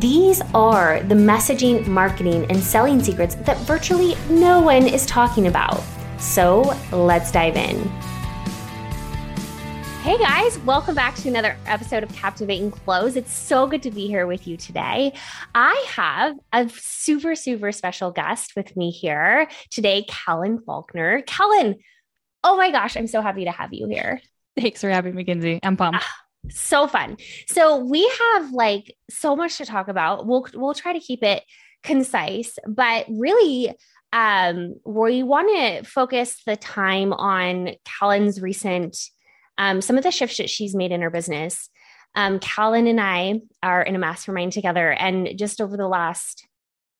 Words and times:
These 0.00 0.42
are 0.52 1.02
the 1.04 1.14
messaging, 1.14 1.86
marketing, 1.86 2.44
and 2.50 2.62
selling 2.62 3.02
secrets 3.02 3.34
that 3.36 3.56
virtually 3.60 4.14
no 4.28 4.60
one 4.60 4.86
is 4.86 5.06
talking 5.06 5.46
about. 5.46 5.82
So 6.18 6.74
let's 6.92 7.32
dive 7.32 7.56
in. 7.56 7.78
Hey 10.02 10.18
guys, 10.18 10.58
welcome 10.60 10.94
back 10.94 11.14
to 11.14 11.30
another 11.30 11.56
episode 11.64 12.02
of 12.02 12.12
Captivating 12.12 12.64
and 12.64 12.72
Close. 12.74 13.16
It's 13.16 13.32
so 13.32 13.66
good 13.66 13.82
to 13.84 13.90
be 13.90 14.06
here 14.06 14.26
with 14.26 14.46
you 14.46 14.58
today. 14.58 15.14
I 15.54 15.86
have 15.88 16.36
a 16.52 16.68
super, 16.68 17.34
super 17.34 17.72
special 17.72 18.10
guest 18.10 18.52
with 18.54 18.76
me 18.76 18.90
here 18.90 19.48
today, 19.70 20.04
Callan 20.06 20.60
Faulkner. 20.60 21.22
Callan, 21.22 21.76
oh 22.44 22.58
my 22.58 22.70
gosh, 22.70 22.98
I'm 22.98 23.06
so 23.06 23.22
happy 23.22 23.46
to 23.46 23.50
have 23.50 23.72
you 23.72 23.88
here. 23.88 24.20
Thanks 24.60 24.82
for 24.82 24.90
having 24.90 25.14
me, 25.14 25.24
Kinsey. 25.24 25.58
I'm 25.62 25.78
pumped. 25.78 26.00
Ah, 26.02 26.25
so 26.50 26.86
fun. 26.86 27.16
So 27.46 27.78
we 27.78 28.10
have 28.20 28.52
like 28.52 28.96
so 29.10 29.36
much 29.36 29.58
to 29.58 29.66
talk 29.66 29.88
about. 29.88 30.26
We'll 30.26 30.46
we'll 30.54 30.74
try 30.74 30.92
to 30.92 31.00
keep 31.00 31.22
it 31.22 31.42
concise, 31.82 32.58
but 32.66 33.06
really 33.08 33.74
um 34.12 34.74
we 34.84 35.22
want 35.22 35.48
to 35.56 35.88
focus 35.88 36.42
the 36.46 36.56
time 36.56 37.12
on 37.12 37.70
Callan's 37.84 38.40
recent 38.40 38.96
um 39.58 39.80
some 39.80 39.98
of 39.98 40.04
the 40.04 40.10
shifts 40.10 40.36
that 40.36 40.50
she's 40.50 40.74
made 40.74 40.92
in 40.92 41.02
her 41.02 41.10
business. 41.10 41.68
Um 42.14 42.38
Callan 42.38 42.86
and 42.86 43.00
I 43.00 43.40
are 43.62 43.82
in 43.82 43.96
a 43.96 43.98
mastermind 43.98 44.52
together 44.52 44.92
and 44.92 45.30
just 45.36 45.60
over 45.60 45.76
the 45.76 45.88
last 45.88 46.45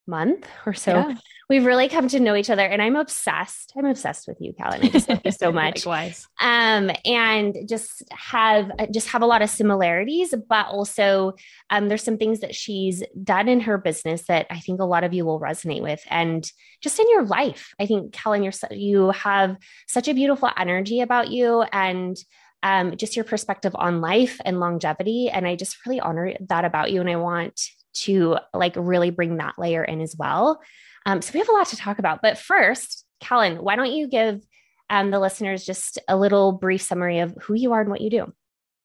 month 0.06 0.46
or 0.64 0.74
so 0.74 0.92
yeah 0.92 1.14
we've 1.48 1.64
really 1.64 1.88
come 1.88 2.08
to 2.08 2.20
know 2.20 2.34
each 2.34 2.50
other 2.50 2.64
and 2.64 2.82
I'm 2.82 2.96
obsessed. 2.96 3.72
I'm 3.76 3.84
obsessed 3.84 4.26
with 4.26 4.38
you, 4.40 4.52
Callan. 4.52 4.82
I 4.82 4.88
just 4.88 5.08
love 5.08 5.20
you 5.24 5.30
so 5.30 5.52
much. 5.52 5.86
Likewise. 5.86 6.26
Um, 6.40 6.90
and 7.04 7.56
just 7.68 8.02
have 8.10 8.70
just 8.92 9.08
have 9.08 9.22
a 9.22 9.26
lot 9.26 9.42
of 9.42 9.50
similarities, 9.50 10.34
but 10.48 10.66
also 10.66 11.34
um, 11.70 11.88
there's 11.88 12.02
some 12.02 12.18
things 12.18 12.40
that 12.40 12.54
she's 12.54 13.02
done 13.22 13.48
in 13.48 13.60
her 13.60 13.78
business 13.78 14.26
that 14.26 14.46
I 14.50 14.60
think 14.60 14.80
a 14.80 14.84
lot 14.84 15.04
of 15.04 15.14
you 15.14 15.24
will 15.24 15.40
resonate 15.40 15.82
with. 15.82 16.02
And 16.08 16.48
just 16.82 16.98
in 16.98 17.08
your 17.08 17.24
life, 17.24 17.74
I 17.78 17.86
think 17.86 18.12
Callan, 18.12 18.42
you're 18.42 18.52
you 18.70 19.10
have 19.10 19.56
such 19.86 20.08
a 20.08 20.14
beautiful 20.14 20.50
energy 20.56 21.00
about 21.00 21.30
you 21.30 21.62
and 21.72 22.16
um, 22.62 22.96
just 22.96 23.14
your 23.14 23.24
perspective 23.24 23.72
on 23.76 24.00
life 24.00 24.40
and 24.44 24.58
longevity. 24.58 25.28
And 25.28 25.46
I 25.46 25.54
just 25.54 25.84
really 25.86 26.00
honor 26.00 26.32
that 26.48 26.64
about 26.64 26.90
you. 26.90 27.00
And 27.00 27.10
I 27.10 27.16
want 27.16 27.60
to 28.02 28.38
like 28.54 28.74
really 28.76 29.10
bring 29.10 29.36
that 29.36 29.54
layer 29.58 29.84
in 29.84 30.00
as 30.00 30.16
well. 30.16 30.60
Um, 31.04 31.22
so 31.22 31.30
we 31.32 31.40
have 31.40 31.48
a 31.48 31.52
lot 31.52 31.68
to 31.68 31.76
talk 31.76 31.98
about. 31.98 32.20
But 32.22 32.38
first, 32.38 33.04
Callan, 33.20 33.62
why 33.62 33.76
don't 33.76 33.92
you 33.92 34.08
give 34.08 34.44
um, 34.90 35.10
the 35.10 35.20
listeners 35.20 35.64
just 35.64 35.98
a 36.08 36.16
little 36.16 36.52
brief 36.52 36.82
summary 36.82 37.20
of 37.20 37.36
who 37.42 37.54
you 37.54 37.72
are 37.72 37.80
and 37.80 37.90
what 37.90 38.00
you 38.00 38.10
do? 38.10 38.32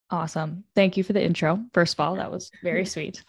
Awesome. 0.10 0.66
Thank 0.76 0.98
you 0.98 1.04
for 1.04 1.14
the 1.14 1.24
intro. 1.24 1.64
First 1.74 1.94
of 1.94 2.00
all, 2.02 2.16
that 2.16 2.32
was 2.32 2.52
very 2.64 2.86
sweet. 2.86 3.24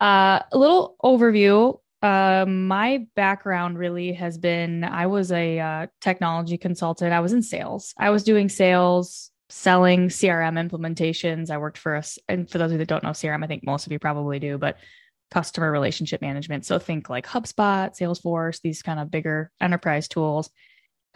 Uh, 0.00 0.40
a 0.50 0.58
little 0.58 0.96
overview. 1.02 1.78
Uh, 2.02 2.44
my 2.46 3.06
background 3.14 3.78
really 3.78 4.12
has 4.12 4.36
been 4.36 4.84
I 4.84 5.06
was 5.06 5.32
a 5.32 5.58
uh, 5.58 5.86
technology 6.00 6.58
consultant. 6.58 7.12
I 7.12 7.20
was 7.20 7.32
in 7.32 7.40
sales. 7.40 7.94
I 7.98 8.10
was 8.10 8.24
doing 8.24 8.48
sales, 8.48 9.30
selling 9.48 10.08
CRM 10.08 10.58
implementations. 10.68 11.50
I 11.50 11.58
worked 11.58 11.78
for 11.78 11.94
us. 11.94 12.18
And 12.28 12.50
for 12.50 12.58
those 12.58 12.66
of 12.66 12.72
you 12.72 12.78
that 12.78 12.88
don't 12.88 13.04
know 13.04 13.10
CRM, 13.10 13.44
I 13.44 13.46
think 13.46 13.64
most 13.64 13.86
of 13.86 13.92
you 13.92 13.98
probably 13.98 14.38
do, 14.38 14.58
but 14.58 14.76
customer 15.34 15.70
relationship 15.70 16.22
management. 16.22 16.64
So 16.64 16.78
think 16.78 17.10
like 17.10 17.26
HubSpot, 17.26 17.90
Salesforce, 17.98 18.60
these 18.62 18.82
kind 18.82 19.00
of 19.00 19.10
bigger 19.10 19.50
enterprise 19.60 20.06
tools. 20.06 20.48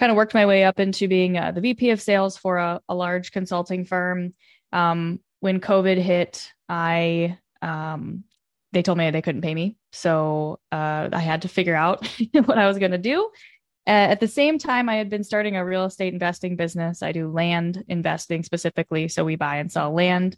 Kind 0.00 0.10
of 0.10 0.16
worked 0.16 0.34
my 0.34 0.44
way 0.44 0.64
up 0.64 0.80
into 0.80 1.06
being 1.06 1.38
uh, 1.38 1.52
the 1.52 1.60
VP 1.60 1.90
of 1.90 2.02
sales 2.02 2.36
for 2.36 2.58
a, 2.58 2.80
a 2.88 2.94
large 2.94 3.30
consulting 3.30 3.84
firm. 3.84 4.34
Um, 4.72 5.20
when 5.38 5.60
COVID 5.60 5.98
hit, 5.98 6.52
I 6.68 7.38
um, 7.62 8.24
they 8.72 8.82
told 8.82 8.98
me 8.98 9.10
they 9.10 9.22
couldn't 9.22 9.42
pay 9.42 9.54
me, 9.54 9.76
so 9.92 10.58
uh, 10.70 11.08
I 11.12 11.20
had 11.20 11.42
to 11.42 11.48
figure 11.48 11.74
out 11.74 12.06
what 12.32 12.58
I 12.58 12.66
was 12.66 12.78
going 12.78 12.90
to 12.92 12.98
do. 12.98 13.30
Uh, 13.86 14.10
at 14.12 14.20
the 14.20 14.28
same 14.28 14.58
time, 14.58 14.88
I 14.88 14.96
had 14.96 15.08
been 15.08 15.24
starting 15.24 15.56
a 15.56 15.64
real 15.64 15.84
estate 15.84 16.12
investing 16.12 16.56
business. 16.56 17.02
I 17.02 17.12
do 17.12 17.30
land 17.30 17.84
investing 17.88 18.42
specifically, 18.42 19.08
so 19.08 19.24
we 19.24 19.36
buy 19.36 19.56
and 19.56 19.72
sell 19.72 19.92
land. 19.92 20.36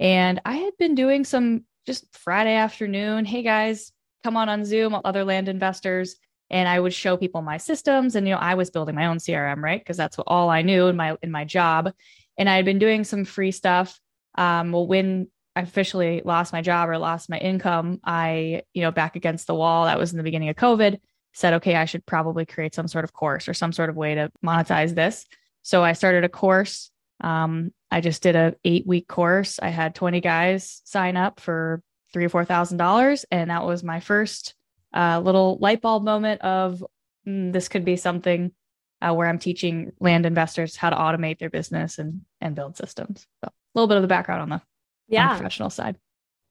And 0.00 0.40
I 0.44 0.56
had 0.56 0.76
been 0.78 0.94
doing 0.94 1.24
some 1.24 1.64
just 1.88 2.14
Friday 2.14 2.52
afternoon, 2.52 3.24
hey 3.24 3.42
guys, 3.42 3.92
come 4.22 4.36
on 4.36 4.50
on 4.50 4.66
Zoom, 4.66 4.94
other 5.06 5.24
land 5.24 5.48
investors. 5.48 6.16
And 6.50 6.68
I 6.68 6.78
would 6.78 6.92
show 6.92 7.16
people 7.16 7.40
my 7.40 7.56
systems. 7.56 8.14
And, 8.14 8.28
you 8.28 8.34
know, 8.34 8.40
I 8.40 8.56
was 8.56 8.68
building 8.68 8.94
my 8.94 9.06
own 9.06 9.16
CRM, 9.16 9.62
right? 9.62 9.80
Because 9.80 9.96
that's 9.96 10.18
what, 10.18 10.26
all 10.26 10.50
I 10.50 10.60
knew 10.60 10.88
in 10.88 10.96
my 10.96 11.16
in 11.22 11.30
my 11.30 11.46
job. 11.46 11.90
And 12.36 12.46
I 12.46 12.56
had 12.56 12.66
been 12.66 12.78
doing 12.78 13.04
some 13.04 13.24
free 13.24 13.52
stuff. 13.52 13.98
Um, 14.36 14.70
well, 14.70 14.86
when 14.86 15.28
I 15.56 15.62
officially 15.62 16.20
lost 16.26 16.52
my 16.52 16.60
job 16.60 16.90
or 16.90 16.98
lost 16.98 17.30
my 17.30 17.38
income, 17.38 18.00
I, 18.04 18.62
you 18.74 18.82
know, 18.82 18.90
back 18.90 19.16
against 19.16 19.46
the 19.46 19.54
wall, 19.54 19.86
that 19.86 19.98
was 19.98 20.12
in 20.12 20.18
the 20.18 20.22
beginning 20.22 20.50
of 20.50 20.56
COVID, 20.56 21.00
said, 21.32 21.54
okay, 21.54 21.74
I 21.74 21.86
should 21.86 22.04
probably 22.04 22.44
create 22.44 22.74
some 22.74 22.86
sort 22.86 23.04
of 23.04 23.14
course 23.14 23.48
or 23.48 23.54
some 23.54 23.72
sort 23.72 23.88
of 23.88 23.96
way 23.96 24.14
to 24.14 24.30
monetize 24.44 24.94
this. 24.94 25.24
So 25.62 25.82
I 25.82 25.94
started 25.94 26.24
a 26.24 26.28
course 26.28 26.90
um, 27.20 27.72
I 27.90 28.00
just 28.00 28.22
did 28.22 28.36
a 28.36 28.54
eight 28.64 28.86
week 28.86 29.08
course. 29.08 29.58
I 29.60 29.68
had 29.68 29.94
20 29.94 30.20
guys 30.20 30.82
sign 30.84 31.16
up 31.16 31.40
for 31.40 31.82
three 32.12 32.24
or 32.24 32.28
four 32.28 32.44
thousand 32.44 32.78
dollars, 32.78 33.24
and 33.30 33.50
that 33.50 33.64
was 33.64 33.82
my 33.82 34.00
first 34.00 34.54
uh, 34.94 35.20
little 35.20 35.58
light 35.60 35.80
bulb 35.80 36.04
moment 36.04 36.40
of 36.42 36.84
mm, 37.26 37.52
this 37.52 37.68
could 37.68 37.84
be 37.84 37.96
something 37.96 38.52
uh, 39.00 39.14
where 39.14 39.28
I'm 39.28 39.38
teaching 39.38 39.92
land 40.00 40.26
investors 40.26 40.76
how 40.76 40.90
to 40.90 40.96
automate 40.96 41.38
their 41.38 41.50
business 41.50 41.98
and 41.98 42.22
and 42.40 42.54
build 42.54 42.76
systems. 42.76 43.26
So 43.44 43.48
a 43.48 43.52
little 43.74 43.88
bit 43.88 43.96
of 43.96 44.02
the 44.02 44.08
background 44.08 44.42
on 44.42 44.48
the, 44.48 44.62
yeah. 45.08 45.28
On 45.28 45.34
the 45.34 45.40
professional 45.40 45.70
side 45.70 45.98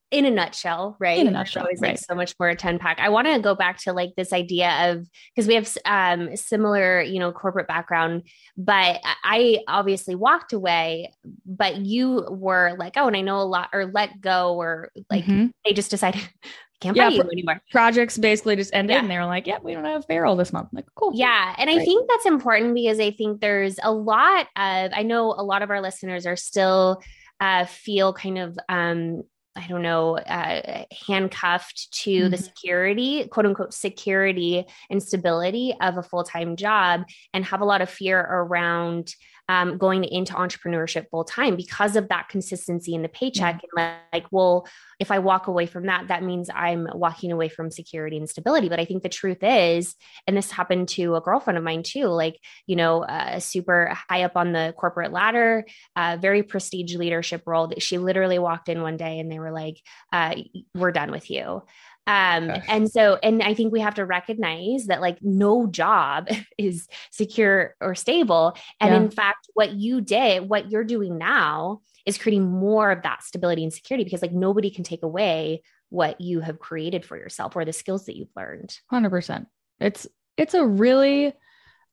in 0.09 0.25
a 0.25 0.31
nutshell, 0.31 0.95
right? 0.99 1.19
In 1.19 1.27
a 1.27 1.31
nutshell, 1.31 1.63
always 1.63 1.81
right. 1.81 1.89
like 1.91 1.99
so 1.99 2.15
much 2.15 2.33
more 2.39 2.49
a 2.49 2.55
10 2.55 2.79
pack. 2.79 2.99
I 2.99 3.09
want 3.09 3.27
to 3.27 3.39
go 3.39 3.55
back 3.55 3.77
to 3.83 3.93
like 3.93 4.11
this 4.15 4.31
idea 4.31 4.91
of 4.91 5.07
because 5.35 5.47
we 5.47 5.55
have 5.55 5.69
um 5.85 6.35
similar, 6.35 7.01
you 7.01 7.19
know, 7.19 7.31
corporate 7.31 7.67
background, 7.67 8.23
but 8.55 9.01
I 9.23 9.59
obviously 9.67 10.15
walked 10.15 10.53
away, 10.53 11.13
but 11.45 11.77
you 11.77 12.25
were 12.29 12.75
like, 12.77 12.93
oh, 12.95 13.07
and 13.07 13.17
I 13.17 13.21
know 13.21 13.41
a 13.41 13.43
lot 13.43 13.69
or 13.73 13.85
let 13.87 14.21
go 14.21 14.55
or 14.55 14.91
like 15.09 15.25
mm-hmm. 15.25 15.47
they 15.65 15.73
just 15.73 15.91
decided 15.91 16.21
I 16.43 16.85
can't 16.85 16.95
yeah, 16.95 17.09
buy 17.09 17.15
you 17.15 17.21
anymore. 17.23 17.61
Projects 17.71 18.17
basically 18.19 18.55
just 18.55 18.73
ended 18.73 18.93
yeah. 18.93 18.99
and 18.99 19.09
they 19.09 19.17
were 19.17 19.25
like, 19.25 19.47
yeah, 19.47 19.57
we 19.61 19.73
don't 19.73 19.83
have 19.83 20.07
payroll 20.07 20.35
this 20.35 20.53
month. 20.53 20.69
I'm 20.71 20.75
like, 20.75 20.85
cool. 20.93 21.11
Yeah. 21.15 21.55
And 21.57 21.71
I 21.71 21.83
think 21.83 22.07
that's 22.07 22.27
important 22.27 22.75
because 22.75 22.99
I 22.99 23.09
think 23.09 23.41
there's 23.41 23.79
a 23.81 23.91
lot 23.91 24.45
of, 24.55 24.91
I 24.93 25.01
know 25.01 25.31
a 25.31 25.43
lot 25.43 25.63
of 25.63 25.71
our 25.71 25.81
listeners 25.81 26.27
are 26.27 26.35
still 26.35 27.01
uh, 27.39 27.65
feel 27.65 28.13
kind 28.13 28.37
of 28.37 28.59
um, 28.69 29.23
I 29.57 29.65
don't 29.67 29.81
know, 29.81 30.17
uh, 30.17 30.85
handcuffed 31.07 31.91
to 32.03 32.11
mm-hmm. 32.11 32.29
the 32.29 32.37
security, 32.37 33.27
quote 33.27 33.45
unquote, 33.45 33.73
security 33.73 34.65
and 34.89 35.01
stability 35.01 35.73
of 35.81 35.97
a 35.97 36.03
full 36.03 36.23
time 36.23 36.55
job 36.55 37.05
and 37.33 37.43
have 37.45 37.61
a 37.61 37.65
lot 37.65 37.81
of 37.81 37.89
fear 37.89 38.19
around 38.19 39.13
um, 39.49 39.77
going 39.77 40.03
into 40.03 40.33
entrepreneurship 40.33 41.09
full 41.09 41.23
time 41.23 41.55
because 41.55 41.95
of 41.95 42.09
that 42.09 42.29
consistency 42.29 42.93
in 42.93 43.01
the 43.01 43.09
paycheck. 43.09 43.61
Yeah. 43.77 43.85
And 43.85 43.99
like, 44.13 44.25
well, 44.31 44.67
if 44.99 45.11
I 45.11 45.19
walk 45.19 45.47
away 45.47 45.65
from 45.67 45.85
that, 45.85 46.07
that 46.09 46.23
means 46.23 46.49
I'm 46.53 46.87
walking 46.93 47.31
away 47.31 47.49
from 47.49 47.71
security 47.71 48.17
and 48.17 48.29
stability. 48.29 48.67
But 48.67 48.79
I 48.79 48.85
think 48.85 49.03
the 49.03 49.09
truth 49.09 49.39
is, 49.41 49.95
and 50.25 50.35
this 50.35 50.51
happened 50.51 50.89
to 50.89 51.15
a 51.15 51.21
girlfriend 51.21 51.57
of 51.57 51.63
mine 51.63 51.83
too, 51.83 52.07
like, 52.07 52.39
you 52.65 52.75
know, 52.75 53.03
uh, 53.03 53.39
super 53.39 53.93
high 54.09 54.23
up 54.23 54.35
on 54.35 54.51
the 54.51 54.73
corporate 54.77 55.11
ladder, 55.11 55.65
uh, 55.95 56.17
very 56.19 56.43
prestige 56.43 56.95
leadership 56.95 57.43
role. 57.45 57.67
That 57.67 57.81
she 57.81 57.97
literally 57.97 58.39
walked 58.39 58.69
in 58.69 58.81
one 58.81 58.97
day 58.97 59.19
and 59.19 59.31
they 59.31 59.39
were 59.39 59.51
like, 59.51 59.81
uh, 60.11 60.35
we're 60.75 60.91
done 60.91 61.11
with 61.11 61.29
you. 61.29 61.63
Um, 62.07 62.53
and 62.69 62.89
so, 62.89 63.19
and 63.21 63.43
I 63.43 63.53
think 63.53 63.73
we 63.73 63.81
have 63.81 63.95
to 63.95 64.05
recognize 64.05 64.85
that 64.87 65.01
like 65.01 65.17
no 65.21 65.67
job 65.67 66.29
is 66.57 66.87
secure 67.11 67.75
or 67.81 67.95
stable. 67.95 68.57
And 68.79 68.93
yeah. 68.93 69.01
in 69.01 69.11
fact, 69.11 69.49
what 69.53 69.73
you 69.73 70.01
did, 70.01 70.47
what 70.47 70.71
you're 70.71 70.85
doing 70.85 71.17
now 71.17 71.81
is 72.05 72.17
creating 72.17 72.49
more 72.49 72.91
of 72.91 73.03
that 73.03 73.23
stability 73.23 73.63
and 73.63 73.73
security 73.73 74.05
because 74.05 74.21
like 74.21 74.31
nobody 74.31 74.69
can 74.69 74.85
take 74.85 75.03
away 75.03 75.61
what 75.89 76.19
you 76.21 76.39
have 76.39 76.59
created 76.59 77.05
for 77.05 77.17
yourself 77.17 77.55
or 77.55 77.65
the 77.65 77.73
skills 77.73 78.05
that 78.05 78.15
you've 78.15 78.35
learned. 78.35 78.77
100%. 78.91 79.45
It's, 79.81 80.07
it's 80.37 80.53
a 80.53 80.65
really 80.65 81.33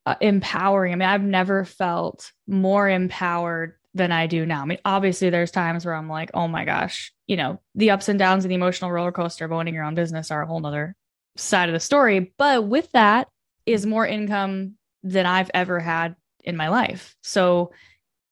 uh, 0.07 0.15
empowering. 0.21 0.93
I 0.93 0.97
mean, 0.97 1.09
I've 1.09 1.23
never 1.23 1.65
felt 1.65 2.31
more 2.47 2.89
empowered 2.89 3.75
than 3.95 4.13
I 4.13 4.27
do 4.27 4.45
now. 4.45 4.63
I 4.63 4.65
mean, 4.65 4.79
obviously, 4.85 5.31
there's 5.31 5.51
times 5.51 5.85
where 5.85 5.95
I'm 5.95 6.09
like, 6.09 6.31
oh 6.35 6.49
my 6.49 6.65
gosh, 6.65 7.13
you 7.27 7.37
know, 7.37 7.61
the 7.75 7.91
ups 7.91 8.09
and 8.09 8.19
downs 8.19 8.45
and 8.45 8.51
the 8.51 8.57
emotional 8.57 8.91
roller 8.91 9.13
coaster 9.13 9.45
of 9.45 9.53
owning 9.53 9.75
your 9.75 9.85
own 9.85 9.95
business 9.95 10.31
are 10.31 10.43
a 10.43 10.47
whole 10.47 10.61
nother 10.61 10.97
side 11.37 11.69
of 11.69 11.73
the 11.73 11.81
story. 11.81 12.33
But 12.37 12.67
with 12.67 12.91
that, 12.93 13.29
is 13.67 13.87
more 13.87 14.07
income 14.07 14.75
than 15.03 15.27
I've 15.27 15.51
ever 15.55 15.81
had 15.81 16.17
in 16.43 16.57
my 16.57 16.69
life. 16.69 17.17
So, 17.23 17.73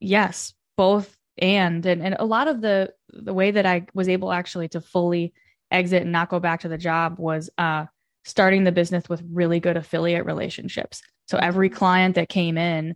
yes, 0.01 0.53
both 0.77 1.17
and 1.39 1.85
and 1.87 2.03
and 2.03 2.17
a 2.19 2.25
lot 2.25 2.49
of 2.49 2.61
the 2.61 2.93
the 3.09 3.33
way 3.33 3.51
that 3.51 3.67
I 3.67 3.87
was 3.95 4.09
able 4.09 4.33
actually 4.33 4.69
to 4.69 4.81
fully 4.81 5.33
exit 5.71 6.03
and 6.03 6.13
not 6.13 6.29
go 6.29 6.39
back 6.39 6.61
to 6.61 6.69
the 6.69 6.77
job 6.77 7.19
was 7.19 7.49
uh 7.57 7.87
starting 8.25 8.65
the 8.65 8.73
business 8.73 9.09
with 9.09 9.23
really 9.33 9.59
good 9.59 9.77
affiliate 9.77 10.27
relationships. 10.27 11.03
So 11.27 11.39
every 11.39 11.69
client 11.71 12.15
that 12.17 12.29
came 12.29 12.59
in 12.59 12.95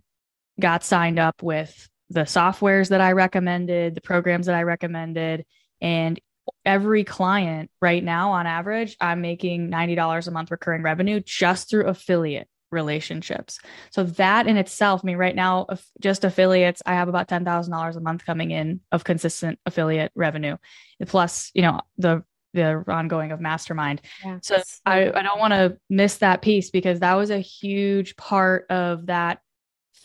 got 0.59 0.83
signed 0.83 1.19
up 1.19 1.41
with 1.41 1.89
the 2.09 2.21
softwares 2.21 2.89
that 2.89 3.01
I 3.01 3.11
recommended, 3.11 3.95
the 3.95 4.01
programs 4.01 4.45
that 4.45 4.55
I 4.55 4.63
recommended, 4.63 5.45
and 5.81 6.19
every 6.65 7.03
client 7.03 7.69
right 7.81 8.03
now 8.03 8.31
on 8.31 8.47
average, 8.47 8.95
I'm 9.01 9.21
making 9.21 9.69
$90 9.69 10.27
a 10.27 10.31
month 10.31 10.51
recurring 10.51 10.83
revenue 10.83 11.19
just 11.19 11.69
through 11.69 11.87
affiliate 11.87 12.47
relationships. 12.71 13.59
So 13.91 14.03
that 14.03 14.47
in 14.47 14.57
itself, 14.57 15.01
I 15.03 15.07
mean, 15.07 15.17
right 15.17 15.35
now, 15.35 15.67
just 16.01 16.23
affiliates, 16.23 16.81
I 16.85 16.95
have 16.95 17.07
about 17.07 17.27
$10,000 17.27 17.95
a 17.95 17.99
month 17.99 18.25
coming 18.25 18.51
in 18.51 18.81
of 18.91 19.03
consistent 19.03 19.59
affiliate 19.65 20.11
revenue, 20.15 20.57
plus, 21.05 21.51
you 21.53 21.61
know, 21.61 21.81
the 21.97 22.23
the 22.53 22.83
ongoing 22.87 23.31
of 23.31 23.39
mastermind. 23.39 24.01
Yeah. 24.25 24.39
So 24.41 24.61
I, 24.85 25.11
I 25.11 25.21
don't 25.21 25.37
want 25.37 25.53
to 25.53 25.77
miss 25.89 26.17
that 26.17 26.41
piece 26.41 26.71
because 26.71 27.01
that 27.01 27.13
was 27.13 27.29
a 27.29 27.39
huge 27.39 28.15
part 28.15 28.65
of 28.71 29.07
that 29.07 29.41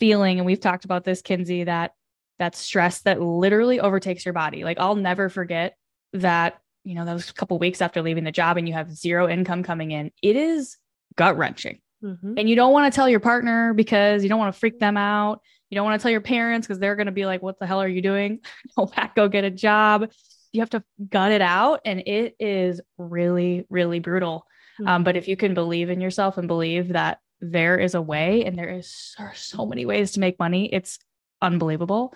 feeling. 0.03 0.37
And 0.37 0.45
we've 0.45 0.59
talked 0.59 0.83
about 0.83 1.05
this, 1.05 1.21
Kinsey, 1.21 1.63
that 1.63 1.93
that 2.37 2.57
stress 2.57 3.03
that 3.03 3.21
literally 3.21 3.79
overtakes 3.79 4.25
your 4.25 4.33
body. 4.33 4.65
Like 4.65 4.77
I'll 4.77 4.97
never 4.97 5.29
forget 5.29 5.77
that, 6.11 6.59
you 6.83 6.93
know, 6.93 7.05
those 7.05 7.31
couple 7.31 7.57
weeks 7.57 7.81
after 7.81 8.01
leaving 8.01 8.25
the 8.25 8.31
job 8.33 8.57
and 8.57 8.67
you 8.67 8.73
have 8.73 8.91
zero 8.91 9.29
income 9.29 9.63
coming 9.63 9.91
in. 9.91 10.11
It 10.21 10.35
is 10.35 10.75
gut 11.15 11.37
wrenching. 11.37 11.79
Mm-hmm. 12.03 12.33
And 12.37 12.49
you 12.49 12.57
don't 12.57 12.73
want 12.73 12.91
to 12.91 12.93
tell 12.93 13.07
your 13.07 13.21
partner 13.21 13.73
because 13.73 14.23
you 14.23 14.29
don't 14.29 14.39
want 14.39 14.53
to 14.53 14.59
freak 14.59 14.77
them 14.77 14.97
out. 14.97 15.39
You 15.69 15.75
don't 15.75 15.85
want 15.85 15.97
to 15.97 16.03
tell 16.03 16.11
your 16.11 16.19
parents 16.19 16.67
because 16.67 16.79
they're 16.79 16.97
going 16.97 17.05
to 17.05 17.13
be 17.13 17.25
like, 17.25 17.41
what 17.41 17.57
the 17.57 17.65
hell 17.65 17.81
are 17.81 17.87
you 17.87 18.01
doing? 18.01 18.41
Go 18.77 18.87
back, 18.87 19.15
go 19.15 19.29
get 19.29 19.45
a 19.45 19.49
job. 19.49 20.11
You 20.51 20.59
have 20.59 20.71
to 20.71 20.83
gut 21.09 21.31
it 21.31 21.41
out. 21.41 21.79
And 21.85 22.01
it 22.01 22.35
is 22.41 22.81
really, 22.97 23.65
really 23.69 23.99
brutal. 23.99 24.45
Mm-hmm. 24.81 24.87
Um, 24.89 25.03
but 25.05 25.15
if 25.15 25.29
you 25.29 25.37
can 25.37 25.53
believe 25.53 25.89
in 25.89 26.01
yourself 26.01 26.37
and 26.37 26.49
believe 26.49 26.89
that 26.89 27.19
there 27.51 27.77
is 27.77 27.93
a 27.95 28.01
way 28.01 28.45
and 28.45 28.57
there 28.57 28.69
is 28.69 29.13
there 29.17 29.33
so 29.35 29.65
many 29.65 29.85
ways 29.85 30.13
to 30.13 30.19
make 30.19 30.39
money, 30.39 30.73
it's 30.73 30.99
unbelievable. 31.41 32.13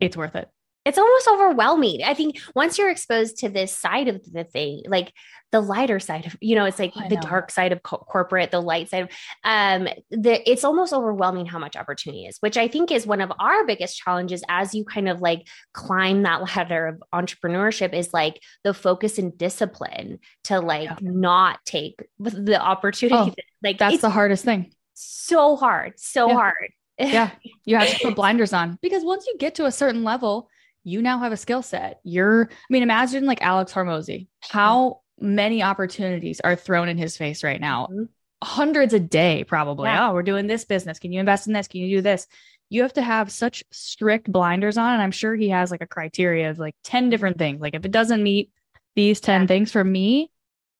It's 0.00 0.16
worth 0.16 0.34
it 0.34 0.48
it's 0.84 0.98
almost 0.98 1.28
overwhelming. 1.28 2.02
I 2.04 2.14
think 2.14 2.38
once 2.54 2.76
you're 2.78 2.90
exposed 2.90 3.38
to 3.38 3.48
this 3.48 3.72
side 3.72 4.08
of 4.08 4.20
the 4.30 4.44
thing, 4.44 4.82
like 4.86 5.12
the 5.50 5.60
lighter 5.60 6.00
side 6.00 6.26
of, 6.26 6.36
you 6.40 6.56
know, 6.56 6.64
it's 6.64 6.78
like 6.78 6.92
I 6.96 7.08
the 7.08 7.14
know. 7.14 7.22
dark 7.22 7.50
side 7.50 7.72
of 7.72 7.82
co- 7.82 7.98
corporate, 7.98 8.50
the 8.50 8.60
light 8.60 8.90
side 8.90 9.04
of, 9.04 9.08
um, 9.44 9.88
the, 10.10 10.50
it's 10.50 10.64
almost 10.64 10.92
overwhelming 10.92 11.46
how 11.46 11.58
much 11.58 11.76
opportunity 11.76 12.26
is, 12.26 12.36
which 12.40 12.56
I 12.56 12.68
think 12.68 12.90
is 12.90 13.06
one 13.06 13.20
of 13.20 13.32
our 13.38 13.64
biggest 13.64 13.96
challenges 13.96 14.42
as 14.48 14.74
you 14.74 14.84
kind 14.84 15.08
of 15.08 15.20
like 15.20 15.46
climb 15.72 16.22
that 16.24 16.42
ladder 16.42 16.88
of 16.88 17.02
entrepreneurship 17.14 17.94
is 17.94 18.12
like 18.12 18.42
the 18.62 18.74
focus 18.74 19.16
and 19.16 19.38
discipline 19.38 20.18
to 20.44 20.60
like 20.60 20.90
yeah. 20.90 20.96
not 21.00 21.60
take 21.64 22.02
the 22.18 22.60
opportunity. 22.60 23.16
Oh, 23.16 23.26
that, 23.26 23.44
like 23.62 23.78
that's 23.78 24.02
the 24.02 24.10
hardest 24.10 24.44
thing. 24.44 24.72
So 24.92 25.56
hard, 25.56 25.94
so 25.96 26.28
yeah. 26.28 26.34
hard. 26.34 26.70
yeah. 26.98 27.30
You 27.64 27.76
have 27.76 27.88
to 27.88 27.98
put 28.02 28.16
blinders 28.16 28.52
on 28.52 28.78
because 28.82 29.02
once 29.02 29.26
you 29.26 29.36
get 29.38 29.54
to 29.54 29.66
a 29.66 29.72
certain 29.72 30.04
level, 30.04 30.50
you 30.84 31.02
now 31.02 31.18
have 31.18 31.32
a 31.32 31.36
skill 31.36 31.62
set. 31.62 32.00
You're, 32.04 32.48
I 32.50 32.66
mean, 32.70 32.82
imagine 32.82 33.26
like 33.26 33.42
Alex 33.42 33.72
Hormozi, 33.72 34.28
how 34.40 35.00
many 35.18 35.62
opportunities 35.62 36.40
are 36.40 36.54
thrown 36.54 36.88
in 36.88 36.98
his 36.98 37.16
face 37.16 37.42
right 37.42 37.60
now? 37.60 37.86
Mm-hmm. 37.86 38.04
Hundreds 38.42 38.92
a 38.92 39.00
day, 39.00 39.44
probably. 39.44 39.88
Yeah. 39.88 40.10
Oh, 40.10 40.12
we're 40.12 40.22
doing 40.22 40.46
this 40.46 40.66
business. 40.66 40.98
Can 40.98 41.12
you 41.12 41.20
invest 41.20 41.46
in 41.46 41.54
this? 41.54 41.66
Can 41.66 41.80
you 41.80 41.96
do 41.96 42.02
this? 42.02 42.26
You 42.68 42.82
have 42.82 42.92
to 42.94 43.02
have 43.02 43.32
such 43.32 43.64
strict 43.72 44.30
blinders 44.30 44.76
on. 44.76 44.92
And 44.92 45.02
I'm 45.02 45.10
sure 45.10 45.34
he 45.34 45.48
has 45.48 45.70
like 45.70 45.80
a 45.80 45.86
criteria 45.86 46.50
of 46.50 46.58
like 46.58 46.74
10 46.84 47.08
different 47.08 47.38
things. 47.38 47.60
Like 47.60 47.74
if 47.74 47.84
it 47.86 47.90
doesn't 47.90 48.22
meet 48.22 48.50
these 48.94 49.20
10 49.20 49.42
yeah. 49.42 49.46
things 49.46 49.72
for 49.72 49.82
me, 49.82 50.30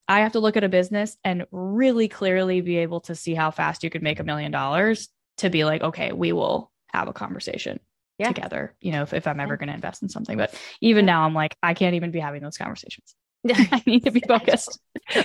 I 0.07 0.21
have 0.21 0.33
to 0.33 0.41
look 0.41 0.59
at 0.59 0.65
a 0.65 0.69
business 0.69 1.17
and 1.25 1.47
really 1.51 2.09
clearly 2.09 2.61
be 2.61 2.79
able 2.79 3.01
to 3.03 3.15
see 3.15 3.35
how 3.35 3.51
fast 3.51 3.83
you 3.83 3.89
could 3.89 4.03
make 4.03 4.21
a 4.21 4.25
million 4.25 4.53
dollars 4.53 5.09
to 5.39 5.49
be 5.49 5.65
like, 5.65 5.83
okay, 5.83 6.13
we 6.13 6.33
will 6.33 6.71
have 6.93 7.09
a 7.09 7.15
conversation 7.15 7.81
yeah. 8.19 8.29
together, 8.29 8.75
you 8.81 8.93
know, 8.93 9.03
if, 9.03 9.13
if 9.13 9.27
I'm 9.27 9.41
ever 9.41 9.57
going 9.57 9.69
to 9.69 9.75
invest 9.75 10.03
in 10.03 10.09
something. 10.09 10.37
But 10.37 10.55
even 10.81 11.05
now, 11.05 11.25
I'm 11.25 11.35
like, 11.35 11.57
I 11.63 11.75
can't 11.75 11.95
even 11.95 12.11
be 12.11 12.21
having 12.21 12.43
those 12.43 12.57
conversations. 12.57 13.15
I 13.49 13.83
need 13.87 14.05
to 14.05 14.11
be 14.11 14.23
focused 14.27 14.81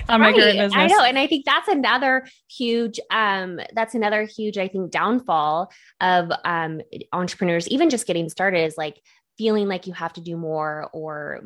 on 0.08 0.20
right. 0.20 0.32
my 0.32 0.32
current 0.32 0.58
business. 0.58 0.72
I 0.74 0.86
know. 0.88 1.02
And 1.02 1.18
I 1.18 1.26
think 1.26 1.46
that's 1.46 1.68
another 1.68 2.26
huge, 2.50 3.00
um, 3.10 3.60
that's 3.74 3.94
another 3.94 4.24
huge, 4.24 4.58
I 4.58 4.68
think, 4.68 4.90
downfall 4.90 5.70
of 6.00 6.30
um 6.44 6.82
entrepreneurs, 7.12 7.66
even 7.68 7.88
just 7.88 8.06
getting 8.06 8.28
started 8.28 8.64
is 8.64 8.76
like 8.76 9.00
feeling 9.38 9.68
like 9.68 9.86
you 9.86 9.94
have 9.94 10.12
to 10.12 10.20
do 10.20 10.36
more 10.36 10.90
or 10.92 11.40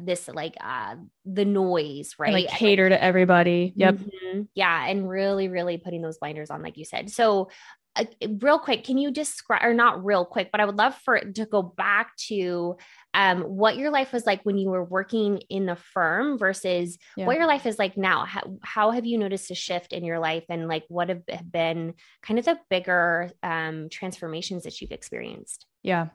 this 0.00 0.28
like 0.28 0.54
uh 0.62 0.94
the 1.26 1.44
noise 1.44 2.14
right 2.18 2.32
and 2.32 2.42
like 2.42 2.48
cater 2.48 2.88
to 2.88 3.04
everybody 3.04 3.70
yep 3.76 3.96
mm-hmm. 3.96 4.42
yeah 4.54 4.86
and 4.86 5.06
really 5.06 5.48
really 5.48 5.76
putting 5.76 6.00
those 6.00 6.16
blinders 6.16 6.48
on 6.48 6.62
like 6.62 6.78
you 6.78 6.86
said 6.86 7.10
so 7.10 7.50
uh, 7.96 8.04
real 8.40 8.58
quick, 8.58 8.84
can 8.84 8.98
you 8.98 9.10
describe, 9.10 9.62
or 9.64 9.74
not 9.74 10.04
real 10.04 10.24
quick, 10.24 10.50
but 10.50 10.60
I 10.60 10.64
would 10.64 10.76
love 10.76 10.94
for 11.04 11.16
it 11.16 11.34
to 11.36 11.46
go 11.46 11.62
back 11.62 12.16
to 12.28 12.76
um, 13.12 13.42
what 13.42 13.76
your 13.76 13.90
life 13.90 14.12
was 14.12 14.26
like 14.26 14.42
when 14.42 14.58
you 14.58 14.70
were 14.70 14.84
working 14.84 15.38
in 15.48 15.66
the 15.66 15.76
firm 15.76 16.36
versus 16.36 16.98
yeah. 17.16 17.26
what 17.26 17.36
your 17.36 17.46
life 17.46 17.66
is 17.66 17.78
like 17.78 17.96
now. 17.96 18.24
How, 18.24 18.56
how 18.62 18.90
have 18.90 19.06
you 19.06 19.18
noticed 19.18 19.50
a 19.50 19.54
shift 19.54 19.92
in 19.92 20.04
your 20.04 20.18
life, 20.18 20.44
and 20.48 20.66
like 20.66 20.84
what 20.88 21.08
have 21.08 21.22
been 21.50 21.94
kind 22.22 22.38
of 22.38 22.44
the 22.44 22.58
bigger 22.68 23.30
um, 23.42 23.88
transformations 23.90 24.64
that 24.64 24.80
you've 24.80 24.92
experienced? 24.92 25.66
Yeah, 25.82 26.08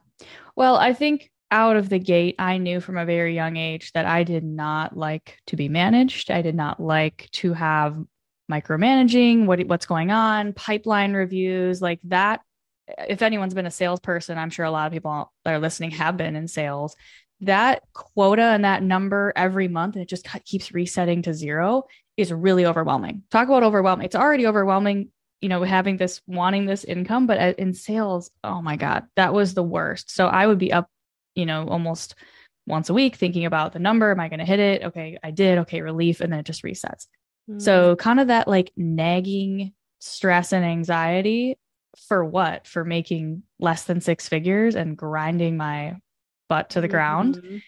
well, 0.56 0.76
I 0.76 0.92
think 0.92 1.30
out 1.50 1.76
of 1.76 1.88
the 1.88 1.98
gate, 1.98 2.36
I 2.38 2.58
knew 2.58 2.80
from 2.80 2.96
a 2.96 3.04
very 3.04 3.34
young 3.34 3.56
age 3.56 3.92
that 3.92 4.06
I 4.06 4.22
did 4.22 4.44
not 4.44 4.96
like 4.96 5.38
to 5.46 5.56
be 5.56 5.68
managed. 5.68 6.30
I 6.30 6.42
did 6.42 6.54
not 6.54 6.78
like 6.80 7.28
to 7.32 7.52
have 7.54 7.96
micromanaging 8.50 9.46
what 9.46 9.60
what's 9.66 9.86
going 9.86 10.10
on 10.10 10.52
pipeline 10.52 11.12
reviews 11.12 11.80
like 11.80 12.00
that. 12.04 12.40
If 13.08 13.22
anyone's 13.22 13.54
been 13.54 13.66
a 13.66 13.70
salesperson 13.70 14.36
i'm 14.36 14.50
sure 14.50 14.64
a 14.64 14.70
lot 14.70 14.86
of 14.86 14.92
people 14.92 15.32
that 15.44 15.54
are 15.54 15.60
listening 15.60 15.92
have 15.92 16.16
been 16.16 16.36
in 16.36 16.48
sales. 16.48 16.96
That 17.42 17.82
quota 17.94 18.42
and 18.42 18.64
that 18.64 18.82
number 18.82 19.32
every 19.34 19.68
month 19.68 19.94
and 19.94 20.02
it 20.02 20.08
just 20.08 20.28
keeps 20.44 20.74
resetting 20.74 21.22
to 21.22 21.32
zero 21.32 21.84
is 22.16 22.32
really 22.32 22.66
overwhelming. 22.66 23.22
Talk 23.30 23.48
about 23.48 23.62
overwhelming. 23.62 24.04
It's 24.04 24.16
already 24.16 24.46
overwhelming 24.46 25.10
you 25.40 25.48
know 25.48 25.62
having 25.62 25.96
this 25.96 26.20
wanting 26.26 26.66
this 26.66 26.84
income 26.84 27.26
but 27.26 27.38
uh, 27.38 27.54
in 27.56 27.72
sales 27.72 28.30
oh 28.44 28.60
my 28.60 28.76
god 28.76 29.06
that 29.16 29.32
was 29.32 29.54
the 29.54 29.62
worst. 29.62 30.10
So 30.10 30.26
i 30.26 30.46
would 30.46 30.58
be 30.58 30.72
up 30.72 30.88
you 31.34 31.46
know 31.46 31.66
almost 31.68 32.14
once 32.66 32.90
a 32.90 32.94
week 32.94 33.16
thinking 33.16 33.46
about 33.46 33.72
the 33.72 33.78
number. 33.78 34.10
Am 34.10 34.20
i 34.20 34.28
going 34.28 34.40
to 34.40 34.44
hit 34.44 34.60
it? 34.60 34.84
Okay 34.84 35.18
i 35.22 35.30
did. 35.30 35.58
Okay 35.58 35.80
relief. 35.80 36.20
And 36.20 36.32
then 36.32 36.40
it 36.40 36.46
just 36.46 36.64
resets 36.64 37.06
so, 37.58 37.94
mm. 37.94 37.98
kind 37.98 38.20
of 38.20 38.28
that 38.28 38.48
like 38.48 38.72
nagging 38.76 39.72
stress 39.98 40.52
and 40.52 40.64
anxiety 40.64 41.58
for 42.08 42.24
what? 42.24 42.66
For 42.66 42.84
making 42.84 43.42
less 43.58 43.84
than 43.84 44.00
six 44.00 44.28
figures 44.28 44.76
and 44.76 44.96
grinding 44.96 45.56
my 45.56 45.96
butt 46.48 46.70
to 46.70 46.80
the 46.80 46.86
mm-hmm. 46.86 46.92
ground. 46.92 47.62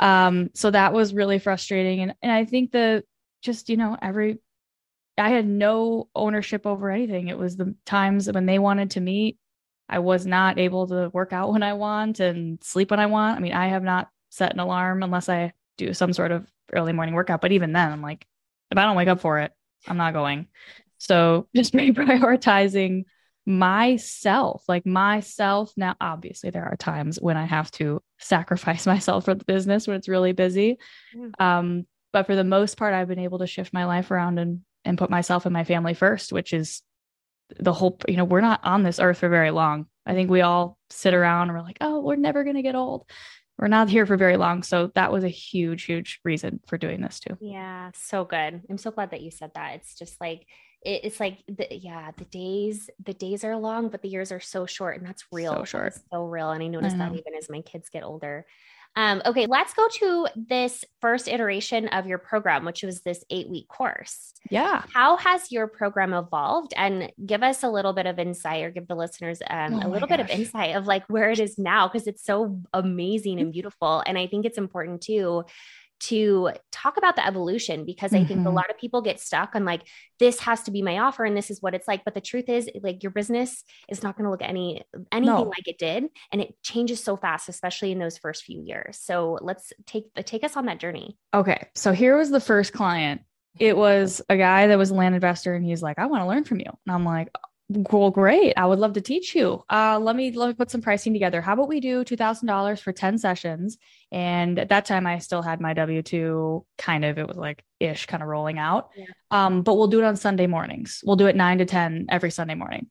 Um, 0.00 0.50
so 0.54 0.70
that 0.70 0.92
was 0.92 1.14
really 1.14 1.38
frustrating. 1.38 2.00
And, 2.00 2.14
and 2.22 2.32
I 2.32 2.44
think 2.44 2.72
the 2.72 3.04
just, 3.42 3.68
you 3.68 3.76
know, 3.76 3.96
every, 4.00 4.38
I 5.16 5.30
had 5.30 5.46
no 5.46 6.08
ownership 6.14 6.66
over 6.66 6.90
anything. 6.90 7.28
It 7.28 7.38
was 7.38 7.56
the 7.56 7.74
times 7.84 8.30
when 8.30 8.46
they 8.46 8.58
wanted 8.58 8.92
to 8.92 9.00
meet. 9.00 9.38
I 9.88 10.00
was 10.00 10.26
not 10.26 10.58
able 10.58 10.86
to 10.88 11.10
work 11.12 11.32
out 11.32 11.52
when 11.52 11.62
I 11.62 11.72
want 11.72 12.20
and 12.20 12.62
sleep 12.62 12.90
when 12.90 13.00
I 13.00 13.06
want. 13.06 13.38
I 13.38 13.40
mean, 13.40 13.54
I 13.54 13.68
have 13.68 13.82
not 13.82 14.08
set 14.30 14.52
an 14.52 14.60
alarm 14.60 15.02
unless 15.02 15.28
I 15.28 15.52
do 15.78 15.94
some 15.94 16.12
sort 16.12 16.30
of 16.30 16.46
early 16.72 16.92
morning 16.92 17.14
workout. 17.14 17.40
But 17.40 17.52
even 17.52 17.72
then, 17.72 17.90
I'm 17.90 18.02
like, 18.02 18.26
if 18.70 18.78
I 18.78 18.84
don't 18.84 18.96
wake 18.96 19.08
up 19.08 19.20
for 19.20 19.38
it, 19.40 19.52
I'm 19.86 19.96
not 19.96 20.12
going. 20.12 20.46
So 20.98 21.48
just 21.56 21.72
reprioritizing 21.72 23.04
myself, 23.46 24.62
like 24.68 24.84
myself. 24.84 25.72
Now, 25.76 25.96
obviously, 26.00 26.50
there 26.50 26.64
are 26.64 26.76
times 26.76 27.18
when 27.20 27.36
I 27.36 27.46
have 27.46 27.70
to 27.72 28.02
sacrifice 28.18 28.86
myself 28.86 29.24
for 29.24 29.34
the 29.34 29.44
business 29.44 29.86
when 29.86 29.96
it's 29.96 30.08
really 30.08 30.32
busy. 30.32 30.78
Mm. 31.16 31.40
Um, 31.40 31.86
but 32.12 32.26
for 32.26 32.36
the 32.36 32.44
most 32.44 32.76
part, 32.76 32.94
I've 32.94 33.08
been 33.08 33.18
able 33.18 33.38
to 33.40 33.46
shift 33.46 33.72
my 33.72 33.84
life 33.84 34.10
around 34.10 34.38
and 34.38 34.60
and 34.84 34.96
put 34.96 35.10
myself 35.10 35.44
and 35.44 35.52
my 35.52 35.64
family 35.64 35.92
first, 35.94 36.32
which 36.32 36.52
is 36.52 36.82
the 37.58 37.72
whole. 37.72 37.98
You 38.08 38.16
know, 38.16 38.24
we're 38.24 38.40
not 38.40 38.60
on 38.64 38.82
this 38.82 39.00
earth 39.00 39.18
for 39.18 39.28
very 39.28 39.50
long. 39.50 39.86
I 40.06 40.14
think 40.14 40.30
we 40.30 40.40
all 40.40 40.78
sit 40.88 41.12
around 41.12 41.48
and 41.48 41.58
we're 41.58 41.64
like, 41.64 41.78
oh, 41.80 42.00
we're 42.00 42.16
never 42.16 42.44
gonna 42.44 42.62
get 42.62 42.74
old 42.74 43.06
we're 43.58 43.68
not 43.68 43.88
here 43.88 44.06
for 44.06 44.16
very 44.16 44.36
long. 44.36 44.62
So 44.62 44.92
that 44.94 45.12
was 45.12 45.24
a 45.24 45.28
huge, 45.28 45.84
huge 45.84 46.20
reason 46.24 46.60
for 46.66 46.78
doing 46.78 47.00
this 47.00 47.20
too. 47.20 47.36
Yeah, 47.40 47.90
so 47.94 48.24
good. 48.24 48.62
I'm 48.70 48.78
so 48.78 48.90
glad 48.90 49.10
that 49.10 49.20
you 49.20 49.30
said 49.30 49.50
that. 49.54 49.74
It's 49.74 49.98
just 49.98 50.20
like 50.20 50.46
it, 50.82 51.00
it's 51.04 51.20
like 51.20 51.38
the, 51.48 51.66
yeah, 51.70 52.12
the 52.16 52.24
days 52.26 52.88
the 53.04 53.14
days 53.14 53.42
are 53.44 53.56
long, 53.56 53.88
but 53.88 54.02
the 54.02 54.08
years 54.08 54.30
are 54.30 54.40
so 54.40 54.64
short, 54.66 54.96
and 54.98 55.06
that's 55.06 55.24
real. 55.32 55.54
So 55.54 55.64
short, 55.64 55.94
so 56.12 56.24
real. 56.24 56.50
And 56.52 56.62
I 56.62 56.68
notice 56.68 56.94
I 56.94 56.98
that 56.98 57.12
even 57.12 57.34
as 57.36 57.50
my 57.50 57.60
kids 57.62 57.88
get 57.88 58.04
older. 58.04 58.46
Um, 58.98 59.22
okay, 59.24 59.46
let's 59.46 59.74
go 59.74 59.86
to 60.00 60.26
this 60.34 60.84
first 61.00 61.28
iteration 61.28 61.86
of 61.86 62.08
your 62.08 62.18
program, 62.18 62.64
which 62.64 62.82
was 62.82 63.02
this 63.02 63.24
eight 63.30 63.48
week 63.48 63.68
course. 63.68 64.34
Yeah. 64.50 64.82
How 64.92 65.16
has 65.18 65.52
your 65.52 65.68
program 65.68 66.12
evolved? 66.12 66.74
And 66.76 67.12
give 67.24 67.44
us 67.44 67.62
a 67.62 67.68
little 67.68 67.92
bit 67.92 68.06
of 68.06 68.18
insight 68.18 68.64
or 68.64 68.72
give 68.72 68.88
the 68.88 68.96
listeners 68.96 69.40
um, 69.48 69.74
oh 69.74 69.86
a 69.86 69.88
little 69.88 70.08
bit 70.08 70.18
of 70.18 70.28
insight 70.28 70.74
of 70.74 70.88
like 70.88 71.04
where 71.06 71.30
it 71.30 71.38
is 71.38 71.58
now, 71.58 71.86
because 71.86 72.08
it's 72.08 72.24
so 72.24 72.60
amazing 72.74 73.38
and 73.38 73.52
beautiful. 73.52 74.02
And 74.04 74.18
I 74.18 74.26
think 74.26 74.44
it's 74.44 74.58
important 74.58 75.00
too 75.00 75.44
to 76.00 76.50
talk 76.70 76.96
about 76.96 77.16
the 77.16 77.26
evolution 77.26 77.84
because 77.84 78.12
I 78.12 78.18
mm-hmm. 78.18 78.28
think 78.28 78.40
a 78.40 78.42
mm-hmm. 78.44 78.56
lot 78.56 78.70
of 78.70 78.78
people 78.78 79.02
get 79.02 79.20
stuck 79.20 79.54
on 79.54 79.64
like 79.64 79.82
this 80.18 80.40
has 80.40 80.62
to 80.64 80.70
be 80.70 80.82
my 80.82 80.98
offer 80.98 81.24
and 81.24 81.36
this 81.36 81.50
is 81.50 81.60
what 81.60 81.74
it's 81.74 81.88
like 81.88 82.04
but 82.04 82.14
the 82.14 82.20
truth 82.20 82.48
is 82.48 82.70
like 82.82 83.02
your 83.02 83.10
business 83.10 83.64
is 83.88 84.02
not 84.02 84.16
going 84.16 84.24
to 84.24 84.30
look 84.30 84.42
any 84.42 84.82
anything 85.12 85.34
no. 85.34 85.42
like 85.42 85.66
it 85.66 85.78
did 85.78 86.04
and 86.32 86.40
it 86.40 86.54
changes 86.62 87.02
so 87.02 87.16
fast 87.16 87.48
especially 87.48 87.90
in 87.92 87.98
those 87.98 88.18
first 88.18 88.44
few 88.44 88.62
years 88.62 88.98
so 89.00 89.38
let's 89.42 89.72
take 89.86 90.04
take 90.24 90.44
us 90.44 90.56
on 90.56 90.66
that 90.66 90.78
journey 90.78 91.16
okay 91.34 91.68
so 91.74 91.92
here 91.92 92.16
was 92.16 92.30
the 92.30 92.40
first 92.40 92.72
client 92.72 93.20
it 93.58 93.76
was 93.76 94.22
a 94.28 94.36
guy 94.36 94.68
that 94.68 94.78
was 94.78 94.90
a 94.90 94.94
land 94.94 95.14
investor 95.14 95.54
and 95.54 95.64
he's 95.64 95.82
like 95.82 95.98
i 95.98 96.06
want 96.06 96.22
to 96.22 96.28
learn 96.28 96.44
from 96.44 96.60
you 96.60 96.70
and 96.86 96.94
i'm 96.94 97.04
like 97.04 97.28
well, 97.68 98.10
great. 98.10 98.54
I 98.56 98.64
would 98.64 98.78
love 98.78 98.94
to 98.94 99.00
teach 99.02 99.34
you. 99.34 99.62
Uh, 99.68 99.98
let 100.00 100.16
me 100.16 100.32
let 100.32 100.48
me 100.48 100.54
put 100.54 100.70
some 100.70 100.80
pricing 100.80 101.12
together. 101.12 101.42
How 101.42 101.52
about 101.52 101.68
we 101.68 101.80
do 101.80 102.02
two 102.02 102.16
thousand 102.16 102.46
dollars 102.46 102.80
for 102.80 102.92
ten 102.92 103.18
sessions? 103.18 103.76
And 104.10 104.58
at 104.58 104.70
that 104.70 104.86
time, 104.86 105.06
I 105.06 105.18
still 105.18 105.42
had 105.42 105.60
my 105.60 105.74
W 105.74 106.02
two 106.02 106.64
kind 106.78 107.04
of. 107.04 107.18
It 107.18 107.28
was 107.28 107.36
like 107.36 107.62
ish, 107.78 108.06
kind 108.06 108.22
of 108.22 108.28
rolling 108.28 108.58
out. 108.58 108.90
Yeah. 108.96 109.04
Um, 109.30 109.62
but 109.62 109.74
we'll 109.74 109.88
do 109.88 110.00
it 110.00 110.04
on 110.04 110.16
Sunday 110.16 110.46
mornings. 110.46 111.02
We'll 111.04 111.16
do 111.16 111.26
it 111.26 111.36
nine 111.36 111.58
to 111.58 111.66
ten 111.66 112.06
every 112.08 112.30
Sunday 112.30 112.54
morning. 112.54 112.86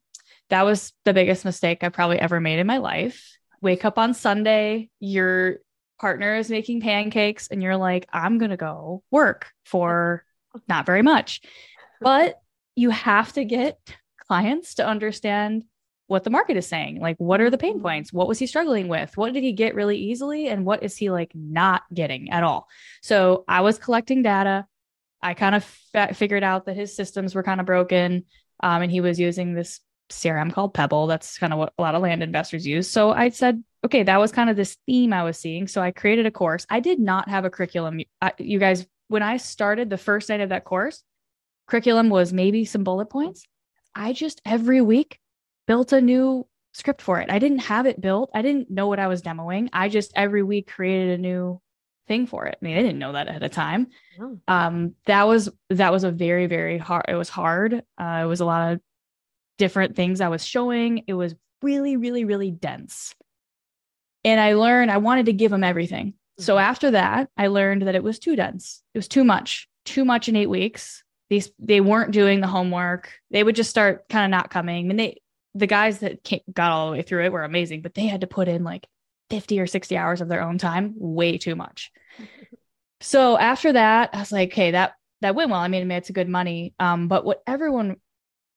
That 0.50 0.64
was 0.64 0.92
the 1.04 1.12
biggest 1.12 1.44
mistake 1.44 1.82
I 1.82 1.88
probably 1.88 2.20
ever 2.20 2.40
made 2.40 2.60
in 2.60 2.66
my 2.66 2.78
life. 2.78 3.36
Wake 3.60 3.84
up 3.84 3.98
on 3.98 4.14
Sunday, 4.14 4.90
your 5.00 5.58
partner 6.00 6.36
is 6.36 6.48
making 6.48 6.82
pancakes, 6.82 7.48
and 7.48 7.60
you're 7.60 7.76
like, 7.76 8.06
I'm 8.12 8.38
gonna 8.38 8.56
go 8.56 9.02
work 9.10 9.48
for 9.64 10.24
not 10.68 10.86
very 10.86 11.02
much, 11.02 11.40
but 12.00 12.40
you 12.76 12.90
have 12.90 13.32
to 13.32 13.44
get 13.44 13.76
clients 14.28 14.74
to 14.74 14.86
understand 14.86 15.64
what 16.08 16.24
the 16.24 16.30
market 16.30 16.56
is 16.56 16.66
saying. 16.66 17.00
Like, 17.00 17.16
what 17.18 17.40
are 17.40 17.50
the 17.50 17.58
pain 17.58 17.74
mm-hmm. 17.74 17.82
points? 17.82 18.12
What 18.12 18.28
was 18.28 18.38
he 18.38 18.46
struggling 18.46 18.88
with? 18.88 19.16
What 19.16 19.34
did 19.34 19.42
he 19.42 19.52
get 19.52 19.74
really 19.74 19.98
easily? 19.98 20.48
And 20.48 20.64
what 20.64 20.82
is 20.82 20.96
he 20.96 21.10
like 21.10 21.30
not 21.34 21.82
getting 21.92 22.30
at 22.30 22.42
all? 22.42 22.66
So 23.02 23.44
I 23.46 23.60
was 23.60 23.78
collecting 23.78 24.22
data. 24.22 24.66
I 25.22 25.34
kind 25.34 25.54
of 25.54 25.78
f- 25.94 26.16
figured 26.16 26.42
out 26.42 26.66
that 26.66 26.76
his 26.76 26.96
systems 26.96 27.34
were 27.34 27.42
kind 27.42 27.60
of 27.60 27.66
broken. 27.66 28.24
Um, 28.60 28.82
and 28.82 28.90
he 28.90 29.00
was 29.00 29.20
using 29.20 29.54
this 29.54 29.80
CRM 30.10 30.52
called 30.52 30.72
Pebble. 30.74 31.06
That's 31.06 31.38
kind 31.38 31.52
of 31.52 31.58
what 31.58 31.74
a 31.78 31.82
lot 31.82 31.94
of 31.94 32.02
land 32.02 32.22
investors 32.22 32.66
use. 32.66 32.90
So 32.90 33.12
I 33.12 33.28
said, 33.28 33.62
okay, 33.84 34.02
that 34.02 34.18
was 34.18 34.32
kind 34.32 34.48
of 34.48 34.56
this 34.56 34.76
theme 34.86 35.12
I 35.12 35.24
was 35.24 35.38
seeing. 35.38 35.68
So 35.68 35.82
I 35.82 35.90
created 35.90 36.24
a 36.26 36.30
course. 36.30 36.66
I 36.70 36.80
did 36.80 36.98
not 36.98 37.28
have 37.28 37.44
a 37.44 37.50
curriculum. 37.50 38.00
I, 38.22 38.32
you 38.38 38.58
guys, 38.58 38.86
when 39.08 39.22
I 39.22 39.36
started 39.36 39.90
the 39.90 39.98
first 39.98 40.30
night 40.30 40.40
of 40.40 40.48
that 40.48 40.64
course, 40.64 41.02
curriculum 41.66 42.08
was 42.08 42.32
maybe 42.32 42.64
some 42.64 42.82
bullet 42.82 43.10
points. 43.10 43.46
I 43.98 44.12
just 44.12 44.40
every 44.46 44.80
week 44.80 45.18
built 45.66 45.92
a 45.92 46.00
new 46.00 46.46
script 46.72 47.02
for 47.02 47.20
it. 47.20 47.30
I 47.30 47.40
didn't 47.40 47.58
have 47.58 47.84
it 47.84 48.00
built. 48.00 48.30
I 48.32 48.42
didn't 48.42 48.70
know 48.70 48.86
what 48.86 49.00
I 49.00 49.08
was 49.08 49.20
demoing. 49.20 49.68
I 49.72 49.88
just 49.88 50.12
every 50.14 50.44
week 50.44 50.70
created 50.70 51.18
a 51.18 51.22
new 51.22 51.60
thing 52.06 52.26
for 52.26 52.46
it. 52.46 52.56
I 52.60 52.64
mean, 52.64 52.78
I 52.78 52.82
didn't 52.82 53.00
know 53.00 53.12
that 53.12 53.28
at 53.28 53.42
a 53.42 53.48
time. 53.48 53.88
Oh. 54.20 54.38
Um, 54.46 54.94
that 55.06 55.26
was 55.26 55.50
that 55.70 55.92
was 55.92 56.04
a 56.04 56.12
very 56.12 56.46
very 56.46 56.78
hard. 56.78 57.06
It 57.08 57.16
was 57.16 57.28
hard. 57.28 57.82
Uh, 57.98 58.20
it 58.22 58.26
was 58.26 58.40
a 58.40 58.46
lot 58.46 58.72
of 58.72 58.80
different 59.58 59.96
things 59.96 60.20
I 60.20 60.28
was 60.28 60.46
showing. 60.46 61.02
It 61.08 61.14
was 61.14 61.34
really 61.60 61.96
really 61.96 62.24
really 62.24 62.52
dense. 62.52 63.16
And 64.24 64.40
I 64.40 64.54
learned 64.54 64.92
I 64.92 64.98
wanted 64.98 65.26
to 65.26 65.32
give 65.32 65.50
them 65.50 65.64
everything. 65.64 66.14
So 66.38 66.54
mm-hmm. 66.54 66.70
after 66.70 66.92
that, 66.92 67.30
I 67.36 67.48
learned 67.48 67.82
that 67.82 67.96
it 67.96 68.04
was 68.04 68.20
too 68.20 68.36
dense. 68.36 68.82
It 68.94 68.98
was 68.98 69.08
too 69.08 69.24
much. 69.24 69.68
Too 69.84 70.04
much 70.04 70.28
in 70.28 70.36
8 70.36 70.48
weeks 70.48 71.02
these 71.30 71.50
they 71.58 71.80
weren't 71.80 72.12
doing 72.12 72.40
the 72.40 72.46
homework. 72.46 73.12
They 73.30 73.42
would 73.42 73.56
just 73.56 73.70
start 73.70 74.08
kind 74.08 74.24
of 74.24 74.30
not 74.30 74.50
coming. 74.50 74.84
I 74.84 74.88
mean, 74.88 74.96
they 74.96 75.20
the 75.54 75.66
guys 75.66 75.98
that 76.00 76.22
came, 76.24 76.40
got 76.52 76.72
all 76.72 76.86
the 76.86 76.92
way 76.96 77.02
through 77.02 77.24
it 77.24 77.32
were 77.32 77.44
amazing, 77.44 77.82
but 77.82 77.94
they 77.94 78.06
had 78.06 78.20
to 78.20 78.26
put 78.26 78.48
in 78.48 78.64
like 78.64 78.86
50 79.30 79.60
or 79.60 79.66
60 79.66 79.96
hours 79.96 80.20
of 80.20 80.28
their 80.28 80.42
own 80.42 80.58
time, 80.58 80.94
way 80.96 81.38
too 81.38 81.54
much. 81.56 81.90
so 83.00 83.36
after 83.36 83.72
that, 83.72 84.10
I 84.12 84.20
was 84.20 84.32
like, 84.32 84.52
okay, 84.52 84.72
that 84.72 84.92
that 85.20 85.34
went 85.34 85.50
well. 85.50 85.60
I 85.60 85.68
mean, 85.68 85.82
I 85.82 85.84
mean, 85.84 85.98
it's 85.98 86.10
a 86.10 86.14
good 86.14 86.28
money. 86.28 86.74
Um, 86.78 87.08
but 87.08 87.24
what 87.24 87.42
everyone 87.46 87.96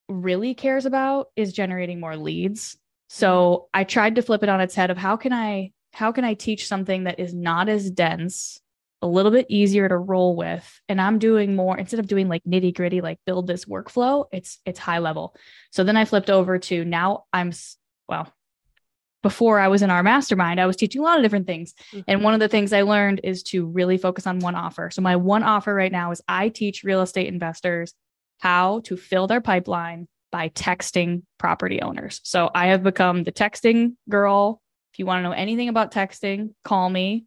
really 0.07 0.53
cares 0.53 0.85
about 0.85 1.27
is 1.35 1.53
generating 1.53 1.99
more 1.99 2.15
leads. 2.15 2.77
So 3.09 3.67
I 3.73 3.83
tried 3.83 4.15
to 4.15 4.21
flip 4.21 4.43
it 4.43 4.49
on 4.49 4.61
its 4.61 4.75
head 4.75 4.91
of 4.91 4.97
how 4.97 5.17
can 5.17 5.33
I 5.33 5.71
how 5.93 6.11
can 6.13 6.23
I 6.23 6.35
teach 6.35 6.67
something 6.67 7.03
that 7.03 7.19
is 7.19 7.33
not 7.33 7.67
as 7.67 7.91
dense 7.91 8.60
a 9.01 9.07
little 9.07 9.31
bit 9.31 9.47
easier 9.49 9.89
to 9.89 9.97
roll 9.97 10.35
with. 10.35 10.81
And 10.87 11.01
i'm 11.01 11.19
doing 11.19 11.55
more 11.55 11.77
instead 11.77 11.99
of 11.99 12.07
doing 12.07 12.27
like 12.27 12.43
nitty 12.43 12.75
gritty 12.75 13.01
like 13.01 13.19
build 13.25 13.47
this 13.47 13.65
workflow 13.65 14.25
it's 14.31 14.59
it's 14.65 14.79
high 14.79 14.99
level. 14.99 15.35
So 15.71 15.83
then 15.83 15.97
i 15.97 16.05
flipped 16.05 16.29
over 16.29 16.59
to 16.59 16.85
now 16.85 17.25
i'm 17.33 17.51
well 18.07 18.31
before 19.23 19.59
i 19.59 19.67
was 19.67 19.81
in 19.81 19.91
our 19.91 20.03
mastermind 20.03 20.59
i 20.59 20.65
was 20.65 20.75
teaching 20.75 21.01
a 21.01 21.03
lot 21.03 21.17
of 21.17 21.23
different 21.23 21.47
things. 21.47 21.73
Mm-hmm. 21.91 22.01
and 22.07 22.23
one 22.23 22.33
of 22.33 22.39
the 22.39 22.47
things 22.47 22.73
i 22.73 22.81
learned 22.81 23.21
is 23.23 23.43
to 23.43 23.65
really 23.65 23.97
focus 23.97 24.27
on 24.27 24.39
one 24.39 24.55
offer. 24.55 24.89
So 24.91 25.01
my 25.01 25.15
one 25.15 25.43
offer 25.43 25.73
right 25.73 25.91
now 25.91 26.11
is 26.11 26.21
i 26.27 26.49
teach 26.49 26.83
real 26.83 27.01
estate 27.01 27.27
investors 27.27 27.93
how 28.39 28.81
to 28.81 28.97
fill 28.97 29.27
their 29.27 29.41
pipeline 29.41 30.07
by 30.31 30.49
texting 30.49 31.23
property 31.37 31.81
owners. 31.81 32.21
So 32.23 32.49
i 32.53 32.67
have 32.67 32.83
become 32.83 33.23
the 33.23 33.31
texting 33.31 33.95
girl. 34.09 34.61
If 34.93 34.99
you 34.99 35.05
want 35.05 35.19
to 35.19 35.23
know 35.23 35.31
anything 35.35 35.69
about 35.69 35.91
texting 35.93 36.53
call 36.63 36.89
me 36.89 37.25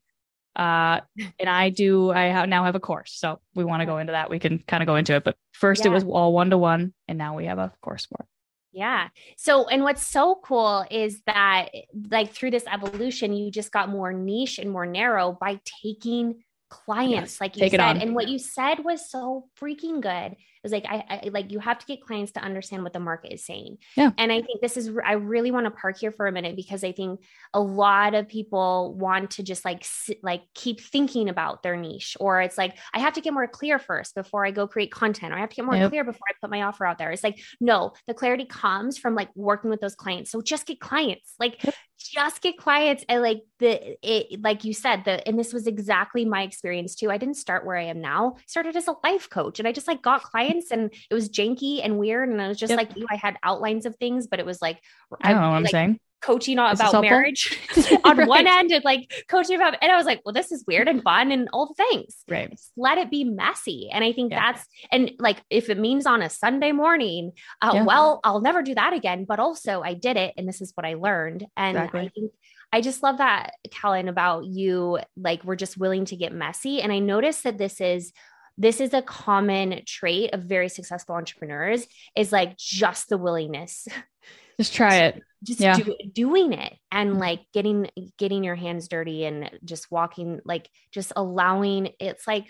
uh, 0.57 1.01
and 1.39 1.49
I 1.49 1.71
do, 1.71 2.11
I 2.11 2.25
have, 2.25 2.49
now 2.49 2.65
have 2.65 2.75
a 2.75 2.81
course. 2.81 3.13
So 3.13 3.41
we 3.55 3.65
want 3.65 3.81
to 3.81 3.87
go 3.87 3.99
into 3.99 4.13
that. 4.13 4.31
We 4.31 4.39
can 4.39 4.59
kind 4.67 4.83
of 4.83 4.87
go 4.87 4.97
into 4.97 5.15
it. 5.15 5.25
But 5.25 5.37
first, 5.53 5.85
yeah. 5.85 5.91
it 5.91 5.95
was 5.95 6.05
all 6.05 6.33
one 6.33 6.51
to 6.51 6.59
one, 6.59 6.95
and 7.09 7.19
now 7.19 7.37
we 7.37 7.47
have 7.47 7.59
a 7.59 7.73
course 7.81 8.07
for 8.07 8.17
it. 8.21 8.27
Yeah. 8.73 9.09
So, 9.37 9.69
and 9.69 9.83
what's 9.83 10.05
so 10.05 10.41
cool 10.43 10.85
is 10.91 11.23
that, 11.27 11.69
like, 12.11 12.33
through 12.33 12.51
this 12.51 12.65
evolution, 12.73 13.33
you 13.33 13.51
just 13.51 13.71
got 13.71 13.89
more 13.89 14.13
niche 14.13 14.59
and 14.59 14.71
more 14.71 14.87
narrow 14.87 15.37
by 15.41 15.61
taking 15.83 16.43
clients, 16.71 17.35
yes, 17.35 17.41
like 17.41 17.57
you 17.57 17.69
said. 17.69 18.03
And 18.03 18.17
what 18.17 18.27
you 18.27 18.39
said 18.39 18.85
was 18.85 19.09
so 19.09 19.47
freaking 19.61 20.01
good 20.01 20.37
was 20.65 20.73
like 20.73 20.87
I, 20.89 21.05
I, 21.09 21.29
like 21.29 21.53
you 21.53 21.61
have 21.61 21.79
to 21.79 21.87
get 21.87 22.01
clients 22.01 22.33
to 22.33 22.41
understand 22.41 22.83
what 22.83 22.93
the 22.93 22.99
market 22.99 23.33
is 23.33 23.47
saying. 23.47 23.79
Yeah. 23.97 24.11
And 24.19 24.33
I 24.33 24.43
think 24.43 24.61
this 24.61 24.77
is 24.77 24.91
I 25.05 25.13
really 25.13 25.53
want 25.53 25.67
to 25.67 25.71
park 25.71 25.99
here 25.99 26.11
for 26.11 26.27
a 26.27 26.33
minute 26.33 26.57
because 26.57 26.83
I 26.83 26.91
think 26.91 27.21
a 27.53 27.61
lot 27.61 28.15
of 28.15 28.27
people 28.27 28.95
want 28.95 29.33
to 29.33 29.43
just 29.45 29.65
like 29.65 29.87
like 30.23 30.43
keep 30.55 30.81
thinking 30.81 31.29
about 31.29 31.63
their 31.63 31.77
niche 31.77 32.17
or 32.19 32.41
it's 32.41 32.59
like 32.59 32.77
I 32.93 32.99
have 32.99 33.13
to 33.13 33.21
get 33.21 33.33
more 33.33 33.47
clear 33.47 33.79
first 33.79 34.17
before 34.17 34.45
I 34.45 34.51
go 34.51 34.67
create 34.67 34.91
content 34.91 35.33
or 35.33 35.37
I 35.37 35.41
have 35.41 35.51
to 35.51 35.57
get 35.57 35.65
more 35.65 35.77
yep. 35.77 35.91
clear 35.91 36.03
before 36.03 36.27
I 36.29 36.35
put 36.41 36.51
my 36.51 36.63
offer 36.63 36.85
out 36.85 36.99
there. 36.99 37.13
It's 37.13 37.23
like 37.23 37.41
no, 37.61 37.93
the 38.09 38.15
clarity 38.15 38.47
comes 38.47 38.99
from 38.99 39.15
like 39.15 39.29
working 39.37 39.71
with 39.71 39.81
those 39.81 39.95
clients. 39.95 40.31
So 40.31 40.41
just 40.41 40.67
get 40.67 40.81
clients. 40.81 41.35
Like 41.39 41.63
yep 41.63 41.75
just 41.99 42.43
get 42.43 42.59
clients 42.59 43.05
and 43.09 43.23
like 43.23 43.43
the 43.61 43.97
it 44.03 44.41
like 44.43 44.65
you 44.65 44.75
said 44.75 45.05
the 45.05 45.27
and 45.27 45.39
this 45.39 45.53
was 45.53 45.67
exactly 45.67 46.25
my 46.25 46.43
experience 46.43 46.95
too 46.95 47.11
i 47.11 47.17
didn't 47.17 47.37
start 47.37 47.65
where 47.65 47.77
i 47.77 47.85
am 47.85 48.01
now 48.01 48.35
I 48.37 48.43
started 48.47 48.77
as 48.77 48.89
a 48.89 48.97
life 49.03 49.31
coach 49.31 49.59
and 49.59 49.69
i 49.69 49.73
just 49.73 49.89
like 49.89 50.03
got 50.03 50.23
clients 50.23 50.54
and 50.71 50.93
it 51.11 51.15
was 51.15 51.29
janky 51.29 51.81
and 51.83 51.99
weird 51.99 52.29
and 52.29 52.41
i 52.41 52.49
was 52.49 52.59
just 52.59 52.71
yep. 52.71 52.79
like 52.79 52.97
you 52.97 53.07
i 53.11 53.17
had 53.17 53.37
outlines 53.43 53.87
of 53.87 53.97
things 53.97 54.27
but 54.27 54.39
it 54.39 54.47
was 54.47 54.61
like 54.61 54.81
i 55.23 55.33
don't 55.33 55.41
know 55.41 55.51
what 55.51 55.57
i'm 55.57 55.67
saying 55.67 55.99
coaching 56.25 56.59
about 56.59 57.03
marriage 57.03 57.59
on 58.05 58.17
right. 58.17 58.29
one 58.29 58.47
end 58.47 58.73
and 58.73 58.85
like 58.85 59.13
coaching 59.29 59.57
about 59.57 59.77
and 59.83 59.93
I 59.93 59.97
was 59.97 60.07
like, 60.07 60.23
well, 60.25 60.33
this 60.33 60.51
is 60.51 60.65
weird 60.67 60.89
and 60.89 61.03
fun 61.03 61.31
and 61.31 61.49
all 61.53 61.67
the 61.67 61.75
things. 61.75 62.17
Right. 62.29 62.51
Just 62.51 62.73
let 62.77 62.99
it 62.99 63.11
be 63.11 63.25
messy. 63.25 63.91
And 63.93 64.03
I 64.03 64.13
think 64.13 64.33
yeah. 64.33 64.53
that's 64.53 64.67
and 64.91 65.13
like 65.19 65.43
if 65.51 65.69
it 65.69 65.79
means 65.79 66.07
on 66.07 66.23
a 66.23 66.31
Sunday 66.31 66.73
morning, 66.73 67.33
uh, 67.61 67.73
yeah. 67.75 67.85
well, 67.85 68.21
I'll 68.25 68.41
never 68.41 68.63
do 68.63 68.75
that 68.75 68.95
again. 68.95 69.27
But 69.27 69.39
also 69.39 69.83
I 69.83 69.95
did 69.95 70.17
it 70.17 70.35
and 70.37 70.49
this 70.49 70.61
is 70.61 70.73
what 70.75 70.87
I 70.87 70.95
learned. 70.95 71.47
And 71.57 71.77
exactly. 71.77 72.01
I 72.01 72.09
think 72.09 72.33
I 72.73 72.81
just 72.81 73.03
love 73.03 73.19
that, 73.19 73.53
Callan, 73.71 74.09
about 74.09 74.47
you. 74.47 74.99
Like 75.17 75.45
we're 75.45 75.57
just 75.57 75.77
willing 75.77 76.07
to 76.07 76.17
get 76.17 76.33
messy. 76.33 76.81
And 76.81 76.91
I 76.91 77.01
noticed 77.01 77.45
that 77.45 77.59
this 77.59 77.81
is 77.81 78.13
this 78.57 78.81
is 78.81 78.95
a 78.95 79.03
common 79.03 79.83
trait 79.87 80.33
of 80.33 80.43
very 80.43 80.69
successful 80.69 81.15
entrepreneurs 81.15 81.87
is 82.17 82.33
like 82.33 82.57
just 82.57 83.09
the 83.09 83.19
willingness 83.19 83.87
just 84.61 84.75
try 84.75 84.97
it 84.97 85.23
just 85.43 85.61
yeah. 85.61 85.77
do, 85.77 85.95
doing 86.13 86.53
it 86.53 86.75
and 86.91 87.11
mm-hmm. 87.11 87.21
like 87.21 87.41
getting 87.53 87.89
getting 88.19 88.45
your 88.45 88.55
hands 88.55 88.89
dirty 88.89 89.25
and 89.25 89.51
just 89.65 89.91
walking 89.91 90.41
like 90.45 90.69
just 90.93 91.13
allowing 91.17 91.91
it's 91.99 92.27
like 92.27 92.47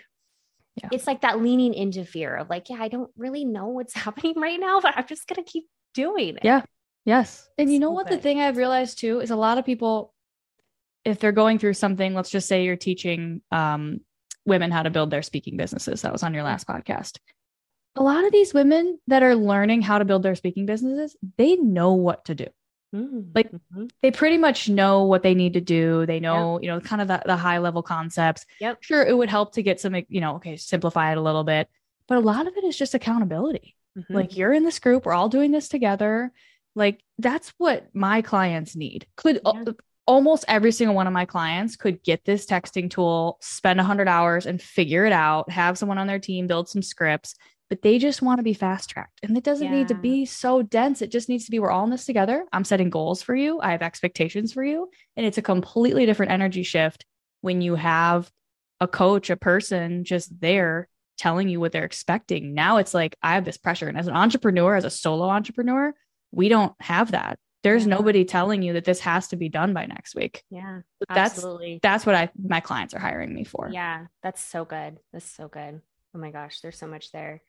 yeah. 0.81 0.89
it's 0.91 1.07
like 1.07 1.21
that 1.21 1.41
leaning 1.41 1.73
into 1.73 2.05
fear 2.05 2.35
of 2.35 2.49
like 2.49 2.69
yeah 2.69 2.77
i 2.79 2.87
don't 2.87 3.11
really 3.17 3.45
know 3.45 3.67
what's 3.67 3.93
happening 3.95 4.35
right 4.37 4.59
now 4.59 4.79
but 4.79 4.93
i'm 4.95 5.07
just 5.07 5.27
gonna 5.27 5.43
keep 5.43 5.65
doing 5.93 6.35
it 6.35 6.43
yeah 6.43 6.61
yes 7.05 7.47
and 7.57 7.71
you 7.71 7.79
know 7.79 7.91
what 7.91 8.07
the 8.07 8.17
thing 8.17 8.39
i've 8.39 8.57
realized 8.57 8.99
too 8.99 9.19
is 9.19 9.31
a 9.31 9.35
lot 9.35 9.57
of 9.57 9.65
people 9.65 10.13
if 11.03 11.19
they're 11.19 11.31
going 11.31 11.59
through 11.59 11.73
something 11.73 12.13
let's 12.13 12.31
just 12.31 12.47
say 12.47 12.63
you're 12.63 12.75
teaching 12.75 13.41
um, 13.51 13.99
women 14.45 14.71
how 14.71 14.83
to 14.83 14.89
build 14.89 15.09
their 15.09 15.23
speaking 15.23 15.57
businesses 15.57 16.01
that 16.01 16.11
was 16.11 16.23
on 16.23 16.33
your 16.33 16.43
last 16.43 16.67
podcast 16.67 17.17
a 17.97 18.03
lot 18.03 18.25
of 18.25 18.31
these 18.31 18.53
women 18.53 18.99
that 19.07 19.23
are 19.23 19.35
learning 19.35 19.81
how 19.81 19.97
to 19.97 20.05
build 20.05 20.23
their 20.23 20.35
speaking 20.35 20.65
businesses 20.65 21.15
they 21.37 21.55
know 21.55 21.93
what 21.93 22.25
to 22.25 22.35
do 22.35 22.47
Mm-hmm. 22.95 23.31
Like 23.33 23.51
they 24.01 24.11
pretty 24.11 24.37
much 24.37 24.69
know 24.69 25.03
what 25.03 25.23
they 25.23 25.33
need 25.33 25.53
to 25.53 25.61
do. 25.61 26.05
They 26.05 26.19
know, 26.19 26.55
yep. 26.55 26.63
you 26.63 26.69
know, 26.69 26.79
kind 26.79 27.01
of 27.01 27.07
the, 27.07 27.21
the 27.25 27.35
high 27.35 27.57
level 27.57 27.83
concepts. 27.83 28.45
Yep. 28.59 28.77
Sure, 28.81 29.03
it 29.03 29.15
would 29.15 29.29
help 29.29 29.53
to 29.53 29.63
get 29.63 29.79
some, 29.79 29.95
you 30.07 30.21
know, 30.21 30.35
okay, 30.35 30.55
simplify 30.55 31.11
it 31.11 31.17
a 31.17 31.21
little 31.21 31.43
bit. 31.43 31.67
But 32.07 32.17
a 32.17 32.21
lot 32.21 32.47
of 32.47 32.55
it 32.55 32.63
is 32.63 32.77
just 32.77 32.93
accountability. 32.93 33.75
Mm-hmm. 33.97 34.13
Like 34.13 34.37
you're 34.37 34.53
in 34.53 34.63
this 34.63 34.79
group, 34.79 35.05
we're 35.05 35.13
all 35.13 35.29
doing 35.29 35.51
this 35.51 35.67
together. 35.67 36.31
Like 36.75 37.01
that's 37.17 37.53
what 37.57 37.87
my 37.93 38.21
clients 38.21 38.75
need. 38.75 39.07
Could 39.15 39.41
yeah. 39.45 39.63
Almost 40.07 40.45
every 40.47 40.71
single 40.71 40.95
one 40.95 41.07
of 41.07 41.13
my 41.13 41.25
clients 41.25 41.75
could 41.75 42.03
get 42.03 42.25
this 42.25 42.45
texting 42.45 42.89
tool, 42.89 43.37
spend 43.41 43.77
100 43.77 44.07
hours 44.07 44.45
and 44.45 44.61
figure 44.61 45.05
it 45.05 45.11
out, 45.11 45.49
have 45.49 45.77
someone 45.77 45.97
on 45.97 46.07
their 46.07 46.19
team 46.19 46.47
build 46.47 46.69
some 46.69 46.81
scripts 46.81 47.35
but 47.69 47.81
they 47.81 47.97
just 47.97 48.21
want 48.21 48.37
to 48.39 48.43
be 48.43 48.53
fast 48.53 48.89
tracked. 48.89 49.19
And 49.23 49.35
it 49.37 49.43
doesn't 49.43 49.65
yeah. 49.65 49.73
need 49.79 49.87
to 49.87 49.95
be 49.95 50.25
so 50.25 50.61
dense. 50.61 51.01
It 51.01 51.11
just 51.11 51.29
needs 51.29 51.45
to 51.45 51.51
be 51.51 51.59
we're 51.59 51.71
all 51.71 51.83
in 51.83 51.89
this 51.89 52.05
together. 52.05 52.45
I'm 52.53 52.63
setting 52.63 52.89
goals 52.89 53.21
for 53.21 53.35
you. 53.35 53.59
I 53.59 53.71
have 53.71 53.81
expectations 53.81 54.53
for 54.53 54.63
you. 54.63 54.89
And 55.17 55.25
it's 55.25 55.37
a 55.37 55.43
completely 55.43 56.05
different 56.05 56.31
energy 56.31 56.63
shift 56.63 57.05
when 57.41 57.61
you 57.61 57.75
have 57.75 58.29
a 58.79 58.87
coach, 58.87 59.29
a 59.29 59.37
person 59.37 60.03
just 60.03 60.39
there 60.39 60.87
telling 61.17 61.49
you 61.49 61.59
what 61.59 61.71
they're 61.71 61.85
expecting. 61.85 62.53
Now 62.53 62.77
it's 62.77 62.93
like 62.93 63.15
I 63.23 63.33
have 63.33 63.45
this 63.45 63.57
pressure. 63.57 63.87
And 63.87 63.97
as 63.97 64.07
an 64.07 64.15
entrepreneur, 64.15 64.75
as 64.75 64.85
a 64.85 64.89
solo 64.89 65.27
entrepreneur, 65.29 65.93
we 66.31 66.49
don't 66.49 66.73
have 66.81 67.11
that. 67.11 67.39
There's 67.65 67.87
nobody 67.87 68.25
telling 68.25 68.61
you 68.61 68.73
that 68.73 68.85
this 68.85 68.99
has 68.99 69.27
to 69.29 69.35
be 69.35 69.49
done 69.49 69.73
by 69.73 69.87
next 69.87 70.13
week. 70.13 70.43
Yeah. 70.51 70.81
That's 71.09 71.35
absolutely. 71.35 71.79
that's 71.81 72.05
what 72.05 72.13
I 72.13 72.29
my 72.37 72.59
clients 72.59 72.93
are 72.93 72.99
hiring 72.99 73.33
me 73.33 73.43
for. 73.43 73.71
Yeah. 73.73 74.05
That's 74.21 74.39
so 74.39 74.65
good. 74.65 74.99
That's 75.11 75.25
so 75.25 75.47
good. 75.47 75.81
Oh 76.13 76.19
my 76.19 76.29
gosh, 76.29 76.61
there's 76.61 76.77
so 76.77 76.85
much 76.85 77.11
there. 77.11 77.41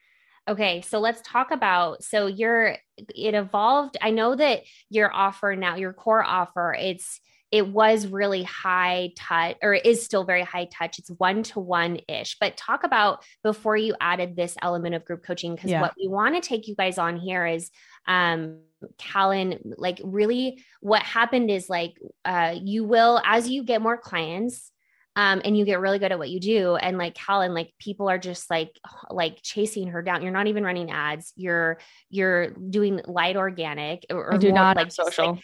Okay, 0.49 0.80
so 0.80 1.00
let's 1.00 1.20
talk 1.23 1.50
about 1.50 2.02
so 2.02 2.28
your 2.28 2.78
it 2.96 3.35
evolved. 3.35 3.99
I 4.00 4.11
know 4.11 4.35
that 4.35 4.62
your 4.88 5.12
offer 5.12 5.54
now, 5.54 5.76
your 5.76 5.92
core 5.92 6.25
offer, 6.25 6.75
it's 6.78 7.20
it 7.52 7.68
was 7.68 8.06
really 8.06 8.42
high 8.42 9.12
touch 9.16 9.56
or 9.62 9.75
is 9.75 10.04
still 10.04 10.25
very 10.25 10.42
high 10.42 10.68
touch. 10.73 10.99
It's 10.99 11.11
one 11.11 11.42
to 11.44 11.61
one 11.61 11.99
ish. 12.08 12.37
But 12.40 12.56
talk 12.56 12.85
about 12.85 13.23
before 13.42 13.76
you 13.76 13.94
added 14.00 14.35
this 14.35 14.56
element 14.62 14.94
of 14.94 15.04
group 15.04 15.23
coaching, 15.23 15.54
because 15.54 15.70
yeah. 15.70 15.80
what 15.80 15.94
we 15.99 16.08
want 16.08 16.35
to 16.35 16.46
take 16.46 16.66
you 16.66 16.75
guys 16.75 16.99
on 16.99 17.16
here 17.16 17.46
is 17.46 17.70
um 18.07 18.61
Callan, 18.99 19.75
like 19.79 20.01
really 20.05 20.63
what 20.81 21.03
happened 21.03 21.51
is 21.51 21.69
like 21.69 21.95
uh 22.25 22.55
you 22.61 22.85
will 22.85 23.21
as 23.25 23.49
you 23.49 23.65
get 23.65 23.83
more 23.83 23.97
clients 23.97 24.71
um, 25.17 25.41
and 25.47 25.57
you 25.57 25.65
get 25.65 25.81
really 25.81 25.99
good 25.99 26.13
at 26.13 26.19
what 26.19 26.29
you 26.29 26.39
do. 26.39 26.77
And 26.77 26.99
like 26.99 27.15
Callan, 27.15 27.55
like 27.55 27.73
people 27.79 28.11
are 28.11 28.19
just 28.19 28.51
like 28.51 28.79
like 29.11 29.39
chasing 29.43 29.89
her 29.89 30.03
down. 30.03 30.23
You're 30.23 30.31
not 30.31 30.47
even 30.47 30.63
running 30.63 30.91
ads. 30.91 31.33
You're 31.37 31.79
you're 32.11 32.51
doing 32.51 33.01
light 33.07 33.37
organic 33.37 34.05
or, 34.11 34.35
I 34.35 34.37
do 34.37 34.49
more, 34.49 34.57
not 34.57 34.77
like 34.77 34.93
social. 34.93 35.33
Like, 35.33 35.43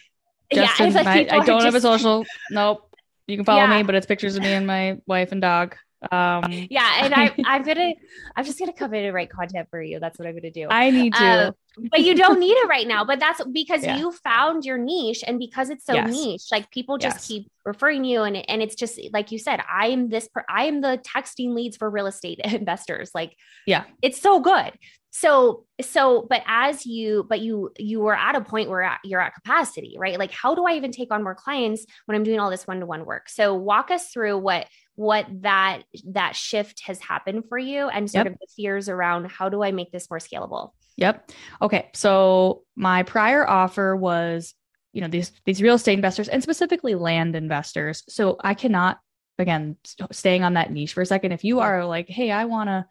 Justin, 0.53 0.91
yeah, 0.91 0.93
like 1.03 1.07
I, 1.07 1.19
I, 1.37 1.45
don't 1.45 1.45
just... 1.47 1.65
have 1.65 1.75
a 1.75 1.81
social. 1.81 2.23
Nope. 2.51 2.87
You 3.27 3.35
can 3.35 3.45
follow 3.45 3.61
yeah. 3.61 3.77
me, 3.77 3.83
but 3.83 3.95
it's 3.95 4.05
pictures 4.05 4.35
of 4.35 4.43
me 4.43 4.49
and 4.49 4.67
my 4.67 4.99
wife 5.07 5.31
and 5.31 5.41
dog. 5.41 5.75
Um, 6.11 6.43
yeah, 6.69 7.03
and 7.03 7.13
I, 7.13 7.33
I'm 7.45 7.63
gonna, 7.63 7.93
I'm 8.35 8.45
just 8.45 8.59
gonna 8.59 8.73
come 8.73 8.93
in 8.93 9.05
and 9.05 9.13
write 9.13 9.29
content 9.29 9.67
for 9.69 9.81
you. 9.81 9.99
That's 9.99 10.17
what 10.19 10.27
I'm 10.27 10.35
gonna 10.35 10.51
do. 10.51 10.67
I 10.69 10.89
need 10.89 11.13
to, 11.13 11.23
uh, 11.23 11.51
but 11.91 12.01
you 12.01 12.15
don't 12.15 12.39
need 12.39 12.53
it 12.53 12.67
right 12.67 12.87
now. 12.87 13.05
But 13.05 13.19
that's 13.19 13.43
because 13.45 13.83
yeah. 13.83 13.97
you 13.97 14.11
found 14.11 14.65
your 14.65 14.77
niche, 14.77 15.23
and 15.25 15.39
because 15.39 15.69
it's 15.69 15.85
so 15.85 15.93
yes. 15.93 16.11
niche, 16.11 16.43
like 16.51 16.69
people 16.71 16.97
just 16.97 17.17
yes. 17.17 17.27
keep 17.27 17.51
referring 17.65 18.03
you, 18.03 18.23
and 18.23 18.37
and 18.49 18.61
it's 18.61 18.75
just 18.75 18.99
like 19.11 19.31
you 19.31 19.39
said, 19.39 19.61
I 19.69 19.87
am 19.87 20.09
this, 20.09 20.27
per- 20.27 20.45
I 20.49 20.65
am 20.65 20.81
the 20.81 21.01
texting 21.05 21.53
leads 21.53 21.77
for 21.77 21.89
real 21.89 22.07
estate 22.07 22.39
investors. 22.43 23.11
Like, 23.13 23.35
yeah, 23.65 23.83
it's 24.01 24.19
so 24.19 24.39
good 24.39 24.73
so 25.15 25.63
so 25.79 26.25
but 26.27 26.41
as 26.47 26.87
you 26.87 27.23
but 27.29 27.39
you 27.39 27.71
you 27.77 27.99
were 27.99 28.15
at 28.15 28.35
a 28.35 28.41
point 28.41 28.67
where 28.67 28.97
you're 29.03 29.21
at 29.21 29.35
capacity 29.35 29.95
right 29.99 30.17
like 30.17 30.31
how 30.31 30.55
do 30.55 30.65
i 30.65 30.73
even 30.73 30.91
take 30.91 31.11
on 31.13 31.23
more 31.23 31.35
clients 31.35 31.85
when 32.05 32.15
i'm 32.15 32.23
doing 32.23 32.39
all 32.39 32.49
this 32.49 32.65
one-to-one 32.65 33.05
work 33.05 33.29
so 33.29 33.53
walk 33.53 33.91
us 33.91 34.09
through 34.09 34.35
what 34.35 34.67
what 34.95 35.25
that 35.41 35.83
that 36.07 36.35
shift 36.35 36.81
has 36.85 36.99
happened 36.99 37.45
for 37.49 37.57
you 37.57 37.87
and 37.87 38.09
sort 38.09 38.25
yep. 38.25 38.33
of 38.33 38.39
the 38.39 38.47
fears 38.55 38.89
around 38.89 39.25
how 39.25 39.49
do 39.49 39.63
i 39.63 39.71
make 39.71 39.91
this 39.91 40.09
more 40.09 40.19
scalable? 40.19 40.71
Yep. 40.97 41.31
Okay. 41.61 41.89
So 41.95 42.63
my 42.75 43.01
prior 43.03 43.47
offer 43.47 43.95
was 43.95 44.53
you 44.91 45.01
know 45.01 45.07
these 45.07 45.31
these 45.45 45.61
real 45.61 45.75
estate 45.75 45.93
investors 45.93 46.29
and 46.29 46.43
specifically 46.43 46.95
land 46.95 47.35
investors. 47.35 48.03
So 48.09 48.37
i 48.39 48.53
cannot 48.53 48.99
again 49.39 49.77
staying 50.11 50.43
on 50.43 50.53
that 50.53 50.71
niche 50.71 50.93
for 50.93 51.01
a 51.01 51.05
second. 51.05 51.31
If 51.31 51.43
you 51.43 51.59
are 51.59 51.85
like 51.85 52.09
hey 52.09 52.31
i 52.31 52.45
want 52.45 52.69
to 52.69 52.85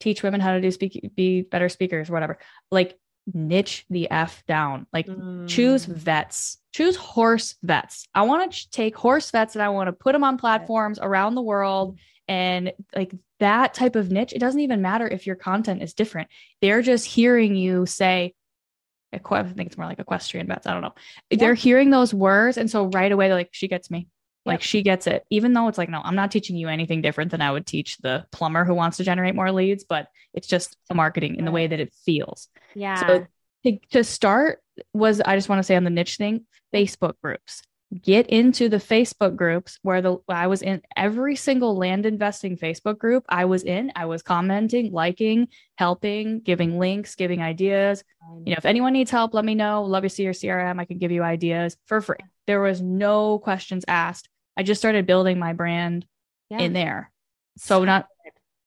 teach 0.00 0.22
women 0.22 0.40
how 0.40 0.52
to 0.52 0.60
do 0.60 0.70
speak 0.70 1.10
be 1.16 1.42
better 1.42 1.68
speakers 1.68 2.08
whatever 2.08 2.38
like 2.70 2.96
niche 3.34 3.84
the 3.90 4.10
f 4.10 4.44
down. 4.46 4.86
Like 4.92 5.06
mm. 5.06 5.48
choose 5.48 5.84
vets 5.84 6.58
choose 6.78 6.96
horse 6.96 7.56
vets 7.62 8.06
i 8.14 8.22
want 8.22 8.52
to 8.52 8.70
take 8.70 8.96
horse 8.96 9.30
vets 9.32 9.56
and 9.56 9.62
i 9.62 9.68
want 9.68 9.88
to 9.88 9.92
put 9.92 10.12
them 10.12 10.22
on 10.22 10.38
platforms 10.38 10.98
around 11.00 11.34
the 11.34 11.42
world 11.42 11.98
and 12.28 12.72
like 12.94 13.12
that 13.40 13.74
type 13.74 13.96
of 13.96 14.12
niche 14.12 14.32
it 14.32 14.38
doesn't 14.38 14.60
even 14.60 14.80
matter 14.80 15.08
if 15.08 15.26
your 15.26 15.34
content 15.34 15.82
is 15.82 15.92
different 15.92 16.28
they're 16.62 16.82
just 16.82 17.04
hearing 17.04 17.56
you 17.56 17.84
say 17.84 18.32
I 19.10 19.18
think 19.42 19.68
it's 19.68 19.78
more 19.78 19.86
like 19.86 19.98
equestrian 19.98 20.46
vets. 20.46 20.66
I 20.66 20.74
don't 20.74 20.82
know. 20.82 20.94
They're 21.30 21.54
hearing 21.54 21.88
those 21.88 22.12
words. 22.12 22.58
And 22.58 22.70
so 22.70 22.88
right 22.88 23.10
away, 23.10 23.28
they're 23.28 23.38
like, 23.38 23.48
she 23.52 23.66
gets 23.66 23.90
me. 23.90 24.06
Like 24.44 24.62
she 24.62 24.82
gets 24.82 25.06
it, 25.06 25.24
even 25.30 25.54
though 25.54 25.68
it's 25.68 25.78
like, 25.78 25.88
no, 25.88 26.02
I'm 26.02 26.14
not 26.14 26.30
teaching 26.30 26.56
you 26.56 26.68
anything 26.68 27.00
different 27.02 27.30
than 27.30 27.40
I 27.42 27.50
would 27.50 27.66
teach 27.66 27.96
the 27.98 28.26
plumber 28.32 28.64
who 28.64 28.74
wants 28.74 28.98
to 28.98 29.04
generate 29.04 29.34
more 29.34 29.50
leads, 29.50 29.84
but 29.84 30.08
it's 30.34 30.46
just 30.46 30.76
a 30.90 30.94
marketing 30.94 31.36
in 31.36 31.44
the 31.44 31.50
way 31.50 31.66
that 31.66 31.80
it 31.80 31.94
feels. 32.04 32.48
Yeah. 32.74 33.06
So 33.06 33.26
to, 33.64 33.78
to 33.92 34.04
start 34.04 34.60
was, 34.92 35.20
I 35.20 35.36
just 35.36 35.48
want 35.48 35.60
to 35.60 35.62
say 35.62 35.76
on 35.76 35.84
the 35.84 35.90
niche 35.90 36.16
thing, 36.16 36.46
Facebook 36.74 37.14
groups. 37.22 37.62
Get 38.02 38.26
into 38.26 38.68
the 38.68 38.76
Facebook 38.76 39.34
groups 39.34 39.78
where 39.80 40.02
the 40.02 40.18
I 40.28 40.48
was 40.48 40.60
in 40.60 40.82
every 40.94 41.36
single 41.36 41.74
land 41.74 42.04
investing 42.04 42.58
Facebook 42.58 42.98
group 42.98 43.24
I 43.30 43.46
was 43.46 43.62
in. 43.62 43.92
I 43.96 44.04
was 44.04 44.20
commenting, 44.20 44.92
liking, 44.92 45.48
helping, 45.78 46.40
giving 46.40 46.78
links, 46.78 47.14
giving 47.14 47.40
ideas. 47.40 48.04
You 48.44 48.50
know, 48.52 48.58
if 48.58 48.66
anyone 48.66 48.92
needs 48.92 49.10
help, 49.10 49.32
let 49.32 49.46
me 49.46 49.54
know. 49.54 49.84
Love 49.84 50.02
to 50.02 50.10
see 50.10 50.22
your 50.22 50.34
CRM. 50.34 50.78
I 50.78 50.84
can 50.84 50.98
give 50.98 51.10
you 51.10 51.22
ideas 51.22 51.78
for 51.86 52.02
free. 52.02 52.18
There 52.46 52.60
was 52.60 52.82
no 52.82 53.38
questions 53.38 53.86
asked. 53.88 54.28
I 54.54 54.64
just 54.64 54.82
started 54.82 55.06
building 55.06 55.38
my 55.38 55.54
brand 55.54 56.04
yeah. 56.50 56.58
in 56.58 56.74
there. 56.74 57.10
So 57.56 57.84
not, 57.84 58.06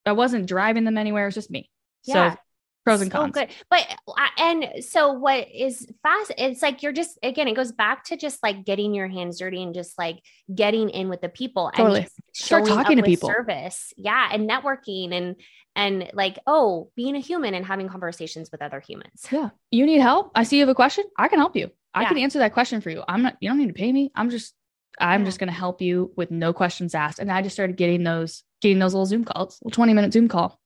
I 0.04 0.12
wasn't 0.12 0.46
driving 0.46 0.82
them 0.82 0.98
anywhere. 0.98 1.24
It 1.24 1.28
was 1.28 1.34
just 1.36 1.50
me. 1.50 1.70
Yeah. 2.04 2.32
So 2.32 2.38
pros 2.84 3.00
and 3.00 3.10
cons. 3.10 3.32
good. 3.32 3.48
But, 3.70 3.86
uh, 4.08 4.28
and 4.38 4.84
so 4.84 5.12
what 5.12 5.48
is 5.52 5.86
fast, 6.02 6.32
it's 6.36 6.62
like 6.62 6.82
you're 6.82 6.92
just, 6.92 7.18
again, 7.22 7.48
it 7.48 7.54
goes 7.54 7.72
back 7.72 8.04
to 8.04 8.16
just 8.16 8.42
like 8.42 8.64
getting 8.64 8.94
your 8.94 9.08
hands 9.08 9.38
dirty 9.38 9.62
and 9.62 9.74
just 9.74 9.98
like 9.98 10.20
getting 10.54 10.90
in 10.90 11.08
with 11.08 11.20
the 11.20 11.28
people 11.28 11.70
totally. 11.74 12.00
and 12.00 12.08
start 12.32 12.66
talking 12.66 12.96
to 12.96 13.02
people 13.02 13.28
service. 13.28 13.92
Yeah. 13.96 14.28
And 14.32 14.48
networking 14.48 15.12
and, 15.12 15.36
and 15.74 16.10
like, 16.12 16.38
oh, 16.46 16.90
being 16.96 17.16
a 17.16 17.20
human 17.20 17.54
and 17.54 17.64
having 17.64 17.88
conversations 17.88 18.50
with 18.50 18.62
other 18.62 18.80
humans. 18.80 19.26
Yeah. 19.30 19.50
You 19.70 19.86
need 19.86 20.00
help. 20.00 20.32
I 20.34 20.44
see 20.44 20.56
you 20.56 20.62
have 20.62 20.68
a 20.68 20.74
question. 20.74 21.04
I 21.18 21.28
can 21.28 21.38
help 21.38 21.56
you. 21.56 21.70
I 21.94 22.02
yeah. 22.02 22.08
can 22.08 22.18
answer 22.18 22.38
that 22.40 22.54
question 22.54 22.80
for 22.80 22.90
you. 22.90 23.02
I'm 23.06 23.22
not, 23.22 23.36
you 23.40 23.48
don't 23.48 23.58
need 23.58 23.68
to 23.68 23.74
pay 23.74 23.92
me. 23.92 24.10
I'm 24.14 24.30
just 24.30 24.54
I'm 24.98 25.22
yeah. 25.22 25.26
just 25.26 25.38
going 25.38 25.48
to 25.48 25.54
help 25.54 25.80
you 25.80 26.12
with 26.16 26.30
no 26.30 26.52
questions 26.52 26.94
asked. 26.94 27.18
And 27.18 27.30
I 27.30 27.42
just 27.42 27.54
started 27.54 27.76
getting 27.76 28.04
those, 28.04 28.44
getting 28.60 28.78
those 28.78 28.94
little 28.94 29.06
Zoom 29.06 29.24
calls, 29.24 29.60
20 29.70 29.94
minute 29.94 30.12
Zoom 30.12 30.28
call. 30.28 30.60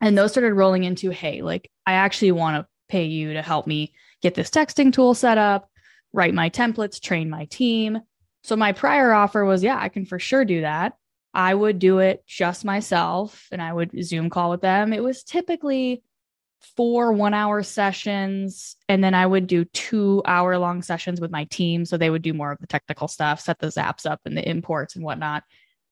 And 0.00 0.16
those 0.16 0.32
started 0.32 0.54
rolling 0.54 0.84
into, 0.84 1.10
hey, 1.10 1.42
like 1.42 1.70
I 1.86 1.94
actually 1.94 2.32
want 2.32 2.56
to 2.56 2.68
pay 2.88 3.04
you 3.04 3.34
to 3.34 3.42
help 3.42 3.66
me 3.66 3.92
get 4.22 4.34
this 4.34 4.50
texting 4.50 4.92
tool 4.92 5.14
set 5.14 5.38
up, 5.38 5.70
write 6.12 6.34
my 6.34 6.50
templates, 6.50 7.00
train 7.00 7.30
my 7.30 7.44
team. 7.46 8.00
So 8.42 8.56
my 8.56 8.72
prior 8.72 9.12
offer 9.12 9.44
was, 9.44 9.62
yeah, 9.62 9.78
I 9.78 9.88
can 9.88 10.06
for 10.06 10.18
sure 10.18 10.44
do 10.44 10.62
that. 10.62 10.94
I 11.32 11.54
would 11.54 11.78
do 11.78 11.98
it 11.98 12.24
just 12.26 12.64
myself 12.64 13.46
and 13.52 13.62
I 13.62 13.72
would 13.72 13.90
Zoom 14.02 14.30
call 14.30 14.50
with 14.50 14.62
them. 14.62 14.92
It 14.92 15.02
was 15.02 15.22
typically 15.22 16.02
four 16.76 17.12
one 17.12 17.32
hour 17.32 17.62
sessions 17.62 18.76
and 18.88 19.02
then 19.02 19.14
i 19.14 19.24
would 19.24 19.46
do 19.46 19.64
two 19.66 20.22
hour 20.26 20.58
long 20.58 20.82
sessions 20.82 21.20
with 21.20 21.30
my 21.30 21.44
team 21.44 21.84
so 21.84 21.96
they 21.96 22.10
would 22.10 22.22
do 22.22 22.34
more 22.34 22.52
of 22.52 22.58
the 22.58 22.66
technical 22.66 23.08
stuff 23.08 23.40
set 23.40 23.58
the 23.58 23.68
zaps 23.68 24.04
up 24.04 24.20
and 24.26 24.36
the 24.36 24.46
imports 24.46 24.94
and 24.94 25.04
whatnot 25.04 25.42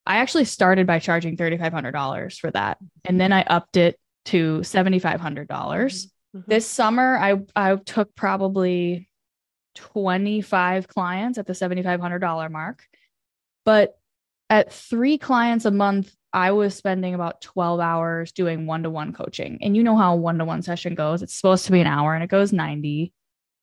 i 0.08 0.16
actually 0.16 0.44
started 0.44 0.86
by 0.86 0.98
charging 0.98 1.36
$3500 1.36 2.38
for 2.38 2.50
that 2.50 2.78
and 3.04 3.20
then 3.20 3.32
i 3.32 3.42
upped 3.42 3.76
it 3.76 3.98
to 4.26 4.58
$7500 4.58 5.46
mm-hmm. 5.46 6.40
this 6.46 6.66
summer 6.66 7.16
i 7.18 7.40
i 7.54 7.76
took 7.76 8.14
probably 8.14 9.08
25 9.76 10.88
clients 10.88 11.38
at 11.38 11.46
the 11.46 11.52
$7500 11.52 12.50
mark 12.50 12.84
but 13.64 13.96
at 14.50 14.72
three 14.72 15.18
clients 15.18 15.64
a 15.66 15.70
month 15.70 16.12
I 16.32 16.52
was 16.52 16.74
spending 16.74 17.14
about 17.14 17.40
12 17.40 17.80
hours 17.80 18.32
doing 18.32 18.66
one 18.66 18.82
to 18.82 18.90
one 18.90 19.12
coaching. 19.12 19.58
And 19.62 19.76
you 19.76 19.82
know 19.82 19.96
how 19.96 20.12
a 20.12 20.16
one 20.16 20.38
to 20.38 20.44
one 20.44 20.62
session 20.62 20.94
goes. 20.94 21.22
It's 21.22 21.34
supposed 21.34 21.66
to 21.66 21.72
be 21.72 21.80
an 21.80 21.86
hour 21.86 22.14
and 22.14 22.22
it 22.22 22.30
goes 22.30 22.52
90. 22.52 23.12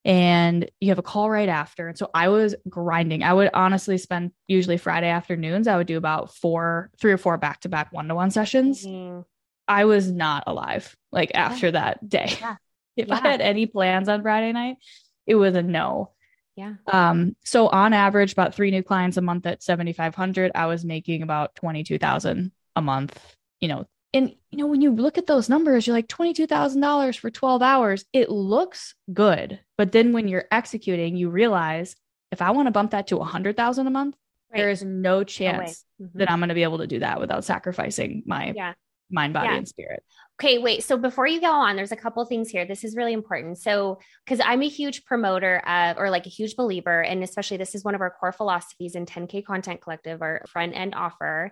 And 0.06 0.70
you 0.80 0.90
have 0.90 1.00
a 1.00 1.04
call 1.04 1.30
right 1.30 1.50
after. 1.50 1.88
And 1.88 1.98
so 1.98 2.12
I 2.14 2.30
was 2.30 2.56
grinding. 2.70 3.24
I 3.24 3.34
would 3.34 3.50
honestly 3.54 3.98
spend 3.98 4.32
usually 4.48 4.78
Friday 4.78 5.10
afternoons, 5.10 5.68
I 5.68 5.78
would 5.78 5.88
do 5.88 5.98
about 5.98 6.34
four, 6.34 6.92
three 7.02 7.12
or 7.12 7.18
four 7.18 7.38
back 7.38 7.62
to 7.62 7.70
back 7.70 7.92
one 7.92 8.08
to 8.10 8.16
one 8.16 8.30
sessions. 8.30 8.86
Mm-hmm. 8.86 9.22
I 9.68 9.86
was 9.86 10.12
not 10.12 10.44
alive 10.46 10.96
like 11.12 11.32
after 11.34 11.72
that 11.72 12.08
day. 12.08 12.38
Yeah. 12.40 12.56
if 12.96 13.08
yeah. 13.08 13.16
I 13.16 13.18
had 13.18 13.42
any 13.42 13.66
plans 13.66 14.08
on 14.08 14.22
Friday 14.22 14.52
night, 14.52 14.78
it 15.26 15.36
was 15.36 15.56
a 15.56 15.64
no. 15.64 16.12
Yeah. 16.56 16.76
Um, 16.88 17.36
so 17.44 17.68
on 17.68 17.92
average, 17.92 18.32
about 18.32 18.56
three 18.56 18.72
new 18.72 18.84
clients 18.84 19.18
a 19.18 19.22
month 19.22 19.46
at 19.46 19.62
7,500, 19.62 20.52
I 20.56 20.68
was 20.68 20.86
making 20.86 21.22
about 21.22 21.56
22,000 21.56 22.52
a 22.76 22.82
month, 22.82 23.36
you 23.60 23.68
know, 23.68 23.86
and 24.16 24.34
you 24.50 24.60
know, 24.60 24.68
when 24.68 24.80
you 24.80 24.92
look 24.92 25.18
at 25.18 25.28
those 25.28 25.50
numbers, 25.50 25.86
you're 25.86 25.96
like 25.96 26.08
$22,000 26.08 27.20
for 27.20 27.30
12 27.30 27.62
hours. 27.62 28.06
It 28.14 28.30
looks 28.30 28.96
good. 29.12 29.60
But 29.78 29.92
then 29.92 30.14
when 30.14 30.30
you're 30.30 30.46
executing, 30.50 31.18
you 31.18 31.30
realize 31.30 31.98
if 32.32 32.42
I 32.42 32.52
want 32.52 32.68
to 32.68 32.72
bump 32.72 32.92
that 32.92 33.08
to 33.08 33.18
100,000 33.18 33.86
a 33.86 33.90
month, 33.90 34.16
right. 34.52 34.60
there 34.60 34.70
is 34.70 34.84
no 34.84 35.26
chance 35.26 35.84
no 36.00 36.06
mm-hmm. 36.06 36.20
that 36.20 36.32
I'm 36.32 36.40
going 36.40 36.50
to 36.50 36.56
be 36.56 36.64
able 36.64 36.78
to 36.78 36.88
do 36.88 37.00
that 37.00 37.20
without 37.20 37.44
sacrificing 37.44 38.24
my 38.26 38.54
yeah. 38.56 38.74
mind, 39.10 39.34
body, 39.34 39.50
yeah. 39.50 39.58
and 39.58 39.68
spirit. 39.68 40.02
Okay, 40.40 40.60
wait. 40.60 40.86
So 40.86 40.98
before 40.98 41.28
you 41.28 41.42
go 41.42 41.52
on, 41.52 41.76
there's 41.76 41.92
a 41.92 41.98
couple 41.98 42.24
things 42.24 42.50
here. 42.50 42.66
This 42.66 42.86
is 42.86 42.96
really 42.96 43.14
important. 43.14 43.58
So, 43.58 44.00
because 44.26 44.40
I'm 44.44 44.62
a 44.62 44.70
huge 44.70 45.04
promoter 45.04 45.58
of, 45.68 45.98
or 45.98 46.10
like 46.10 46.26
a 46.26 46.30
huge 46.30 46.56
believer, 46.56 47.02
and 47.02 47.22
especially 47.22 47.58
this 47.58 47.76
is 47.76 47.84
one 47.84 47.96
of 47.96 48.02
our 48.02 48.12
core 48.12 48.32
philosophies 48.32 48.96
in 48.96 49.06
10K 49.06 49.44
Content 49.44 49.82
Collective, 49.82 50.22
our 50.22 50.46
front 50.48 50.74
end 50.74 50.96
offer 50.96 51.52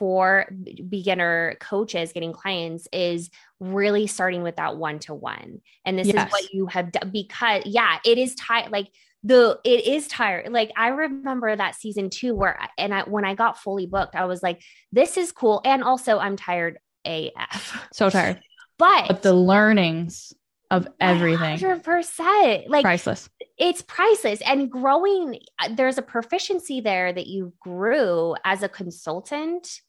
for 0.00 0.50
beginner 0.88 1.56
coaches 1.60 2.12
getting 2.12 2.32
clients 2.32 2.88
is 2.90 3.30
really 3.60 4.08
starting 4.08 4.42
with 4.42 4.56
that 4.56 4.76
one 4.76 4.98
to 5.00 5.14
one. 5.14 5.60
And 5.84 5.96
this 5.96 6.08
yes. 6.08 6.26
is 6.26 6.32
what 6.32 6.52
you 6.52 6.66
have 6.66 6.90
done 6.90 7.10
because, 7.12 7.62
yeah, 7.66 7.98
it 8.04 8.18
is 8.18 8.34
tight. 8.34 8.72
Like, 8.72 8.90
the 9.22 9.60
it 9.64 9.84
is 9.84 10.08
tired 10.08 10.50
like 10.50 10.72
i 10.78 10.88
remember 10.88 11.54
that 11.54 11.74
season 11.74 12.08
two 12.08 12.34
where 12.34 12.58
and 12.78 12.94
i 12.94 13.02
when 13.02 13.22
i 13.22 13.34
got 13.34 13.58
fully 13.58 13.84
booked 13.84 14.16
i 14.16 14.24
was 14.24 14.42
like 14.42 14.62
this 14.92 15.18
is 15.18 15.30
cool 15.30 15.60
and 15.66 15.84
also 15.84 16.18
i'm 16.18 16.36
tired 16.38 16.78
AF. 17.04 17.88
So 17.92 18.10
tired. 18.10 18.40
But, 18.78 19.08
but 19.08 19.22
the 19.22 19.34
learnings 19.34 20.32
of 20.70 20.88
everything 21.00 21.58
100% 21.58 22.68
like 22.68 22.82
priceless 22.84 23.28
it's 23.58 23.82
priceless 23.82 24.40
and 24.46 24.70
growing 24.70 25.40
there's 25.72 25.98
a 25.98 26.02
proficiency 26.02 26.80
there 26.80 27.12
that 27.12 27.26
you 27.26 27.52
grew 27.60 28.36
as 28.44 28.62
a 28.62 28.68
consultant 28.68 29.80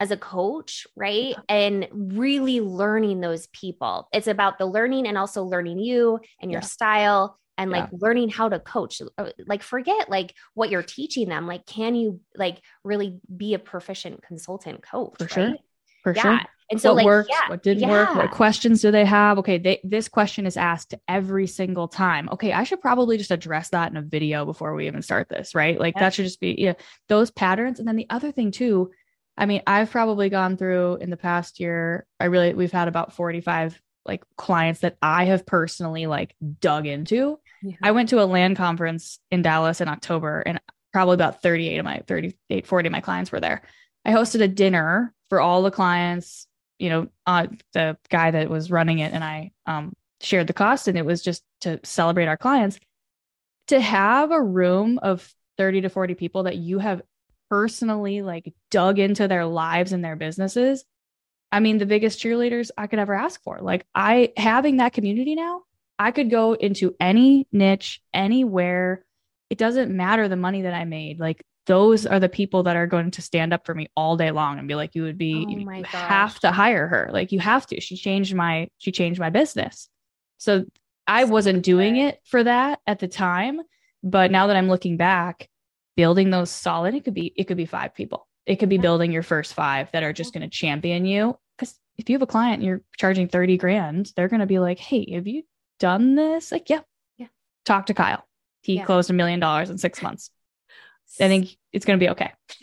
as 0.00 0.10
a 0.10 0.16
coach 0.16 0.86
right 0.96 1.36
and 1.48 1.86
really 1.92 2.60
learning 2.60 3.20
those 3.20 3.46
people 3.48 4.08
it's 4.12 4.26
about 4.26 4.58
the 4.58 4.66
learning 4.66 5.06
and 5.06 5.16
also 5.16 5.44
learning 5.44 5.78
you 5.78 6.18
and 6.40 6.50
your 6.50 6.62
yeah. 6.62 6.66
style 6.66 7.38
and 7.58 7.70
like 7.70 7.88
learning 7.92 8.30
how 8.30 8.48
to 8.48 8.58
coach 8.58 9.02
uh, 9.18 9.30
like 9.46 9.62
forget 9.62 10.08
like 10.08 10.34
what 10.54 10.70
you're 10.70 10.82
teaching 10.82 11.28
them 11.28 11.46
like 11.46 11.66
can 11.66 11.94
you 11.94 12.20
like 12.34 12.58
really 12.82 13.20
be 13.34 13.52
a 13.52 13.58
proficient 13.58 14.22
consultant 14.22 14.82
coach 14.82 15.14
for 15.18 15.24
right? 15.24 15.32
sure 15.32 15.54
for 16.02 16.14
yeah. 16.16 16.22
sure 16.22 16.40
and 16.70 16.80
so 16.80 16.90
what 16.90 16.96
like, 16.98 17.06
worked, 17.06 17.30
yeah, 17.30 17.48
what 17.48 17.62
didn't 17.64 17.82
yeah. 17.82 17.90
work, 17.90 18.14
what 18.14 18.30
questions 18.30 18.80
do 18.80 18.92
they 18.92 19.04
have? 19.04 19.38
Okay, 19.38 19.58
they, 19.58 19.80
this 19.82 20.08
question 20.08 20.46
is 20.46 20.56
asked 20.56 20.94
every 21.08 21.48
single 21.48 21.88
time. 21.88 22.28
Okay, 22.30 22.52
I 22.52 22.62
should 22.62 22.80
probably 22.80 23.18
just 23.18 23.32
address 23.32 23.70
that 23.70 23.90
in 23.90 23.96
a 23.96 24.02
video 24.02 24.44
before 24.44 24.72
we 24.74 24.86
even 24.86 25.02
start 25.02 25.28
this, 25.28 25.52
right? 25.52 25.80
Like 25.80 25.94
yeah. 25.96 26.02
that 26.02 26.14
should 26.14 26.26
just 26.26 26.38
be 26.38 26.54
yeah, 26.56 26.74
those 27.08 27.32
patterns. 27.32 27.80
And 27.80 27.88
then 27.88 27.96
the 27.96 28.06
other 28.08 28.30
thing 28.30 28.52
too, 28.52 28.92
I 29.40 29.46
mean, 29.46 29.62
I've 29.66 29.90
probably 29.90 30.28
gone 30.28 30.56
through 30.56 30.96
in 30.96 31.10
the 31.10 31.16
past 31.16 31.60
year, 31.60 32.06
I 32.20 32.26
really 32.26 32.54
we've 32.54 32.72
had 32.72 32.88
about 32.88 33.12
45 33.12 33.80
like 34.06 34.22
clients 34.36 34.80
that 34.80 34.96
I 35.02 35.24
have 35.24 35.44
personally 35.44 36.06
like 36.06 36.34
dug 36.60 36.86
into. 36.86 37.38
Yeah. 37.62 37.76
I 37.82 37.90
went 37.90 38.10
to 38.10 38.22
a 38.22 38.24
land 38.24 38.56
conference 38.56 39.18
in 39.30 39.42
Dallas 39.42 39.80
in 39.80 39.88
October 39.88 40.40
and 40.40 40.60
probably 40.92 41.14
about 41.14 41.42
38 41.42 41.78
of 41.78 41.84
my 41.84 42.02
38, 42.06 42.66
40 42.66 42.86
of 42.86 42.92
my 42.92 43.00
clients 43.00 43.32
were 43.32 43.40
there. 43.40 43.62
I 44.04 44.12
hosted 44.12 44.40
a 44.40 44.48
dinner 44.48 45.12
for 45.28 45.40
all 45.40 45.62
the 45.62 45.70
clients 45.70 46.46
you 46.80 46.88
know, 46.88 47.08
uh, 47.26 47.46
the 47.74 47.96
guy 48.08 48.30
that 48.30 48.48
was 48.48 48.70
running 48.70 48.98
it 49.00 49.12
and 49.12 49.22
I 49.22 49.52
um, 49.66 49.92
shared 50.22 50.46
the 50.46 50.54
cost, 50.54 50.88
and 50.88 50.98
it 50.98 51.04
was 51.04 51.22
just 51.22 51.44
to 51.60 51.78
celebrate 51.84 52.26
our 52.26 52.38
clients. 52.38 52.80
To 53.68 53.78
have 53.78 54.32
a 54.32 54.42
room 54.42 54.98
of 55.00 55.32
30 55.58 55.82
to 55.82 55.90
40 55.90 56.14
people 56.14 56.44
that 56.44 56.56
you 56.56 56.78
have 56.78 57.02
personally 57.50 58.22
like 58.22 58.54
dug 58.70 58.98
into 58.98 59.28
their 59.28 59.44
lives 59.44 59.92
and 59.92 60.04
their 60.04 60.16
businesses. 60.16 60.84
I 61.52 61.60
mean, 61.60 61.78
the 61.78 61.86
biggest 61.86 62.20
cheerleaders 62.20 62.70
I 62.78 62.86
could 62.86 63.00
ever 63.00 63.12
ask 63.12 63.42
for. 63.42 63.58
Like, 63.60 63.84
I 63.94 64.32
having 64.36 64.76
that 64.76 64.92
community 64.92 65.34
now, 65.34 65.62
I 65.98 66.12
could 66.12 66.30
go 66.30 66.52
into 66.52 66.94
any 67.00 67.46
niche, 67.52 68.00
anywhere. 68.14 69.04
It 69.50 69.58
doesn't 69.58 69.94
matter 69.94 70.28
the 70.28 70.36
money 70.36 70.62
that 70.62 70.74
I 70.74 70.84
made. 70.84 71.18
Like, 71.18 71.44
those 71.66 72.06
are 72.06 72.20
the 72.20 72.28
people 72.28 72.64
that 72.64 72.76
are 72.76 72.86
going 72.86 73.10
to 73.12 73.22
stand 73.22 73.52
up 73.52 73.66
for 73.66 73.74
me 73.74 73.88
all 73.94 74.16
day 74.16 74.30
long 74.30 74.58
and 74.58 74.66
be 74.66 74.74
like 74.74 74.94
you 74.94 75.02
would 75.02 75.18
be 75.18 75.44
oh 75.46 75.50
you 75.50 75.84
have 75.84 76.38
to 76.40 76.50
hire 76.50 76.88
her 76.88 77.10
like 77.12 77.32
you 77.32 77.38
have 77.38 77.66
to 77.66 77.80
she 77.80 77.96
changed 77.96 78.34
my 78.34 78.66
she 78.78 78.90
changed 78.90 79.20
my 79.20 79.30
business 79.30 79.88
so 80.38 80.64
i 81.06 81.24
wasn't 81.24 81.62
doing 81.62 81.96
it 81.96 82.18
for 82.24 82.42
that 82.42 82.80
at 82.86 82.98
the 82.98 83.06
time 83.06 83.60
but 84.02 84.30
now 84.30 84.46
that 84.48 84.56
i'm 84.56 84.68
looking 84.68 84.96
back 84.96 85.48
building 85.96 86.30
those 86.30 86.50
solid 86.50 86.94
it 86.94 87.04
could 87.04 87.14
be 87.14 87.32
it 87.36 87.44
could 87.44 87.56
be 87.56 87.66
five 87.66 87.94
people. 87.94 88.26
It 88.46 88.56
could 88.56 88.68
be 88.68 88.78
building 88.78 89.12
your 89.12 89.22
first 89.22 89.54
five 89.54 89.90
that 89.92 90.02
are 90.02 90.12
just 90.12 90.32
going 90.32 90.42
to 90.42 90.48
champion 90.48 91.04
you. 91.04 91.36
Because 91.56 91.78
if 91.98 92.08
you 92.08 92.14
have 92.14 92.22
a 92.22 92.26
client 92.26 92.54
and 92.54 92.64
you're 92.64 92.82
charging 92.98 93.28
30 93.28 93.58
grand 93.58 94.12
they're 94.16 94.28
going 94.28 94.40
to 94.40 94.46
be 94.46 94.58
like 94.58 94.78
hey 94.78 95.12
have 95.12 95.26
you 95.26 95.42
done 95.78 96.14
this? 96.14 96.52
Like 96.52 96.70
yeah. 96.70 96.80
Yeah. 97.16 97.26
Talk 97.64 97.86
to 97.86 97.94
kyle. 97.94 98.26
He 98.62 98.76
yeah. 98.76 98.84
closed 98.84 99.10
a 99.10 99.14
million 99.14 99.40
dollars 99.40 99.70
in 99.70 99.78
six 99.78 100.02
months. 100.02 100.30
I 101.20 101.28
think 101.28 101.56
it's 101.72 101.84
going 101.84 101.98
to 101.98 102.04
be 102.04 102.10
okay. 102.10 102.32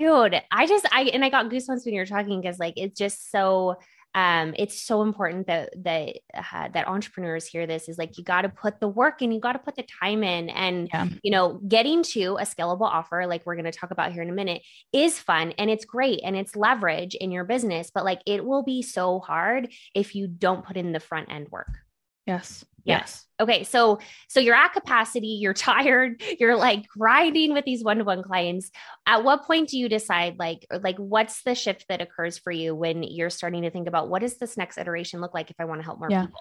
Dude, 0.00 0.42
I 0.50 0.66
just, 0.66 0.86
I, 0.90 1.02
and 1.04 1.24
I 1.24 1.30
got 1.30 1.48
goosebumps 1.48 1.84
when 1.84 1.94
you're 1.94 2.06
talking 2.06 2.40
because 2.40 2.58
like, 2.58 2.74
it's 2.76 2.98
just 2.98 3.30
so, 3.30 3.76
um, 4.14 4.54
it's 4.56 4.80
so 4.80 5.02
important 5.02 5.46
that, 5.48 5.70
that, 5.82 6.16
uh, 6.34 6.68
that 6.72 6.86
entrepreneurs 6.86 7.46
hear 7.46 7.66
this 7.66 7.88
is 7.88 7.98
like, 7.98 8.16
you 8.16 8.24
got 8.24 8.42
to 8.42 8.48
put 8.48 8.78
the 8.78 8.88
work 8.88 9.22
and 9.22 9.34
you 9.34 9.40
got 9.40 9.54
to 9.54 9.58
put 9.58 9.74
the 9.74 9.82
time 10.00 10.22
in 10.22 10.50
and, 10.50 10.88
yeah. 10.92 11.08
you 11.22 11.30
know, 11.30 11.60
getting 11.66 12.02
to 12.02 12.36
a 12.36 12.44
scalable 12.44 12.82
offer, 12.86 13.26
like 13.26 13.44
we're 13.44 13.56
going 13.56 13.64
to 13.64 13.72
talk 13.72 13.90
about 13.90 14.12
here 14.12 14.22
in 14.22 14.30
a 14.30 14.34
minute 14.34 14.62
is 14.92 15.18
fun 15.18 15.52
and 15.58 15.68
it's 15.68 15.84
great 15.84 16.20
and 16.24 16.36
it's 16.36 16.54
leverage 16.54 17.14
in 17.16 17.32
your 17.32 17.44
business, 17.44 17.90
but 17.92 18.04
like, 18.04 18.20
it 18.26 18.44
will 18.44 18.62
be 18.62 18.82
so 18.82 19.18
hard 19.18 19.72
if 19.94 20.14
you 20.14 20.26
don't 20.26 20.64
put 20.64 20.76
in 20.76 20.92
the 20.92 21.00
front 21.00 21.30
end 21.30 21.48
work. 21.50 21.78
Yes. 22.26 22.64
Yes. 22.84 23.26
Okay. 23.40 23.64
So, 23.64 23.98
so 24.28 24.38
you're 24.38 24.54
at 24.54 24.72
capacity, 24.72 25.38
you're 25.40 25.54
tired, 25.54 26.22
you're 26.38 26.56
like 26.56 26.86
grinding 26.86 27.52
with 27.52 27.64
these 27.64 27.82
one-to-one 27.82 28.22
clients. 28.22 28.70
At 29.06 29.24
what 29.24 29.44
point 29.44 29.70
do 29.70 29.78
you 29.78 29.88
decide 29.88 30.38
like, 30.38 30.66
like 30.82 30.96
what's 30.98 31.42
the 31.42 31.54
shift 31.54 31.86
that 31.88 32.00
occurs 32.00 32.38
for 32.38 32.52
you 32.52 32.74
when 32.74 33.02
you're 33.02 33.30
starting 33.30 33.62
to 33.62 33.70
think 33.70 33.88
about 33.88 34.08
what 34.08 34.22
does 34.22 34.38
this 34.38 34.56
next 34.56 34.78
iteration 34.78 35.20
look 35.20 35.34
like 35.34 35.50
if 35.50 35.56
I 35.58 35.64
want 35.64 35.80
to 35.80 35.84
help 35.84 35.98
more 35.98 36.10
yeah. 36.10 36.26
people? 36.26 36.40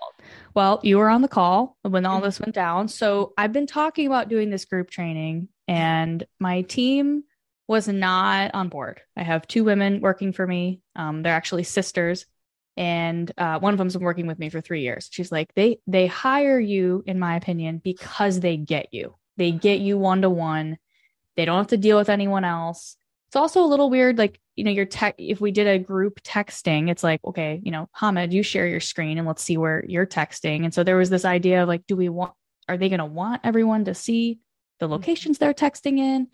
Well, 0.54 0.80
you 0.84 0.98
were 0.98 1.10
on 1.10 1.22
the 1.22 1.28
call 1.28 1.78
when 1.82 2.06
all 2.06 2.18
mm-hmm. 2.18 2.26
this 2.26 2.40
went 2.40 2.54
down. 2.54 2.88
So 2.88 3.34
I've 3.38 3.54
been 3.54 3.68
talking 3.68 4.06
about 4.06 4.30
doing 4.30 4.50
this 4.50 4.66
group 4.66 4.92
training 4.92 5.48
and 5.68 6.24
my 6.40 6.62
team 6.62 7.24
was 7.68 7.88
not 7.88 8.54
on 8.54 8.70
board. 8.70 9.02
I 9.16 9.24
have 9.24 9.48
two 9.48 9.64
women 9.64 10.02
working 10.02 10.34
for 10.34 10.46
me. 10.46 10.82
Um, 10.96 11.24
they're 11.24 11.34
actually 11.34 11.64
sisters 11.64 12.26
and 12.76 13.32
uh, 13.38 13.60
one 13.60 13.74
of 13.74 13.78
them's 13.78 13.94
been 13.94 14.04
working 14.04 14.28
with 14.28 14.40
me 14.40 14.50
for 14.50 14.62
three 14.62 14.82
years. 14.82 15.10
She's 15.12 15.32
like 15.32 15.54
they 15.56 15.80
they 15.88 16.08
hire 16.08 16.60
you 16.60 17.04
in 17.06 17.20
my 17.20 17.36
opinion 17.36 17.82
because 17.84 18.40
they 18.40 18.58
get 18.58 18.94
you. 18.94 19.16
They 19.38 19.52
get 19.52 19.80
you 19.80 19.98
one 19.98 20.22
to 20.22 20.30
one 20.30 20.78
they 21.36 21.46
don't 21.46 21.58
have 21.58 21.68
to 21.68 21.78
deal 21.78 21.98
with 21.98 22.10
anyone 22.10 22.44
else. 22.44 22.96
It's 23.28 23.36
also 23.36 23.64
a 23.64 23.66
little 23.66 23.90
weird 23.90 24.18
like 24.18 24.40
you 24.56 24.64
know 24.64 24.72
your 24.72 24.86
tech 24.86 25.16
if 25.18 25.42
we 25.42 25.52
did 25.52 25.66
a 25.66 25.80
group 25.80 26.22
texting 26.22 26.92
it's 26.92 27.04
like 27.04 27.20
okay 27.26 27.60
you 27.64 27.72
know 27.72 27.90
hamid 27.92 28.32
you 28.32 28.44
share 28.44 28.68
your 28.68 28.80
screen 28.80 29.18
and 29.18 29.28
let's 29.28 29.42
see 29.42 29.58
where 29.58 29.84
you're 29.88 30.06
texting. 30.06 30.64
And 30.64 30.74
so 30.74 30.84
there 30.84 30.98
was 30.98 31.10
this 31.10 31.26
idea 31.26 31.64
of 31.64 31.68
like 31.68 31.88
do 31.88 31.96
we 31.96 32.10
want 32.10 32.34
are 32.70 32.78
they 32.78 32.90
going 32.90 33.00
to 33.00 33.06
want 33.06 33.42
everyone 33.44 33.86
to 33.86 33.96
see 33.96 34.40
the 34.80 34.86
mm-hmm. 34.86 34.94
locations 34.94 35.38
they're 35.38 35.54
texting 35.54 35.98
in? 35.98 36.28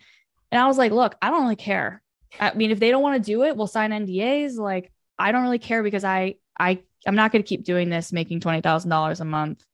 And 0.52 0.60
i 0.60 0.66
was 0.66 0.76
like 0.76 0.92
look 0.92 1.16
i 1.22 1.30
don't 1.30 1.42
really 1.42 1.56
care. 1.56 2.02
I 2.38 2.52
mean 2.54 2.70
if 2.70 2.78
they 2.78 2.90
don't 2.90 3.02
want 3.02 3.22
to 3.22 3.32
do 3.32 3.44
it 3.44 3.56
we'll 3.56 3.66
sign 3.66 3.90
ndas 3.92 4.56
like 4.56 4.92
I 5.20 5.32
don't 5.32 5.42
really 5.42 5.58
care 5.58 5.82
because 5.82 6.04
I 6.04 6.36
I 6.58 6.82
I'm 7.06 7.14
not 7.14 7.32
going 7.32 7.42
to 7.42 7.48
keep 7.48 7.64
doing 7.64 7.88
this 7.88 8.12
making 8.12 8.40
twenty 8.40 8.60
thousand 8.60 8.90
dollars 8.90 9.20
a 9.20 9.24
month. 9.24 9.64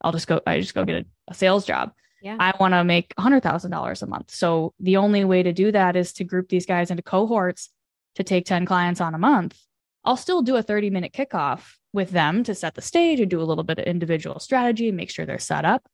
I'll 0.00 0.12
just 0.12 0.26
go. 0.26 0.40
I 0.46 0.60
just 0.60 0.74
go 0.74 0.84
get 0.84 1.02
a, 1.02 1.06
a 1.28 1.34
sales 1.34 1.66
job. 1.66 1.92
Yeah. 2.22 2.36
I 2.40 2.54
want 2.58 2.72
to 2.72 2.84
make 2.84 3.12
hundred 3.18 3.42
thousand 3.42 3.70
dollars 3.70 4.02
a 4.02 4.06
month. 4.06 4.30
So 4.30 4.72
the 4.80 4.96
only 4.96 5.24
way 5.24 5.42
to 5.42 5.52
do 5.52 5.72
that 5.72 5.96
is 5.96 6.12
to 6.14 6.24
group 6.24 6.48
these 6.48 6.66
guys 6.66 6.90
into 6.90 7.02
cohorts 7.02 7.70
to 8.14 8.22
take 8.22 8.46
ten 8.46 8.66
clients 8.66 9.00
on 9.00 9.14
a 9.14 9.18
month. 9.18 9.60
I'll 10.04 10.16
still 10.16 10.42
do 10.42 10.56
a 10.56 10.62
thirty 10.62 10.90
minute 10.90 11.12
kickoff 11.12 11.74
with 11.92 12.10
them 12.10 12.42
to 12.44 12.54
set 12.54 12.74
the 12.74 12.82
stage 12.82 13.20
and 13.20 13.30
do 13.30 13.40
a 13.40 13.44
little 13.44 13.64
bit 13.64 13.78
of 13.78 13.84
individual 13.84 14.40
strategy 14.40 14.88
and 14.88 14.96
make 14.96 15.10
sure 15.10 15.26
they're 15.26 15.38
set 15.38 15.64
up. 15.64 15.86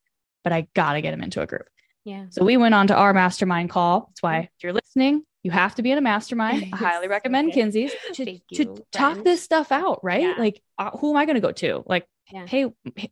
But 0.44 0.52
I 0.52 0.66
got 0.74 0.94
to 0.94 1.02
get 1.02 1.10
them 1.10 1.22
into 1.22 1.42
a 1.42 1.46
group. 1.46 1.68
Yeah. 2.04 2.26
So 2.30 2.44
we 2.44 2.56
went 2.56 2.74
on 2.74 2.86
to 2.88 2.94
our 2.94 3.12
mastermind 3.12 3.70
call. 3.70 4.06
That's 4.08 4.22
why 4.22 4.38
if 4.38 4.62
you're 4.62 4.72
listening, 4.72 5.24
you 5.42 5.50
have 5.50 5.74
to 5.76 5.82
be 5.82 5.90
in 5.90 5.98
a 5.98 6.02
mastermind. 6.02 6.70
I 6.72 6.76
highly 6.76 7.08
recommend 7.08 7.50
okay. 7.50 7.60
Kinsey's 7.60 7.92
to, 8.14 8.38
to 8.54 8.84
talk 8.92 9.22
this 9.24 9.42
stuff 9.42 9.72
out, 9.72 10.00
right? 10.02 10.22
Yeah. 10.22 10.34
Like, 10.38 10.62
uh, 10.78 10.90
who 10.98 11.10
am 11.10 11.16
I 11.16 11.24
going 11.24 11.34
to 11.34 11.40
go 11.40 11.52
to? 11.52 11.82
Like, 11.86 12.06
yeah. 12.32 12.46
hey, 12.46 12.66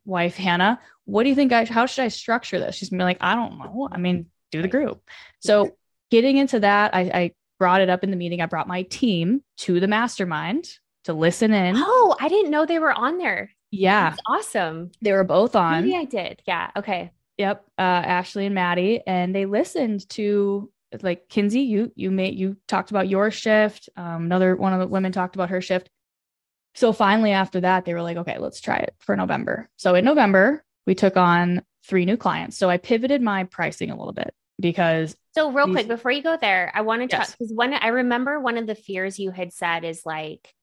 wife 0.05 0.35
Hannah, 0.35 0.79
what 1.05 1.23
do 1.23 1.29
you 1.29 1.35
think? 1.35 1.51
I 1.51 1.65
how 1.65 1.85
should 1.85 2.03
I 2.03 2.07
structure 2.07 2.59
this? 2.59 2.75
She's 2.75 2.89
gonna 2.89 3.01
be 3.01 3.05
like, 3.05 3.17
I 3.19 3.35
don't 3.35 3.57
know. 3.59 3.89
I 3.91 3.97
mean, 3.97 4.27
do 4.51 4.61
the 4.61 4.69
group. 4.69 5.01
So, 5.41 5.75
getting 6.09 6.37
into 6.37 6.61
that, 6.61 6.95
I, 6.95 7.01
I 7.01 7.31
brought 7.57 7.81
it 7.81 7.89
up 7.89 8.05
in 8.05 8.11
the 8.11 8.15
meeting. 8.17 8.41
I 8.41 8.45
brought 8.45 8.67
my 8.67 8.83
team 8.83 9.43
to 9.57 9.81
the 9.81 9.87
mastermind 9.87 10.69
to 11.03 11.13
listen 11.13 11.51
in. 11.51 11.75
Oh, 11.77 12.15
I 12.17 12.29
didn't 12.29 12.49
know 12.49 12.65
they 12.65 12.79
were 12.79 12.93
on 12.93 13.17
there. 13.17 13.51
Yeah, 13.71 14.11
That's 14.11 14.21
awesome. 14.25 14.91
They 15.01 15.11
were 15.11 15.25
both 15.25 15.55
on. 15.55 15.83
Maybe 15.83 15.97
I 15.97 16.05
did. 16.05 16.41
Yeah. 16.47 16.71
Okay 16.77 17.11
Yep, 17.39 17.65
uh, 17.77 17.81
Ashley 17.81 18.47
and 18.47 18.53
Maddie, 18.53 19.01
and 19.07 19.33
they 19.33 19.45
listened 19.45 20.07
to 20.09 20.69
like 21.01 21.29
Kinsey. 21.29 21.61
You 21.61 21.89
you 21.95 22.11
made 22.11 22.37
you 22.37 22.57
talked 22.67 22.91
about 22.91 23.07
your 23.07 23.31
shift. 23.31 23.87
Um, 23.95 24.25
another 24.25 24.57
one 24.57 24.73
of 24.73 24.81
the 24.81 24.87
women 24.87 25.13
talked 25.13 25.35
about 25.37 25.49
her 25.49 25.61
shift. 25.61 25.89
So 26.75 26.91
finally, 26.91 27.31
after 27.31 27.61
that, 27.61 27.85
they 27.85 27.93
were 27.93 28.01
like, 28.01 28.17
okay, 28.17 28.37
let's 28.39 28.59
try 28.59 28.75
it 28.75 28.93
for 28.99 29.15
November. 29.15 29.69
So 29.77 29.95
in 29.95 30.03
November, 30.03 30.65
we 30.85 30.95
took 30.95 31.15
on 31.15 31.63
three 31.87 32.03
new 32.03 32.17
clients. 32.17 32.57
So 32.57 32.69
I 32.69 32.75
pivoted 32.75 33.21
my 33.21 33.45
pricing 33.45 33.89
a 33.89 33.97
little 33.97 34.11
bit 34.11 34.33
because. 34.59 35.15
So 35.33 35.49
real 35.49 35.67
these- 35.67 35.75
quick, 35.75 35.87
before 35.87 36.11
you 36.11 36.21
go 36.21 36.35
there, 36.35 36.73
I 36.75 36.81
want 36.81 37.09
to 37.09 37.17
talk 37.17 37.27
because 37.27 37.53
one 37.53 37.73
I 37.73 37.87
remember 37.87 38.41
one 38.41 38.57
of 38.57 38.67
the 38.67 38.75
fears 38.75 39.17
you 39.17 39.31
had 39.31 39.53
said 39.53 39.85
is 39.85 40.01
like 40.05 40.53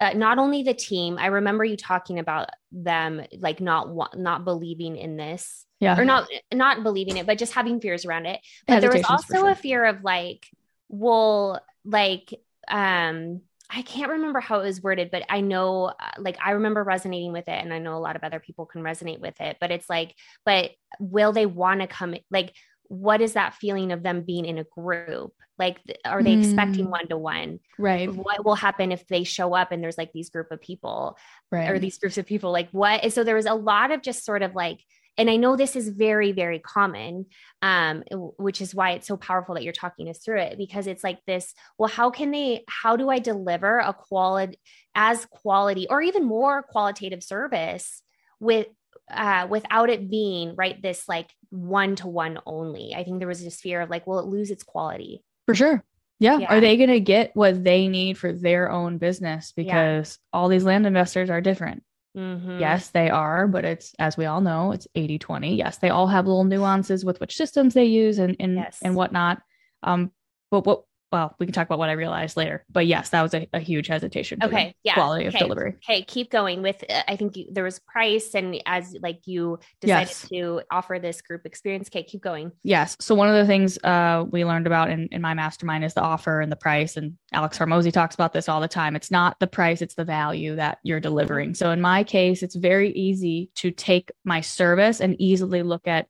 uh, 0.00 0.12
not 0.12 0.36
only 0.38 0.62
the 0.62 0.74
team 0.74 1.16
i 1.18 1.26
remember 1.26 1.64
you 1.64 1.74
talking 1.74 2.18
about 2.18 2.50
them 2.70 3.22
like 3.38 3.62
not 3.62 3.88
not 4.14 4.44
believing 4.44 4.96
in 4.96 5.16
this 5.16 5.65
yeah 5.80 5.98
or 5.98 6.04
not 6.04 6.26
not 6.52 6.82
believing 6.82 7.16
it 7.16 7.26
but 7.26 7.38
just 7.38 7.52
having 7.52 7.80
fears 7.80 8.04
around 8.04 8.26
it 8.26 8.40
but 8.66 8.80
there 8.80 8.92
was 8.92 9.04
also 9.08 9.34
sure. 9.34 9.50
a 9.50 9.54
fear 9.54 9.84
of 9.84 10.02
like 10.02 10.46
well 10.88 11.60
like 11.84 12.32
um 12.68 13.40
I 13.68 13.82
can't 13.82 14.12
remember 14.12 14.40
how 14.40 14.60
it 14.60 14.64
was 14.64 14.82
worded, 14.82 15.10
but 15.10 15.24
I 15.28 15.40
know, 15.40 15.86
uh, 15.86 16.10
like, 16.18 16.38
I 16.44 16.52
remember 16.52 16.84
resonating 16.84 17.32
with 17.32 17.48
it, 17.48 17.60
and 17.60 17.72
I 17.72 17.78
know 17.78 17.96
a 17.96 17.98
lot 17.98 18.16
of 18.16 18.22
other 18.22 18.38
people 18.38 18.66
can 18.66 18.82
resonate 18.82 19.20
with 19.20 19.40
it. 19.40 19.56
But 19.60 19.70
it's 19.70 19.90
like, 19.90 20.14
but 20.44 20.70
will 21.00 21.32
they 21.32 21.46
want 21.46 21.80
to 21.80 21.86
come? 21.86 22.14
Like, 22.30 22.54
what 22.84 23.20
is 23.20 23.32
that 23.32 23.54
feeling 23.54 23.90
of 23.92 24.02
them 24.02 24.22
being 24.22 24.44
in 24.44 24.58
a 24.58 24.64
group? 24.64 25.32
Like, 25.58 25.78
are 26.04 26.22
they 26.22 26.36
mm. 26.36 26.44
expecting 26.44 26.90
one 26.90 27.08
to 27.08 27.16
one? 27.16 27.60
Right. 27.78 28.12
What 28.12 28.44
will 28.44 28.54
happen 28.54 28.92
if 28.92 29.06
they 29.08 29.24
show 29.24 29.54
up 29.54 29.72
and 29.72 29.82
there's 29.82 29.98
like 29.98 30.12
these 30.12 30.30
group 30.30 30.52
of 30.52 30.60
people, 30.60 31.18
right. 31.50 31.70
or 31.70 31.78
these 31.78 31.98
groups 31.98 32.18
of 32.18 32.26
people? 32.26 32.52
Like, 32.52 32.68
what? 32.70 33.02
And 33.02 33.12
so 33.12 33.24
there 33.24 33.34
was 33.34 33.46
a 33.46 33.54
lot 33.54 33.90
of 33.90 34.02
just 34.02 34.24
sort 34.24 34.42
of 34.42 34.54
like, 34.54 34.78
and 35.18 35.30
I 35.30 35.36
know 35.36 35.56
this 35.56 35.76
is 35.76 35.88
very, 35.88 36.32
very 36.32 36.58
common, 36.58 37.26
um, 37.62 38.02
which 38.38 38.60
is 38.60 38.74
why 38.74 38.92
it's 38.92 39.06
so 39.06 39.16
powerful 39.16 39.54
that 39.54 39.64
you're 39.64 39.72
talking 39.72 40.08
us 40.08 40.18
through 40.18 40.40
it 40.40 40.58
because 40.58 40.86
it's 40.86 41.04
like 41.04 41.20
this. 41.26 41.54
Well, 41.78 41.88
how 41.88 42.10
can 42.10 42.30
they? 42.30 42.64
How 42.68 42.96
do 42.96 43.08
I 43.08 43.18
deliver 43.18 43.78
a 43.78 43.92
quality, 43.92 44.58
as 44.94 45.24
quality, 45.26 45.86
or 45.88 46.02
even 46.02 46.24
more 46.24 46.62
qualitative 46.62 47.22
service 47.22 48.02
with 48.40 48.66
uh, 49.10 49.46
without 49.48 49.90
it 49.90 50.10
being 50.10 50.54
right 50.56 50.80
this 50.82 51.08
like 51.08 51.30
one 51.50 51.96
to 51.96 52.08
one 52.08 52.38
only. 52.46 52.94
I 52.94 53.04
think 53.04 53.18
there 53.18 53.28
was 53.28 53.42
this 53.42 53.60
fear 53.60 53.80
of 53.80 53.90
like, 53.90 54.06
will 54.06 54.18
it 54.18 54.26
lose 54.26 54.50
its 54.50 54.62
quality? 54.62 55.22
For 55.46 55.54
sure. 55.54 55.84
Yeah. 56.18 56.38
yeah. 56.38 56.54
Are 56.54 56.60
they 56.60 56.76
going 56.76 56.90
to 56.90 57.00
get 57.00 57.30
what 57.34 57.62
they 57.62 57.88
need 57.88 58.18
for 58.18 58.32
their 58.32 58.70
own 58.70 58.98
business? 58.98 59.52
Because 59.54 60.18
yeah. 60.18 60.38
all 60.38 60.48
these 60.48 60.64
land 60.64 60.86
investors 60.86 61.30
are 61.30 61.40
different. 61.40 61.82
Mm-hmm. 62.16 62.60
Yes, 62.60 62.88
they 62.90 63.10
are, 63.10 63.46
but 63.46 63.64
it's 63.64 63.94
as 63.98 64.16
we 64.16 64.24
all 64.24 64.40
know, 64.40 64.72
it's 64.72 64.86
80 64.94 65.18
20. 65.18 65.56
Yes, 65.56 65.78
they 65.78 65.90
all 65.90 66.06
have 66.06 66.26
little 66.26 66.44
nuances 66.44 67.04
with 67.04 67.20
which 67.20 67.36
systems 67.36 67.74
they 67.74 67.84
use 67.84 68.18
and 68.18 68.36
and, 68.40 68.56
yes. 68.56 68.78
and 68.82 68.94
whatnot. 68.94 69.42
Um, 69.82 70.10
but 70.50 70.64
what 70.64 70.84
well, 71.16 71.34
we 71.38 71.46
can 71.46 71.54
talk 71.54 71.66
about 71.66 71.78
what 71.78 71.88
I 71.88 71.92
realized 71.92 72.36
later. 72.36 72.62
But 72.70 72.86
yes, 72.86 73.08
that 73.08 73.22
was 73.22 73.32
a, 73.32 73.48
a 73.54 73.58
huge 73.58 73.86
hesitation. 73.86 74.38
okay. 74.42 74.74
Yeah. 74.82 74.92
Quality 74.92 75.28
okay. 75.28 75.38
of 75.38 75.40
delivery. 75.40 75.76
Okay. 75.76 76.02
Keep 76.02 76.30
going 76.30 76.60
with, 76.60 76.84
uh, 76.90 77.02
I 77.08 77.16
think 77.16 77.38
you, 77.38 77.46
there 77.50 77.64
was 77.64 77.78
price 77.78 78.34
and 78.34 78.60
as 78.66 78.94
like 79.00 79.20
you 79.24 79.58
decided 79.80 80.08
yes. 80.08 80.28
to 80.28 80.60
offer 80.70 80.98
this 80.98 81.22
group 81.22 81.46
experience. 81.46 81.88
Okay. 81.88 82.02
Keep 82.02 82.22
going. 82.22 82.52
Yes. 82.62 82.98
So 83.00 83.14
one 83.14 83.30
of 83.30 83.34
the 83.34 83.46
things 83.46 83.78
uh, 83.82 84.26
we 84.30 84.44
learned 84.44 84.66
about 84.66 84.90
in, 84.90 85.08
in 85.10 85.22
my 85.22 85.32
mastermind 85.32 85.84
is 85.84 85.94
the 85.94 86.02
offer 86.02 86.42
and 86.42 86.52
the 86.52 86.56
price. 86.56 86.98
And 86.98 87.14
Alex 87.32 87.58
Hormozi 87.58 87.90
talks 87.90 88.14
about 88.14 88.34
this 88.34 88.46
all 88.46 88.60
the 88.60 88.68
time. 88.68 88.94
It's 88.94 89.10
not 89.10 89.40
the 89.40 89.46
price, 89.46 89.80
it's 89.80 89.94
the 89.94 90.04
value 90.04 90.56
that 90.56 90.80
you're 90.82 91.00
delivering. 91.00 91.54
So 91.54 91.70
in 91.70 91.80
my 91.80 92.04
case, 92.04 92.42
it's 92.42 92.56
very 92.56 92.90
easy 92.92 93.50
to 93.54 93.70
take 93.70 94.12
my 94.22 94.42
service 94.42 95.00
and 95.00 95.18
easily 95.18 95.62
look 95.62 95.88
at 95.88 96.08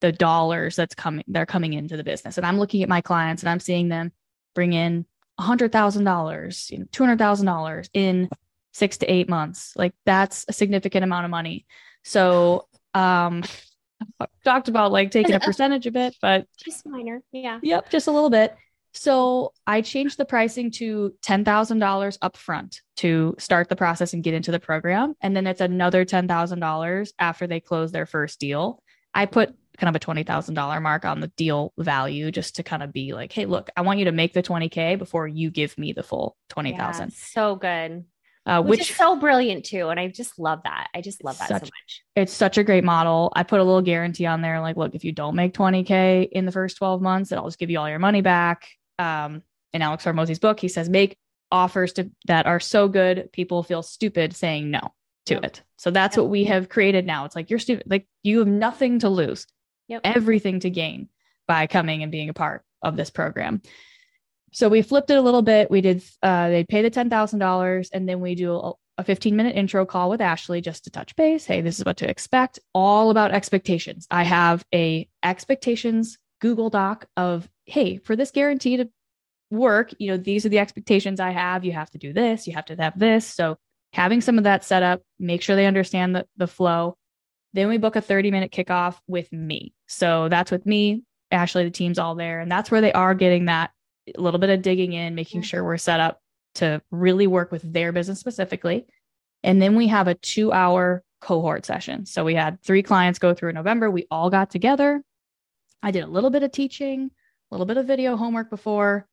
the 0.00 0.12
dollars 0.12 0.76
that's 0.76 0.94
coming 0.94 1.24
they're 1.26 1.46
coming 1.46 1.72
into 1.72 1.96
the 1.96 2.04
business 2.04 2.36
and 2.36 2.46
i'm 2.46 2.58
looking 2.58 2.82
at 2.82 2.88
my 2.88 3.00
clients 3.00 3.42
and 3.42 3.50
i'm 3.50 3.60
seeing 3.60 3.88
them 3.88 4.12
bring 4.58 4.72
in 4.72 5.06
$100,000, 5.38 6.70
you 6.70 6.78
know, 6.78 6.84
$200,000 6.86 7.88
in 7.94 8.28
six 8.72 8.96
to 8.96 9.06
eight 9.06 9.28
months. 9.28 9.72
Like 9.76 9.94
that's 10.04 10.44
a 10.48 10.52
significant 10.52 11.04
amount 11.04 11.26
of 11.26 11.30
money. 11.30 11.64
So, 12.02 12.66
um, 12.92 13.44
I've 14.18 14.28
talked 14.44 14.66
about 14.66 14.90
like 14.90 15.12
taking 15.12 15.36
a 15.36 15.40
percentage 15.48 15.86
of 15.86 15.94
it, 15.94 16.16
but 16.20 16.48
just 16.56 16.84
minor. 16.84 17.22
Yeah. 17.30 17.60
Yep. 17.62 17.88
Just 17.88 18.08
a 18.08 18.10
little 18.10 18.30
bit. 18.30 18.56
So 18.94 19.52
I 19.64 19.80
changed 19.80 20.18
the 20.18 20.24
pricing 20.24 20.72
to 20.72 21.14
$10,000 21.22 22.18
upfront 22.18 22.80
to 22.96 23.36
start 23.38 23.68
the 23.68 23.76
process 23.76 24.12
and 24.12 24.24
get 24.24 24.34
into 24.34 24.50
the 24.50 24.58
program. 24.58 25.14
And 25.20 25.36
then 25.36 25.46
it's 25.46 25.60
another 25.60 26.04
$10,000 26.04 27.12
after 27.20 27.46
they 27.46 27.60
close 27.60 27.92
their 27.92 28.06
first 28.06 28.40
deal. 28.40 28.82
I 29.14 29.26
put 29.26 29.54
kind 29.78 29.94
of 29.94 29.96
a 29.96 30.04
$20,000 30.04 30.82
mark 30.82 31.04
on 31.04 31.20
the 31.20 31.28
deal 31.28 31.72
value 31.78 32.30
just 32.30 32.56
to 32.56 32.62
kind 32.62 32.82
of 32.82 32.92
be 32.92 33.12
like, 33.12 33.32
hey, 33.32 33.46
look, 33.46 33.70
I 33.76 33.82
want 33.82 34.00
you 34.00 34.06
to 34.06 34.12
make 34.12 34.32
the 34.32 34.42
20K 34.42 34.98
before 34.98 35.28
you 35.28 35.50
give 35.50 35.78
me 35.78 35.92
the 35.92 36.02
full 36.02 36.36
20,000. 36.50 37.08
Yeah, 37.08 37.14
so 37.16 37.56
good. 37.56 38.04
Uh, 38.44 38.62
which, 38.62 38.80
which, 38.80 38.90
is 38.90 38.96
so 38.96 39.14
brilliant 39.14 39.64
too. 39.64 39.88
And 39.88 40.00
I 40.00 40.08
just 40.08 40.38
love 40.38 40.60
that. 40.64 40.88
I 40.94 41.02
just 41.02 41.22
love 41.22 41.38
that 41.38 41.48
such, 41.48 41.60
so 41.60 41.66
much. 41.66 42.02
It's 42.16 42.32
such 42.32 42.56
a 42.56 42.64
great 42.64 42.82
model. 42.82 43.30
I 43.36 43.42
put 43.42 43.60
a 43.60 43.64
little 43.64 43.82
guarantee 43.82 44.26
on 44.26 44.40
there 44.40 44.60
like, 44.60 44.76
look, 44.76 44.94
if 44.94 45.04
you 45.04 45.12
don't 45.12 45.36
make 45.36 45.52
20K 45.52 46.28
in 46.32 46.46
the 46.46 46.52
first 46.52 46.78
12 46.78 47.02
months, 47.02 47.30
then 47.30 47.38
I'll 47.38 47.44
just 47.44 47.58
give 47.58 47.70
you 47.70 47.78
all 47.78 47.88
your 47.88 47.98
money 47.98 48.22
back. 48.22 48.66
Um, 48.98 49.42
in 49.74 49.82
Alex 49.82 50.04
Hormozi's 50.04 50.38
book, 50.38 50.58
he 50.58 50.68
says, 50.68 50.88
make 50.88 51.18
offers 51.52 51.92
to, 51.94 52.10
that 52.26 52.46
are 52.46 52.58
so 52.58 52.88
good, 52.88 53.30
people 53.32 53.62
feel 53.62 53.82
stupid 53.82 54.34
saying 54.34 54.70
no 54.70 54.92
to 55.26 55.34
yep. 55.34 55.44
it. 55.44 55.62
So 55.76 55.90
that's 55.90 56.16
yep. 56.16 56.22
what 56.22 56.30
we 56.30 56.44
have 56.44 56.70
created 56.70 57.06
now. 57.06 57.26
It's 57.26 57.36
like 57.36 57.50
you're 57.50 57.58
stupid. 57.58 57.84
Like 57.86 58.06
you 58.22 58.38
have 58.38 58.48
nothing 58.48 58.98
to 59.00 59.10
lose 59.10 59.46
yep. 59.88 60.02
everything 60.04 60.60
to 60.60 60.70
gain 60.70 61.08
by 61.46 61.66
coming 61.66 62.02
and 62.02 62.12
being 62.12 62.28
a 62.28 62.34
part 62.34 62.62
of 62.82 62.96
this 62.96 63.10
program. 63.10 63.62
So 64.52 64.68
we 64.68 64.82
flipped 64.82 65.10
it 65.10 65.18
a 65.18 65.22
little 65.22 65.42
bit. 65.42 65.70
We 65.70 65.80
did, 65.80 66.02
uh, 66.22 66.48
they'd 66.48 66.68
pay 66.68 66.82
the 66.82 66.90
$10,000 66.90 67.88
and 67.92 68.08
then 68.08 68.20
we 68.20 68.34
do 68.34 68.54
a, 68.54 68.72
a 68.98 69.04
15 69.04 69.36
minute 69.36 69.56
intro 69.56 69.84
call 69.84 70.10
with 70.10 70.20
Ashley 70.20 70.60
just 70.60 70.84
to 70.84 70.90
touch 70.90 71.14
base. 71.16 71.44
Hey, 71.44 71.60
this 71.60 71.78
is 71.78 71.84
what 71.84 71.98
to 71.98 72.08
expect. 72.08 72.58
All 72.74 73.10
about 73.10 73.32
expectations. 73.32 74.06
I 74.10 74.22
have 74.24 74.64
a 74.74 75.08
expectations 75.22 76.18
Google 76.40 76.70
Doc 76.70 77.06
of, 77.16 77.48
hey, 77.66 77.98
for 77.98 78.16
this 78.16 78.30
guarantee 78.30 78.78
to 78.78 78.88
work, 79.50 79.92
you 79.98 80.08
know, 80.08 80.16
these 80.16 80.46
are 80.46 80.50
the 80.50 80.58
expectations 80.58 81.20
I 81.20 81.30
have. 81.30 81.64
You 81.64 81.72
have 81.72 81.90
to 81.90 81.98
do 81.98 82.12
this, 82.12 82.46
you 82.46 82.54
have 82.54 82.66
to 82.66 82.76
have 82.76 82.98
this. 82.98 83.26
So 83.26 83.56
having 83.92 84.20
some 84.20 84.38
of 84.38 84.44
that 84.44 84.64
set 84.64 84.82
up, 84.82 85.02
make 85.18 85.42
sure 85.42 85.56
they 85.56 85.66
understand 85.66 86.14
the, 86.14 86.26
the 86.36 86.46
flow. 86.46 86.96
Then 87.52 87.68
we 87.68 87.78
book 87.78 87.96
a 87.96 88.00
30 88.00 88.30
minute 88.30 88.52
kickoff 88.52 88.96
with 89.06 89.32
me. 89.32 89.74
So 89.88 90.28
that's 90.28 90.50
with 90.50 90.66
me, 90.66 91.02
Ashley, 91.30 91.64
the 91.64 91.70
team's 91.70 91.98
all 91.98 92.14
there. 92.14 92.40
And 92.40 92.50
that's 92.50 92.70
where 92.70 92.80
they 92.80 92.92
are 92.92 93.14
getting 93.14 93.46
that 93.46 93.72
a 94.16 94.20
little 94.20 94.38
bit 94.38 94.50
of 94.50 94.62
digging 94.62 94.92
in, 94.92 95.14
making 95.14 95.42
sure 95.42 95.64
we're 95.64 95.76
set 95.78 96.00
up 96.00 96.20
to 96.56 96.80
really 96.90 97.26
work 97.26 97.50
with 97.50 97.72
their 97.72 97.92
business 97.92 98.20
specifically. 98.20 98.86
And 99.42 99.60
then 99.60 99.76
we 99.76 99.88
have 99.88 100.08
a 100.08 100.14
two 100.14 100.52
hour 100.52 101.02
cohort 101.20 101.64
session. 101.64 102.06
So 102.06 102.24
we 102.24 102.34
had 102.34 102.62
three 102.62 102.82
clients 102.82 103.18
go 103.18 103.34
through 103.34 103.50
in 103.50 103.54
November. 103.54 103.90
We 103.90 104.06
all 104.10 104.30
got 104.30 104.50
together. 104.50 105.02
I 105.82 105.90
did 105.90 106.04
a 106.04 106.08
little 106.08 106.30
bit 106.30 106.42
of 106.42 106.52
teaching, 106.52 107.10
a 107.50 107.54
little 107.54 107.66
bit 107.66 107.76
of 107.76 107.86
video 107.86 108.16
homework 108.16 108.50
before, 108.50 109.06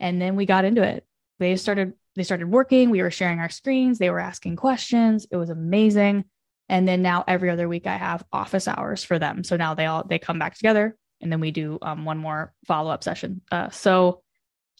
and 0.00 0.20
then 0.20 0.36
we 0.36 0.46
got 0.46 0.64
into 0.64 0.82
it. 0.82 1.04
They 1.38 1.56
started 1.56 1.94
they 2.14 2.24
started 2.24 2.50
working, 2.50 2.90
we 2.90 3.00
were 3.00 3.10
sharing 3.10 3.38
our 3.38 3.48
screens, 3.48 3.98
they 3.98 4.10
were 4.10 4.20
asking 4.20 4.56
questions. 4.56 5.26
It 5.30 5.36
was 5.36 5.48
amazing. 5.48 6.24
And 6.72 6.88
then 6.88 7.02
now 7.02 7.22
every 7.28 7.50
other 7.50 7.68
week 7.68 7.86
I 7.86 7.96
have 7.96 8.24
office 8.32 8.66
hours 8.66 9.04
for 9.04 9.18
them. 9.18 9.44
So 9.44 9.56
now 9.58 9.74
they 9.74 9.84
all 9.84 10.04
they 10.04 10.18
come 10.18 10.38
back 10.38 10.56
together 10.56 10.96
and 11.20 11.30
then 11.30 11.38
we 11.38 11.50
do 11.50 11.78
um, 11.82 12.06
one 12.06 12.16
more 12.16 12.54
follow 12.66 12.90
up 12.90 13.04
session. 13.04 13.42
Uh, 13.52 13.68
so 13.68 14.22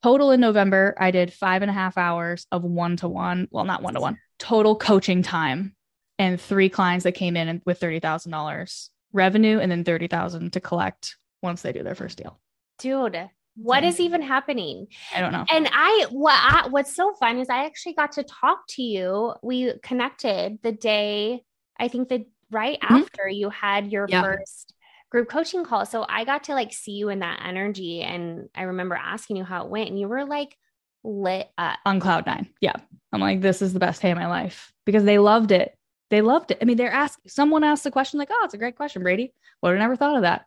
total 0.02 0.30
in 0.30 0.40
November, 0.40 0.94
I 0.98 1.10
did 1.10 1.34
five 1.34 1.60
and 1.60 1.70
a 1.70 1.74
half 1.74 1.98
hours 1.98 2.46
of 2.50 2.64
one 2.64 2.96
to 2.96 3.08
one. 3.08 3.46
Well, 3.50 3.66
not 3.66 3.82
one 3.82 3.94
to 3.94 4.00
one 4.00 4.18
total 4.38 4.74
coaching 4.74 5.22
time, 5.22 5.76
and 6.18 6.40
three 6.40 6.70
clients 6.70 7.04
that 7.04 7.12
came 7.12 7.36
in 7.36 7.60
with 7.66 7.78
thirty 7.78 8.00
thousand 8.00 8.32
dollars 8.32 8.90
revenue, 9.12 9.60
and 9.60 9.70
then 9.70 9.84
thirty 9.84 10.08
thousand 10.08 10.54
to 10.54 10.60
collect 10.60 11.16
once 11.42 11.60
they 11.60 11.72
do 11.72 11.82
their 11.82 11.94
first 11.94 12.16
deal. 12.16 12.40
Dude, 12.78 13.28
what 13.54 13.84
is 13.84 14.00
even 14.00 14.22
happening 14.22 14.86
i 15.14 15.20
don't 15.20 15.30
know 15.30 15.44
and 15.50 15.68
i 15.74 16.06
what 16.08 16.32
I, 16.34 16.68
what's 16.68 16.96
so 16.96 17.12
fun 17.20 17.38
is 17.38 17.50
i 17.50 17.66
actually 17.66 17.92
got 17.92 18.12
to 18.12 18.22
talk 18.22 18.60
to 18.70 18.82
you 18.82 19.34
we 19.42 19.74
connected 19.82 20.58
the 20.62 20.72
day 20.72 21.42
I 21.78 21.88
think 21.88 22.08
that 22.10 22.26
right 22.50 22.78
mm-hmm. 22.80 22.94
after 22.94 23.28
you 23.28 23.50
had 23.50 23.90
your 23.90 24.06
yeah. 24.08 24.22
first 24.22 24.74
group 25.10 25.28
coaching 25.28 25.64
call. 25.64 25.84
So 25.86 26.06
I 26.08 26.24
got 26.24 26.44
to 26.44 26.54
like 26.54 26.72
see 26.72 26.92
you 26.92 27.08
in 27.08 27.18
that 27.20 27.42
energy. 27.44 28.02
And 28.02 28.48
I 28.54 28.62
remember 28.62 28.94
asking 28.94 29.36
you 29.36 29.44
how 29.44 29.64
it 29.64 29.70
went, 29.70 29.90
and 29.90 29.98
you 29.98 30.08
were 30.08 30.24
like 30.24 30.56
lit 31.04 31.50
up 31.58 31.78
on 31.84 32.00
cloud 32.00 32.26
nine. 32.26 32.48
Yeah. 32.60 32.76
I'm 33.12 33.20
like, 33.20 33.40
this 33.40 33.60
is 33.60 33.72
the 33.72 33.80
best 33.80 34.00
day 34.00 34.10
of 34.10 34.16
my 34.16 34.26
life 34.26 34.72
because 34.86 35.04
they 35.04 35.18
loved 35.18 35.52
it. 35.52 35.76
They 36.10 36.22
loved 36.22 36.50
it. 36.50 36.58
I 36.62 36.64
mean, 36.64 36.76
they're 36.76 36.92
asking, 36.92 37.28
someone 37.28 37.64
asked 37.64 37.84
the 37.84 37.90
question, 37.90 38.18
like, 38.18 38.28
oh, 38.30 38.42
it's 38.44 38.54
a 38.54 38.58
great 38.58 38.76
question, 38.76 39.02
Brady. 39.02 39.32
Would 39.62 39.70
have 39.70 39.78
never 39.78 39.96
thought 39.96 40.16
of 40.16 40.22
that. 40.22 40.46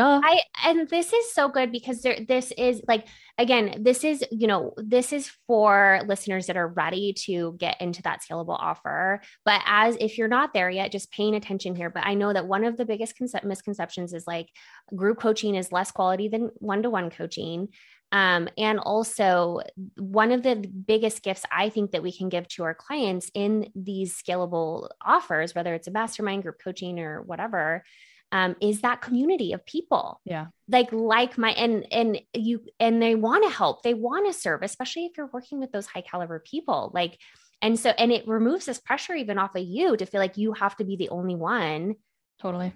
Duh. 0.00 0.20
I 0.24 0.40
and 0.64 0.88
this 0.88 1.12
is 1.12 1.30
so 1.34 1.48
good 1.48 1.70
because 1.70 2.00
there 2.00 2.18
this 2.26 2.52
is 2.56 2.80
like 2.88 3.06
again, 3.36 3.82
this 3.82 4.02
is, 4.02 4.24
you 4.30 4.46
know, 4.46 4.72
this 4.78 5.12
is 5.12 5.30
for 5.46 6.00
listeners 6.06 6.46
that 6.46 6.56
are 6.56 6.68
ready 6.68 7.12
to 7.26 7.54
get 7.58 7.78
into 7.82 8.00
that 8.02 8.20
scalable 8.22 8.56
offer. 8.58 9.20
But 9.44 9.60
as 9.66 9.98
if 10.00 10.16
you're 10.16 10.26
not 10.28 10.54
there 10.54 10.70
yet, 10.70 10.90
just 10.90 11.12
paying 11.12 11.34
attention 11.34 11.74
here. 11.74 11.90
But 11.90 12.06
I 12.06 12.14
know 12.14 12.32
that 12.32 12.46
one 12.46 12.64
of 12.64 12.78
the 12.78 12.86
biggest 12.86 13.18
concept 13.18 13.44
misconceptions 13.44 14.14
is 14.14 14.26
like 14.26 14.48
group 14.96 15.20
coaching 15.20 15.54
is 15.54 15.70
less 15.70 15.90
quality 15.90 16.28
than 16.28 16.50
one-to-one 16.54 17.10
coaching. 17.10 17.68
Um, 18.12 18.48
and 18.56 18.78
also, 18.78 19.60
one 19.96 20.32
of 20.32 20.42
the 20.42 20.56
biggest 20.56 21.22
gifts 21.22 21.44
I 21.52 21.68
think 21.68 21.92
that 21.92 22.02
we 22.02 22.12
can 22.12 22.28
give 22.30 22.48
to 22.48 22.64
our 22.64 22.74
clients 22.74 23.30
in 23.34 23.70
these 23.74 24.20
scalable 24.20 24.88
offers, 25.04 25.54
whether 25.54 25.74
it's 25.74 25.88
a 25.88 25.92
mastermind 25.92 26.42
group 26.42 26.56
coaching 26.62 27.00
or 27.00 27.22
whatever, 27.22 27.84
um, 28.32 28.56
is 28.60 28.82
that 28.82 29.00
community 29.00 29.52
of 29.52 29.64
people. 29.66 30.20
Yeah. 30.24 30.46
Like, 30.68 30.92
like 30.92 31.36
my, 31.36 31.50
and, 31.50 31.86
and 31.92 32.20
you, 32.34 32.64
and 32.78 33.02
they 33.02 33.14
want 33.14 33.44
to 33.44 33.50
help, 33.50 33.82
they 33.82 33.94
want 33.94 34.26
to 34.26 34.38
serve, 34.38 34.62
especially 34.62 35.06
if 35.06 35.12
you're 35.16 35.30
working 35.32 35.58
with 35.58 35.72
those 35.72 35.86
high 35.86 36.02
caliber 36.02 36.38
people. 36.38 36.90
Like, 36.94 37.18
and 37.62 37.78
so, 37.78 37.90
and 37.90 38.12
it 38.12 38.26
removes 38.26 38.66
this 38.66 38.78
pressure 38.78 39.14
even 39.14 39.38
off 39.38 39.54
of 39.54 39.64
you 39.64 39.96
to 39.96 40.06
feel 40.06 40.20
like 40.20 40.38
you 40.38 40.52
have 40.52 40.76
to 40.76 40.84
be 40.84 40.96
the 40.96 41.10
only 41.10 41.34
one 41.34 41.96
totally 42.40 42.72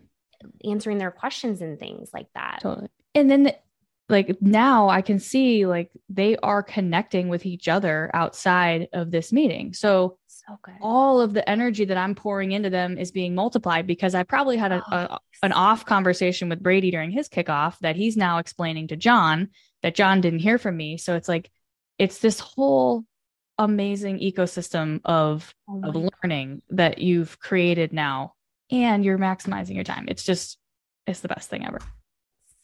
answering 0.64 0.98
their 0.98 1.10
questions 1.10 1.62
and 1.62 1.78
things 1.78 2.10
like 2.12 2.26
that. 2.34 2.58
Totally. 2.60 2.88
And 3.14 3.30
then 3.30 3.44
the, 3.44 3.56
like 4.08 4.36
now 4.42 4.88
I 4.90 5.00
can 5.00 5.18
see 5.18 5.64
like 5.64 5.90
they 6.10 6.36
are 6.36 6.62
connecting 6.62 7.28
with 7.28 7.46
each 7.46 7.68
other 7.68 8.10
outside 8.12 8.88
of 8.92 9.10
this 9.10 9.32
meeting. 9.32 9.72
So, 9.72 10.18
so 10.48 10.58
good. 10.62 10.74
all 10.80 11.20
of 11.20 11.32
the 11.32 11.48
energy 11.48 11.84
that 11.84 11.96
I'm 11.96 12.14
pouring 12.14 12.52
into 12.52 12.70
them 12.70 12.98
is 12.98 13.10
being 13.10 13.34
multiplied 13.34 13.86
because 13.86 14.14
I 14.14 14.22
probably 14.22 14.56
had 14.56 14.72
a, 14.72 14.82
oh, 14.90 14.96
a 14.96 15.18
an 15.42 15.52
off 15.52 15.84
conversation 15.84 16.48
with 16.48 16.62
Brady 16.62 16.90
during 16.90 17.10
his 17.10 17.28
kickoff 17.28 17.78
that 17.80 17.96
he's 17.96 18.16
now 18.16 18.38
explaining 18.38 18.88
to 18.88 18.96
John 18.96 19.50
that 19.82 19.94
John 19.94 20.20
didn't 20.20 20.40
hear 20.40 20.58
from 20.58 20.76
me. 20.76 20.96
So 20.96 21.14
it's 21.14 21.28
like 21.28 21.50
it's 21.98 22.18
this 22.18 22.40
whole 22.40 23.04
amazing 23.58 24.18
ecosystem 24.18 25.00
of 25.04 25.54
oh 25.68 25.80
of 25.84 26.10
learning 26.22 26.62
God. 26.68 26.78
that 26.78 26.98
you've 26.98 27.38
created 27.38 27.92
now 27.92 28.34
and 28.70 29.04
you're 29.04 29.18
maximizing 29.18 29.74
your 29.74 29.84
time. 29.84 30.06
It's 30.08 30.24
just 30.24 30.58
it's 31.06 31.20
the 31.20 31.28
best 31.28 31.50
thing 31.50 31.66
ever. 31.66 31.78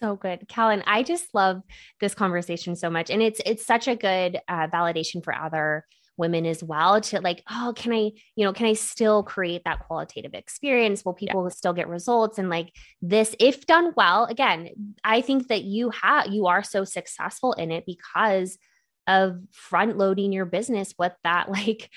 So 0.03 0.16
good, 0.16 0.49
Callan. 0.49 0.83
I 0.87 1.03
just 1.03 1.35
love 1.35 1.61
this 2.01 2.14
conversation 2.14 2.75
so 2.75 2.88
much, 2.88 3.11
and 3.11 3.21
it's 3.21 3.40
it's 3.45 3.66
such 3.66 3.87
a 3.87 3.95
good 3.95 4.40
uh, 4.49 4.66
validation 4.69 5.23
for 5.23 5.35
other 5.35 5.85
women 6.21 6.47
as 6.47 6.63
well 6.63 7.01
to 7.01 7.21
like 7.21 7.43
oh 7.51 7.73
can 7.75 7.93
i 7.93 8.11
you 8.37 8.45
know 8.45 8.53
can 8.53 8.67
i 8.67 8.73
still 8.75 9.23
create 9.23 9.63
that 9.65 9.81
qualitative 9.87 10.35
experience? 10.35 11.05
Will 11.05 11.15
people 11.15 11.43
yeah. 11.43 11.49
still 11.49 11.73
get 11.73 11.89
results? 11.89 12.39
And 12.39 12.49
like 12.49 12.73
this 13.03 13.35
if 13.41 13.67
done 13.67 13.93
well 13.97 14.27
again 14.27 14.69
i 15.03 15.21
think 15.21 15.49
that 15.49 15.63
you 15.63 15.91
have 15.91 16.29
you 16.29 16.47
are 16.47 16.63
so 16.63 16.85
successful 16.85 17.53
in 17.55 17.73
it 17.73 17.85
because 17.87 18.59
of 19.07 19.41
front 19.51 19.97
loading 19.97 20.33
your 20.33 20.45
business 20.45 20.95
with 20.99 21.13
that 21.25 21.51
like 21.59 21.91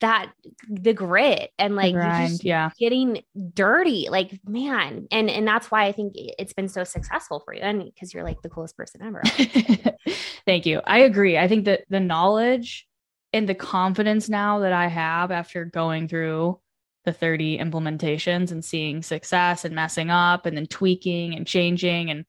that 0.00 0.30
the 0.68 0.92
grit 0.92 1.50
and 1.58 1.74
like 1.74 1.94
grind, 1.94 2.44
yeah. 2.44 2.70
getting 2.78 3.22
dirty 3.54 4.08
like 4.10 4.38
man 4.46 5.06
and 5.10 5.30
and 5.30 5.48
that's 5.48 5.70
why 5.70 5.84
i 5.84 5.92
think 5.92 6.12
it's 6.14 6.52
been 6.52 6.68
so 6.68 6.84
successful 6.84 7.40
for 7.40 7.54
you 7.54 7.62
and 7.62 7.82
because 7.82 8.12
you're 8.12 8.24
like 8.24 8.42
the 8.42 8.50
coolest 8.50 8.76
person 8.76 9.00
ever. 9.02 9.22
Thank 10.46 10.66
you. 10.66 10.80
I 10.86 11.00
agree. 11.00 11.38
I 11.38 11.48
think 11.48 11.64
that 11.64 11.84
the 11.88 12.00
knowledge 12.00 12.86
and 13.36 13.48
the 13.48 13.54
confidence 13.54 14.28
now 14.28 14.60
that 14.60 14.72
i 14.72 14.86
have 14.86 15.30
after 15.30 15.64
going 15.64 16.08
through 16.08 16.58
the 17.04 17.12
30 17.12 17.58
implementations 17.58 18.50
and 18.50 18.64
seeing 18.64 19.02
success 19.02 19.64
and 19.64 19.74
messing 19.74 20.10
up 20.10 20.46
and 20.46 20.56
then 20.56 20.66
tweaking 20.66 21.34
and 21.34 21.46
changing 21.46 22.10
and 22.10 22.24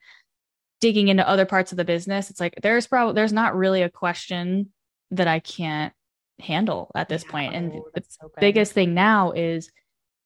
digging 0.80 1.08
into 1.08 1.28
other 1.28 1.46
parts 1.46 1.72
of 1.72 1.78
the 1.78 1.86
business 1.86 2.30
it's 2.30 2.40
like 2.40 2.54
there's 2.62 2.86
probably 2.86 3.16
there's 3.16 3.34
not 3.34 3.56
really 3.56 3.82
a 3.82 3.90
question 3.90 4.72
that 5.10 5.28
i 5.28 5.40
can't 5.40 5.94
handle 6.40 6.92
at 6.96 7.10
this 7.10 7.26
yeah, 7.32 7.40
And 7.52 7.72
oh, 7.74 7.88
the 7.94 8.04
so 8.08 8.32
biggest 8.40 8.74
thing 8.74 8.94
now 8.94 9.32
is 9.32 9.72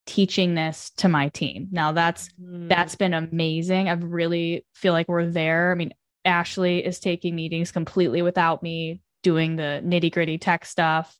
teaching 0.05 0.55
this 0.55 0.91
to 0.97 1.07
my 1.07 1.29
team. 1.29 1.67
Now 1.71 1.91
that's 1.91 2.29
mm. 2.41 2.67
that's 2.67 2.95
been 2.95 3.13
amazing. 3.13 3.89
I 3.89 3.93
really 3.93 4.65
feel 4.73 4.93
like 4.93 5.07
we're 5.07 5.29
there. 5.29 5.71
I 5.71 5.75
mean, 5.75 5.93
Ashley 6.25 6.85
is 6.85 6.99
taking 6.99 7.35
meetings 7.35 7.71
completely 7.71 8.21
without 8.21 8.61
me 8.61 9.01
doing 9.23 9.55
the 9.55 9.81
nitty-gritty 9.83 10.37
tech 10.37 10.65
stuff 10.65 11.17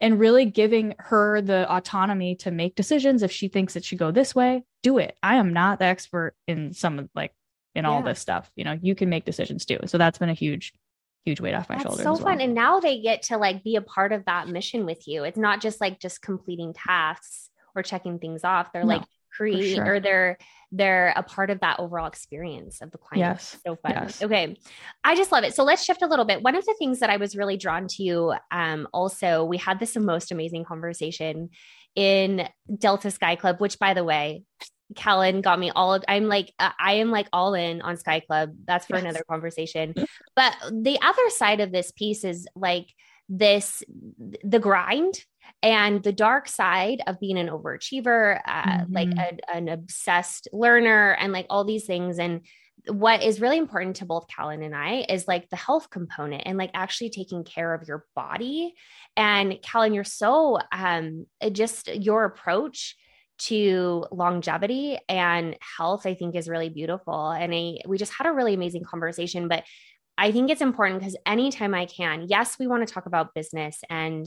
and 0.00 0.18
really 0.18 0.46
giving 0.46 0.94
her 0.98 1.40
the 1.40 1.70
autonomy 1.70 2.34
to 2.36 2.50
make 2.50 2.74
decisions 2.74 3.22
if 3.22 3.30
she 3.30 3.48
thinks 3.48 3.76
it 3.76 3.84
should 3.84 3.98
go 3.98 4.10
this 4.10 4.34
way, 4.34 4.64
do 4.82 4.98
it. 4.98 5.16
I 5.22 5.36
am 5.36 5.52
not 5.52 5.78
the 5.78 5.84
expert 5.84 6.34
in 6.46 6.72
some 6.72 6.98
of 6.98 7.08
like 7.14 7.32
in 7.74 7.84
yeah. 7.84 7.90
all 7.90 8.02
this 8.02 8.18
stuff. 8.18 8.50
You 8.56 8.64
know, 8.64 8.78
you 8.80 8.94
can 8.94 9.10
make 9.10 9.24
decisions 9.24 9.66
too. 9.66 9.78
So 9.86 9.98
that's 9.98 10.18
been 10.18 10.30
a 10.30 10.34
huge 10.34 10.72
huge 11.24 11.40
weight 11.40 11.54
off 11.54 11.68
my 11.68 11.76
That's 11.76 11.86
shoulders. 11.86 12.04
So 12.04 12.16
fun. 12.16 12.40
And 12.40 12.54
now 12.54 12.80
they 12.80 13.00
get 13.00 13.22
to 13.24 13.36
like 13.36 13.62
be 13.62 13.76
a 13.76 13.82
part 13.82 14.12
of 14.12 14.24
that 14.24 14.48
mission 14.48 14.86
with 14.86 15.06
you. 15.06 15.24
It's 15.24 15.36
not 15.36 15.60
just 15.60 15.80
like 15.80 16.00
just 16.00 16.22
completing 16.22 16.72
tasks 16.72 17.50
or 17.74 17.82
checking 17.82 18.18
things 18.18 18.42
off. 18.42 18.72
They're 18.72 18.82
no, 18.82 18.88
like 18.88 19.02
creating 19.30 19.76
sure. 19.76 19.94
or 19.94 20.00
they're 20.00 20.38
they're 20.72 21.12
a 21.16 21.22
part 21.22 21.50
of 21.50 21.60
that 21.60 21.80
overall 21.80 22.06
experience 22.06 22.80
of 22.80 22.90
the 22.90 22.98
client. 22.98 23.18
Yes. 23.18 23.56
So 23.66 23.76
fun. 23.76 23.92
Yes. 23.92 24.22
Okay. 24.22 24.56
I 25.02 25.16
just 25.16 25.32
love 25.32 25.44
it. 25.44 25.54
So 25.54 25.64
let's 25.64 25.84
shift 25.84 26.02
a 26.02 26.06
little 26.06 26.24
bit. 26.24 26.42
One 26.42 26.54
of 26.54 26.64
the 26.64 26.74
things 26.78 27.00
that 27.00 27.10
I 27.10 27.16
was 27.16 27.36
really 27.36 27.56
drawn 27.56 27.88
to 27.88 28.02
you, 28.02 28.34
um, 28.50 28.86
also, 28.92 29.44
we 29.44 29.56
had 29.56 29.80
this 29.80 29.96
most 29.96 30.30
amazing 30.30 30.64
conversation 30.64 31.50
in 31.96 32.48
Delta 32.78 33.10
Sky 33.10 33.36
Club, 33.36 33.60
which 33.60 33.78
by 33.78 33.94
the 33.94 34.04
way, 34.04 34.44
Callan 34.96 35.40
got 35.40 35.58
me 35.58 35.70
all 35.70 35.94
of 35.94 36.04
I'm 36.08 36.26
like 36.26 36.52
uh, 36.58 36.70
I 36.78 36.94
am 36.94 37.10
like 37.10 37.28
all 37.32 37.54
in 37.54 37.80
on 37.80 37.96
Sky 37.96 38.20
Club. 38.20 38.50
That's 38.66 38.86
for 38.86 38.96
yes. 38.96 39.02
another 39.04 39.22
conversation. 39.28 39.94
but 40.36 40.54
the 40.70 40.98
other 41.00 41.30
side 41.30 41.60
of 41.60 41.72
this 41.72 41.92
piece 41.92 42.24
is 42.24 42.46
like 42.56 42.86
this 43.28 43.82
the 44.42 44.58
grind 44.58 45.14
and 45.62 46.02
the 46.02 46.12
dark 46.12 46.48
side 46.48 47.02
of 47.06 47.20
being 47.20 47.38
an 47.38 47.48
overachiever, 47.48 48.40
uh, 48.44 48.62
mm-hmm. 48.62 48.92
like 48.92 49.10
a, 49.16 49.54
an 49.54 49.68
obsessed 49.68 50.48
learner 50.52 51.12
and 51.12 51.32
like 51.32 51.46
all 51.50 51.64
these 51.64 51.86
things 51.86 52.18
and 52.18 52.42
what 52.88 53.22
is 53.22 53.40
really 53.40 53.58
important 53.58 53.96
to 53.96 54.06
both 54.06 54.26
Callan 54.28 54.62
and 54.62 54.74
I 54.74 55.04
is 55.08 55.28
like 55.28 55.50
the 55.50 55.56
health 55.56 55.90
component 55.90 56.44
and 56.46 56.56
like 56.56 56.70
actually 56.74 57.10
taking 57.10 57.44
care 57.44 57.74
of 57.74 57.86
your 57.86 58.06
body. 58.16 58.74
And 59.16 59.60
Callan, 59.62 59.92
you're 59.92 60.04
so 60.04 60.58
um 60.72 61.26
just 61.52 61.88
your 61.88 62.24
approach 62.24 62.96
to 63.40 64.06
longevity 64.12 64.98
and 65.08 65.56
health, 65.76 66.06
I 66.06 66.14
think 66.14 66.36
is 66.36 66.48
really 66.48 66.68
beautiful. 66.68 67.30
And 67.30 67.54
I, 67.54 67.78
we 67.86 67.96
just 67.96 68.12
had 68.12 68.26
a 68.26 68.32
really 68.32 68.54
amazing 68.54 68.84
conversation. 68.84 69.48
But 69.48 69.64
I 70.18 70.32
think 70.32 70.50
it's 70.50 70.60
important 70.60 71.00
because 71.00 71.16
anytime 71.24 71.74
I 71.74 71.86
can, 71.86 72.26
yes, 72.28 72.58
we 72.58 72.66
want 72.66 72.86
to 72.86 72.92
talk 72.92 73.06
about 73.06 73.34
business 73.34 73.80
and 73.88 74.26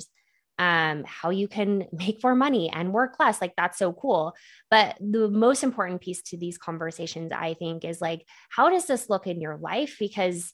um, 0.60 1.04
how 1.06 1.30
you 1.30 1.48
can 1.48 1.88
make 1.92 2.24
more 2.24 2.36
money 2.36 2.70
and 2.70 2.94
work 2.94 3.20
less. 3.20 3.42
Like 3.42 3.54
that's 3.56 3.78
so 3.78 3.94
cool. 3.94 4.34
But 4.70 4.98
the 5.00 5.30
most 5.30 5.63
important 5.63 6.02
piece 6.02 6.22
to 6.24 6.38
these 6.38 6.58
conversations, 6.58 7.32
I 7.32 7.56
think, 7.56 7.86
is 7.86 8.02
like, 8.02 8.26
how 8.50 8.70
does 8.70 8.86
this 8.86 9.10
look 9.10 9.28
in 9.28 9.42
your 9.42 9.58
life? 9.58 9.98
Because, 10.00 10.54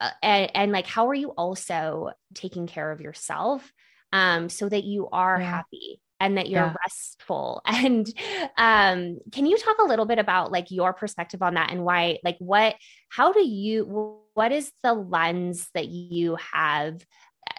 uh, 0.00 0.10
and, 0.22 0.50
and 0.54 0.72
like, 0.72 0.86
how 0.86 1.08
are 1.08 1.14
you 1.14 1.30
also 1.30 2.10
taking 2.34 2.66
care 2.66 2.90
of 2.90 3.00
yourself 3.00 3.70
um, 4.12 4.48
so 4.48 4.68
that 4.68 4.84
you 4.84 5.08
are 5.10 5.38
yeah. 5.40 5.50
happy 5.50 6.00
and 6.20 6.36
that 6.36 6.50
you're 6.50 6.60
yeah. 6.60 6.74
restful 6.84 7.62
and 7.66 8.06
um, 8.58 9.18
can 9.32 9.46
you 9.46 9.56
talk 9.56 9.78
a 9.78 9.86
little 9.86 10.04
bit 10.04 10.18
about 10.18 10.52
like 10.52 10.70
your 10.70 10.92
perspective 10.92 11.42
on 11.42 11.54
that 11.54 11.70
and 11.70 11.82
why 11.82 12.18
like 12.22 12.36
what 12.38 12.76
how 13.08 13.32
do 13.32 13.44
you 13.44 14.20
what 14.34 14.52
is 14.52 14.70
the 14.82 14.92
lens 14.92 15.68
that 15.74 15.88
you 15.88 16.36
have 16.52 17.00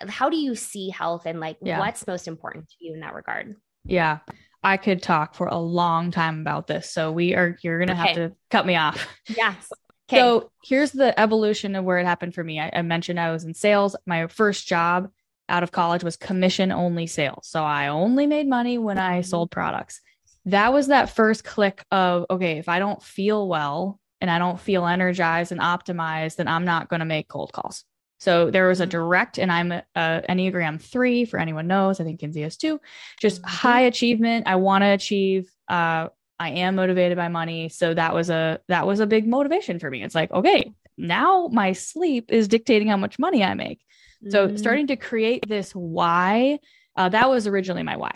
how 0.07 0.29
do 0.29 0.37
you 0.37 0.55
see 0.55 0.89
health 0.89 1.25
and 1.25 1.39
like 1.39 1.57
yeah. 1.61 1.79
what's 1.79 2.05
most 2.07 2.27
important 2.27 2.67
to 2.69 2.75
you 2.79 2.93
in 2.93 2.99
that 3.01 3.13
regard 3.13 3.55
yeah 3.85 4.19
i 4.63 4.77
could 4.77 5.01
talk 5.01 5.35
for 5.35 5.47
a 5.47 5.57
long 5.57 6.11
time 6.11 6.41
about 6.41 6.67
this 6.67 6.91
so 6.91 7.11
we 7.11 7.35
are 7.35 7.57
you're 7.61 7.79
gonna 7.79 7.93
okay. 7.93 8.07
have 8.07 8.15
to 8.15 8.31
cut 8.49 8.65
me 8.65 8.75
off 8.75 9.07
yes 9.27 9.71
okay. 10.11 10.19
so 10.19 10.51
here's 10.63 10.91
the 10.91 11.17
evolution 11.19 11.75
of 11.75 11.83
where 11.83 11.99
it 11.99 12.05
happened 12.05 12.33
for 12.33 12.43
me 12.43 12.59
I, 12.59 12.71
I 12.73 12.81
mentioned 12.81 13.19
i 13.19 13.31
was 13.31 13.43
in 13.43 13.53
sales 13.53 13.95
my 14.05 14.27
first 14.27 14.67
job 14.67 15.09
out 15.51 15.63
of 15.63 15.71
college 15.71 16.03
was 16.03 16.15
commission 16.15 16.71
only 16.71 17.05
sales. 17.05 17.47
So 17.47 17.63
I 17.63 17.89
only 17.89 18.25
made 18.25 18.47
money 18.47 18.77
when 18.77 18.97
I 18.97 19.19
mm-hmm. 19.19 19.27
sold 19.27 19.51
products. 19.51 20.01
That 20.45 20.73
was 20.73 20.87
that 20.87 21.11
first 21.11 21.43
click 21.43 21.85
of, 21.91 22.25
okay, 22.29 22.57
if 22.57 22.67
I 22.67 22.79
don't 22.79 23.03
feel 23.03 23.47
well 23.47 23.99
and 24.21 24.31
I 24.31 24.39
don't 24.39 24.59
feel 24.59 24.87
energized 24.87 25.51
and 25.51 25.61
optimized, 25.61 26.37
then 26.37 26.47
I'm 26.47 26.65
not 26.65 26.89
going 26.89 27.01
to 27.01 27.05
make 27.05 27.27
cold 27.27 27.51
calls. 27.53 27.83
So 28.21 28.51
there 28.51 28.67
was 28.67 28.81
a 28.81 28.85
direct, 28.85 29.39
and 29.39 29.51
I'm 29.51 29.71
a, 29.71 29.83
a 29.95 30.21
Enneagram 30.29 30.79
three 30.79 31.25
for 31.25 31.39
anyone 31.39 31.65
knows. 31.65 31.99
I 31.99 32.03
think 32.03 32.19
Kinsey 32.19 32.43
is 32.43 32.55
too. 32.55 32.79
Just 33.19 33.41
mm-hmm. 33.41 33.49
high 33.49 33.81
achievement. 33.81 34.45
I 34.45 34.57
want 34.57 34.83
to 34.83 34.89
achieve. 34.89 35.49
Uh, 35.67 36.09
I 36.39 36.49
am 36.49 36.75
motivated 36.75 37.17
by 37.17 37.29
money, 37.29 37.69
so 37.69 37.95
that 37.95 38.13
was 38.13 38.29
a 38.29 38.59
that 38.67 38.85
was 38.85 38.99
a 38.99 39.07
big 39.07 39.27
motivation 39.27 39.79
for 39.79 39.89
me. 39.89 40.03
It's 40.03 40.13
like, 40.13 40.31
okay, 40.31 40.71
now 40.99 41.49
my 41.51 41.71
sleep 41.73 42.31
is 42.31 42.47
dictating 42.47 42.89
how 42.89 42.97
much 42.97 43.17
money 43.17 43.43
I 43.43 43.55
make. 43.55 43.81
So 44.29 44.47
mm-hmm. 44.47 44.57
starting 44.57 44.87
to 44.87 44.95
create 44.97 45.47
this 45.47 45.71
why, 45.71 46.59
uh, 46.95 47.09
that 47.09 47.27
was 47.27 47.47
originally 47.47 47.81
my 47.81 47.97
why. 47.97 48.15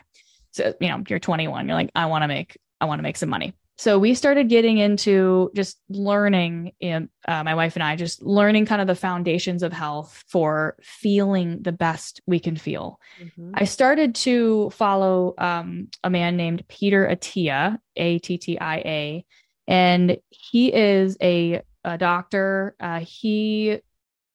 So, 0.52 0.72
you 0.80 0.90
know, 0.90 1.04
you're 1.08 1.18
21, 1.18 1.68
you're 1.68 1.76
like, 1.76 1.90
I 1.96 2.06
want 2.06 2.22
to 2.22 2.28
make, 2.28 2.60
I 2.80 2.86
want 2.86 3.00
to 3.00 3.04
make 3.04 3.18
some 3.18 3.30
money. 3.30 3.56
So 3.78 4.00
we 4.00 4.14
started 4.14 4.48
getting 4.48 4.78
into 4.78 5.52
just 5.54 5.78
learning 5.90 6.72
in, 6.80 7.10
uh, 7.28 7.44
my 7.44 7.56
wife 7.56 7.76
and 7.76 7.84
i 7.84 7.96
just 7.96 8.22
learning 8.24 8.66
kind 8.66 8.82
of 8.82 8.88
the 8.88 8.96
foundations 8.96 9.64
of 9.64 9.74
health 9.74 10.24
for 10.28 10.76
feeling 10.82 11.62
the 11.62 11.72
best 11.72 12.22
we 12.26 12.40
can 12.40 12.56
feel 12.56 13.00
mm-hmm. 13.22 13.52
i 13.54 13.64
started 13.64 14.16
to 14.16 14.70
follow 14.72 15.34
um, 15.38 15.88
a 16.04 16.10
man 16.10 16.38
named 16.38 16.64
peter 16.68 17.08
attia 17.08 17.78
a-t-t-i-a 17.96 19.26
and 19.68 20.18
he 20.30 20.74
is 20.74 21.18
a, 21.22 21.62
a 21.84 21.98
doctor 21.98 22.76
uh, 22.80 23.00
he 23.00 23.80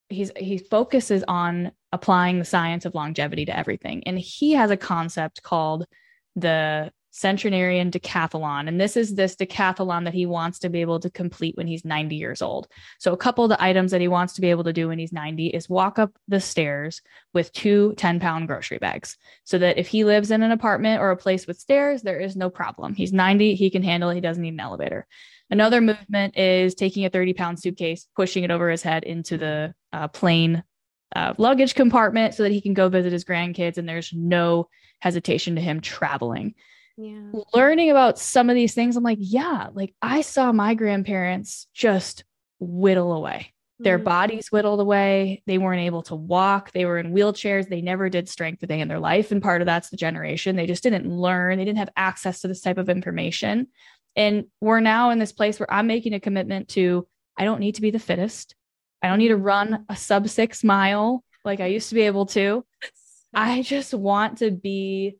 he's 0.08 0.32
he 0.36 0.58
focuses 0.58 1.24
on 1.28 1.70
applying 1.92 2.38
the 2.38 2.44
science 2.44 2.84
of 2.84 2.94
longevity 2.94 3.44
to 3.44 3.56
everything 3.56 4.02
and 4.06 4.18
he 4.18 4.52
has 4.52 4.70
a 4.70 4.76
concept 4.76 5.42
called 5.42 5.86
the 6.36 6.90
centenarian 7.10 7.90
decathlon. 7.90 8.68
And 8.68 8.80
this 8.80 8.96
is 8.96 9.14
this 9.14 9.36
decathlon 9.36 10.04
that 10.04 10.14
he 10.14 10.26
wants 10.26 10.58
to 10.60 10.68
be 10.68 10.80
able 10.80 11.00
to 11.00 11.10
complete 11.10 11.56
when 11.56 11.66
he's 11.66 11.84
90 11.84 12.16
years 12.16 12.40
old. 12.40 12.68
So, 12.98 13.12
a 13.12 13.16
couple 13.16 13.44
of 13.44 13.50
the 13.50 13.62
items 13.62 13.90
that 13.90 14.00
he 14.00 14.08
wants 14.08 14.34
to 14.34 14.40
be 14.40 14.50
able 14.50 14.64
to 14.64 14.72
do 14.72 14.88
when 14.88 14.98
he's 14.98 15.12
90 15.12 15.48
is 15.48 15.68
walk 15.68 15.98
up 15.98 16.12
the 16.28 16.40
stairs 16.40 17.02
with 17.34 17.52
two 17.52 17.94
10 17.96 18.20
pound 18.20 18.46
grocery 18.46 18.78
bags. 18.78 19.16
So 19.44 19.58
that 19.58 19.78
if 19.78 19.88
he 19.88 20.04
lives 20.04 20.30
in 20.30 20.42
an 20.42 20.52
apartment 20.52 21.00
or 21.00 21.10
a 21.10 21.16
place 21.16 21.46
with 21.46 21.58
stairs, 21.58 22.02
there 22.02 22.20
is 22.20 22.36
no 22.36 22.50
problem. 22.50 22.94
He's 22.94 23.12
90, 23.12 23.54
he 23.54 23.70
can 23.70 23.82
handle 23.82 24.10
it, 24.10 24.14
he 24.14 24.20
doesn't 24.20 24.42
need 24.42 24.54
an 24.54 24.60
elevator. 24.60 25.06
Another 25.50 25.80
movement 25.80 26.38
is 26.38 26.76
taking 26.76 27.04
a 27.04 27.10
30 27.10 27.34
pound 27.34 27.58
suitcase, 27.58 28.06
pushing 28.14 28.44
it 28.44 28.52
over 28.52 28.70
his 28.70 28.82
head 28.82 29.02
into 29.02 29.36
the 29.36 29.74
uh, 29.92 30.06
plane 30.08 30.62
uh, 31.16 31.34
luggage 31.38 31.74
compartment 31.74 32.34
so 32.34 32.44
that 32.44 32.52
he 32.52 32.60
can 32.60 32.72
go 32.72 32.88
visit 32.88 33.12
his 33.12 33.24
grandkids 33.24 33.78
and 33.78 33.88
there's 33.88 34.12
no 34.12 34.68
hesitation 35.00 35.56
to 35.56 35.60
him 35.60 35.80
traveling 35.80 36.54
yeah. 37.00 37.40
learning 37.54 37.90
about 37.90 38.18
some 38.18 38.50
of 38.50 38.54
these 38.54 38.74
things, 38.74 38.96
I'm 38.96 39.04
like, 39.04 39.18
yeah, 39.20 39.68
like 39.72 39.94
I 40.02 40.20
saw 40.20 40.52
my 40.52 40.74
grandparents 40.74 41.66
just 41.74 42.24
whittle 42.58 43.12
away. 43.12 43.52
Their 43.78 43.98
mm-hmm. 43.98 44.04
bodies 44.04 44.52
whittled 44.52 44.80
away. 44.80 45.42
They 45.46 45.56
weren't 45.56 45.80
able 45.80 46.02
to 46.02 46.14
walk. 46.14 46.72
They 46.72 46.84
were 46.84 46.98
in 46.98 47.14
wheelchairs. 47.14 47.68
They 47.68 47.80
never 47.80 48.10
did 48.10 48.28
strength 48.28 48.62
a 48.62 48.66
day 48.66 48.80
in 48.80 48.88
their 48.88 48.98
life. 48.98 49.32
And 49.32 49.42
part 49.42 49.62
of 49.62 49.66
that's 49.66 49.88
the 49.88 49.96
generation. 49.96 50.54
They 50.54 50.66
just 50.66 50.82
didn't 50.82 51.10
learn. 51.10 51.58
They 51.58 51.64
didn't 51.64 51.78
have 51.78 51.88
access 51.96 52.40
to 52.40 52.48
this 52.48 52.60
type 52.60 52.76
of 52.76 52.90
information. 52.90 53.68
And 54.16 54.46
we're 54.60 54.80
now 54.80 55.10
in 55.10 55.18
this 55.18 55.32
place 55.32 55.58
where 55.58 55.72
I'm 55.72 55.86
making 55.86 56.12
a 56.12 56.20
commitment 56.20 56.68
to 56.70 57.06
I 57.38 57.44
don't 57.44 57.60
need 57.60 57.76
to 57.76 57.82
be 57.82 57.90
the 57.90 57.98
fittest. 57.98 58.54
I 59.02 59.08
don't 59.08 59.18
need 59.18 59.28
to 59.28 59.36
run 59.36 59.86
a 59.88 59.96
sub 59.96 60.28
six 60.28 60.62
mile 60.62 61.24
like 61.42 61.60
I 61.60 61.66
used 61.66 61.88
to 61.88 61.94
be 61.94 62.02
able 62.02 62.26
to. 62.26 62.64
I 63.34 63.62
just 63.62 63.94
want 63.94 64.38
to 64.38 64.50
be 64.50 65.16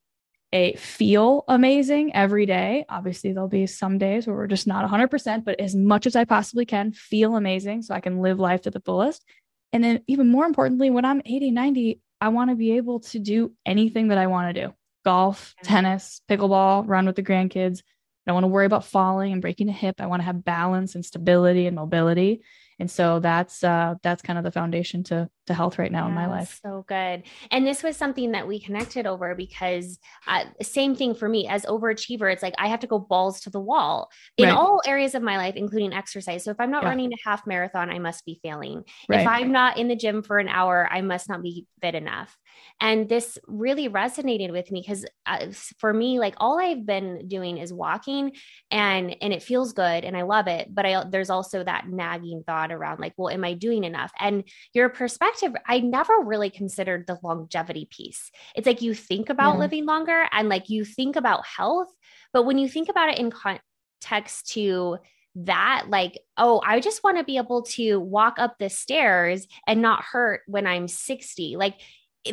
a 0.53 0.75
feel 0.75 1.45
amazing 1.49 2.15
every 2.15 2.47
day. 2.47 2.85
Obviously, 2.89 3.33
there'll 3.33 3.49
be 3.49 3.67
some 3.67 3.99
days 3.99 4.27
where 4.27 4.37
we're 4.37 4.47
just 4.47 4.67
not 4.67 4.89
100%, 4.89 5.45
but 5.45 5.61
as 5.61 5.75
much 5.75 6.07
as 6.07 6.17
I 6.17 6.25
possibly 6.25 6.67
can, 6.67 6.93
feel 6.93 7.37
amazing 7.37 7.83
so 7.83 7.95
I 7.95 8.01
can 8.01 8.21
live 8.21 8.39
life 8.39 8.63
to 8.63 8.71
the 8.71 8.81
fullest. 8.81 9.25
And 9.73 9.85
then, 9.85 10.03
even 10.07 10.29
more 10.29 10.47
importantly, 10.47 10.91
when 10.91 11.05
I'm 11.05 11.23
80, 11.25 11.53
90, 11.53 12.01
I 12.21 12.29
want 12.29 12.51
to 12.51 12.57
be 12.57 12.73
able 12.73 13.01
to 13.01 13.19
do 13.19 13.53
anything 13.65 14.09
that 14.09 14.19
I 14.19 14.27
want 14.27 14.55
to 14.55 14.67
do 14.67 14.75
golf, 15.05 15.55
tennis, 15.63 16.21
pickleball, 16.29 16.87
run 16.87 17.07
with 17.07 17.17
the 17.17 17.23
grandkids. 17.23 17.79
I 17.79 18.31
don't 18.31 18.35
want 18.35 18.45
to 18.45 18.49
worry 18.49 18.67
about 18.67 18.85
falling 18.85 19.33
and 19.33 19.41
breaking 19.41 19.69
a 19.71 19.73
hip. 19.73 19.97
I 19.99 20.07
want 20.07 20.21
to 20.21 20.27
have 20.27 20.45
balance 20.45 20.95
and 20.95 21.05
stability 21.05 21.67
and 21.67 21.75
mobility 21.75 22.43
and 22.81 22.91
so 22.91 23.21
that's 23.21 23.63
uh 23.63 23.95
that's 24.03 24.23
kind 24.23 24.39
of 24.39 24.45
the 24.45 24.51
foundation 24.51 25.05
to 25.05 25.29
to 25.47 25.55
health 25.55 25.79
right 25.79 25.93
now 25.93 26.05
yeah, 26.05 26.09
in 26.09 26.15
my 26.15 26.27
life 26.27 26.61
so 26.65 26.85
good 26.89 27.23
and 27.51 27.67
this 27.67 27.83
was 27.83 27.97
something 27.97 28.33
that 28.33 28.49
we 28.49 28.59
connected 28.59 29.07
over 29.07 29.35
because 29.35 29.99
uh, 30.27 30.45
same 30.63 30.97
thing 30.97 31.15
for 31.15 31.29
me 31.29 31.47
as 31.47 31.65
overachiever 31.67 32.33
it's 32.33 32.43
like 32.43 32.55
i 32.59 32.69
have 32.69 32.81
to 32.81 32.87
go 32.87 32.99
balls 32.99 33.41
to 33.41 33.51
the 33.51 33.61
wall 33.61 34.09
in 34.39 34.47
right. 34.47 34.57
all 34.57 34.81
areas 34.87 35.15
of 35.15 35.23
my 35.23 35.37
life 35.37 35.57
including 35.57 35.93
exercise 35.93 36.43
so 36.43 36.51
if 36.51 36.61
i'm 36.61 36.71
not 36.71 36.83
yeah. 36.83 36.89
running 36.89 37.13
a 37.13 37.29
half 37.29 37.47
marathon 37.47 37.91
i 37.91 37.99
must 37.99 38.25
be 38.25 38.41
failing 38.43 38.83
right. 39.09 39.21
if 39.21 39.27
i'm 39.27 39.53
not 39.53 39.77
in 39.77 39.89
the 39.89 39.97
gym 39.97 40.23
for 40.23 40.39
an 40.39 40.49
hour 40.49 40.89
i 40.91 41.01
must 41.03 41.29
not 41.29 41.43
be 41.43 41.67
fit 41.83 41.95
enough 41.95 42.37
and 42.81 43.09
this 43.09 43.39
really 43.47 43.89
resonated 43.89 44.53
with 44.53 44.71
me 44.71 44.81
because 44.81 45.05
uh, 45.27 45.47
for 45.79 45.93
me 45.93 46.19
like 46.19 46.35
all 46.39 46.59
i've 46.59 46.87
been 46.87 47.29
doing 47.29 47.59
is 47.59 47.73
walking 47.73 48.33
and 48.71 49.15
and 49.21 49.33
it 49.33 49.43
feels 49.43 49.73
good 49.73 50.05
and 50.05 50.17
i 50.17 50.23
love 50.23 50.47
it 50.47 50.73
but 50.73 50.87
i 50.87 51.05
there's 51.11 51.31
also 51.31 51.63
that 51.63 51.89
nagging 51.89 52.43
thought 52.47 52.70
around 52.73 53.01
like 53.01 53.15
well 53.17 53.33
am 53.33 53.45
i 53.45 53.55
doing 53.55 53.85
enough? 53.85 54.13
And 54.19 54.45
your 54.73 54.89
perspective 54.89 55.53
i 55.67 55.81
never 55.81 56.15
really 56.25 56.51
considered 56.51 57.07
the 57.07 57.19
longevity 57.23 57.89
piece. 57.91 58.31
It's 58.55 58.67
like 58.67 58.83
you 58.83 58.95
think 58.95 59.29
about 59.31 59.55
yeah. 59.55 59.61
living 59.61 59.87
longer 59.87 60.27
and 60.33 60.49
like 60.49 60.71
you 60.71 60.85
think 60.85 61.17
about 61.17 61.47
health 61.47 61.89
but 62.33 62.45
when 62.45 62.59
you 62.59 62.69
think 62.69 62.89
about 62.89 63.11
it 63.11 63.19
in 63.19 63.31
context 63.31 64.53
to 64.53 64.99
that 65.37 65.87
like 65.89 66.19
oh 66.37 66.61
i 66.67 66.81
just 66.81 67.05
want 67.05 67.17
to 67.17 67.25
be 67.25 67.37
able 67.37 67.63
to 67.63 68.01
walk 68.01 68.35
up 68.39 68.57
the 68.59 68.69
stairs 68.69 69.47
and 69.67 69.81
not 69.81 70.03
hurt 70.03 70.41
when 70.49 70.67
i'm 70.67 70.89
60 70.89 71.57
like 71.57 71.77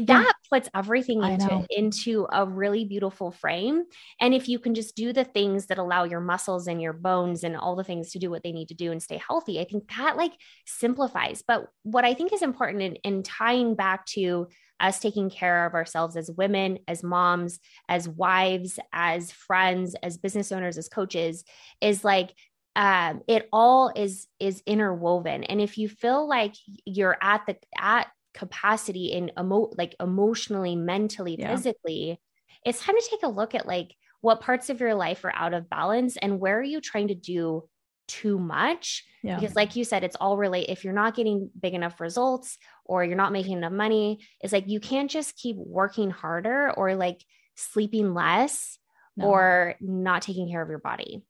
that 0.01 0.33
puts 0.49 0.69
everything 0.75 1.23
into 1.23 1.65
into 1.69 2.27
a 2.31 2.45
really 2.45 2.85
beautiful 2.85 3.31
frame. 3.31 3.83
And 4.19 4.33
if 4.33 4.49
you 4.49 4.59
can 4.59 4.75
just 4.75 4.95
do 4.95 5.13
the 5.13 5.23
things 5.23 5.67
that 5.67 5.77
allow 5.77 6.03
your 6.03 6.19
muscles 6.19 6.67
and 6.67 6.81
your 6.81 6.93
bones 6.93 7.43
and 7.43 7.55
all 7.55 7.75
the 7.75 7.83
things 7.83 8.11
to 8.11 8.19
do 8.19 8.29
what 8.29 8.43
they 8.43 8.51
need 8.51 8.67
to 8.67 8.73
do 8.73 8.91
and 8.91 9.01
stay 9.01 9.21
healthy 9.25 9.59
i 9.59 9.63
think 9.63 9.89
that 9.97 10.17
like 10.17 10.33
simplifies. 10.65 11.43
But 11.47 11.67
what 11.83 12.05
i 12.05 12.13
think 12.13 12.33
is 12.33 12.41
important 12.41 12.81
in, 12.83 12.95
in 12.97 13.23
tying 13.23 13.75
back 13.75 14.05
to 14.07 14.47
us 14.79 14.99
taking 14.99 15.29
care 15.29 15.65
of 15.65 15.73
ourselves 15.73 16.15
as 16.15 16.29
women 16.29 16.79
as 16.87 17.01
moms 17.01 17.59
as 17.89 18.07
wives 18.07 18.79
as 18.93 19.31
friends 19.31 19.95
as 20.03 20.17
business 20.17 20.51
owners 20.51 20.77
as 20.77 20.87
coaches 20.87 21.43
is 21.81 22.03
like 22.03 22.31
um, 22.77 23.21
it 23.27 23.49
all 23.51 23.91
is 23.95 24.27
is 24.39 24.61
interwoven. 24.67 25.43
And 25.43 25.59
if 25.59 25.79
you 25.79 25.89
feel 25.89 26.29
like 26.29 26.53
you're 26.85 27.17
at 27.19 27.41
the 27.47 27.57
at 27.75 28.07
capacity 28.37 29.07
in 29.07 29.31
emo- 29.37 29.71
like 29.77 29.95
emotionally, 29.99 30.75
mentally, 30.75 31.35
yeah. 31.39 31.55
physically, 31.55 32.19
it's 32.63 32.81
time 32.81 32.95
to 32.95 33.07
take 33.09 33.23
a 33.23 33.27
look 33.27 33.55
at 33.55 33.65
like 33.67 33.95
what 34.21 34.41
parts 34.41 34.69
of 34.69 34.79
your 34.79 34.93
life 34.93 35.25
are 35.25 35.33
out 35.35 35.53
of 35.53 35.69
balance 35.69 36.17
and 36.17 36.39
where 36.39 36.59
are 36.59 36.63
you 36.63 36.79
trying 36.79 37.07
to 37.07 37.15
do 37.15 37.63
too 38.07 38.39
much 38.39 39.03
yeah. 39.21 39.37
because 39.37 39.53
like 39.55 39.75
you 39.75 39.83
said 39.83 40.03
it's 40.03 40.15
all 40.15 40.37
relate 40.37 40.69
if 40.69 40.85
you're 40.85 40.93
not 40.93 41.13
getting 41.13 41.49
big 41.59 41.73
enough 41.73 41.99
results 41.99 42.57
or 42.85 43.03
you're 43.03 43.17
not 43.17 43.33
making 43.33 43.57
enough 43.57 43.73
money 43.73 44.19
it's 44.39 44.53
like 44.53 44.63
you 44.67 44.79
can't 44.79 45.11
just 45.11 45.35
keep 45.35 45.57
working 45.57 46.09
harder 46.09 46.71
or 46.77 46.95
like 46.95 47.21
sleeping 47.55 48.13
less 48.13 48.79
no. 49.17 49.25
or 49.25 49.75
not 49.81 50.21
taking 50.21 50.49
care 50.49 50.61
of 50.61 50.69
your 50.69 50.79
body 50.79 51.21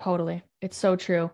totally 0.00 0.42
it's 0.60 0.76
so 0.76 0.96
true 0.96 1.30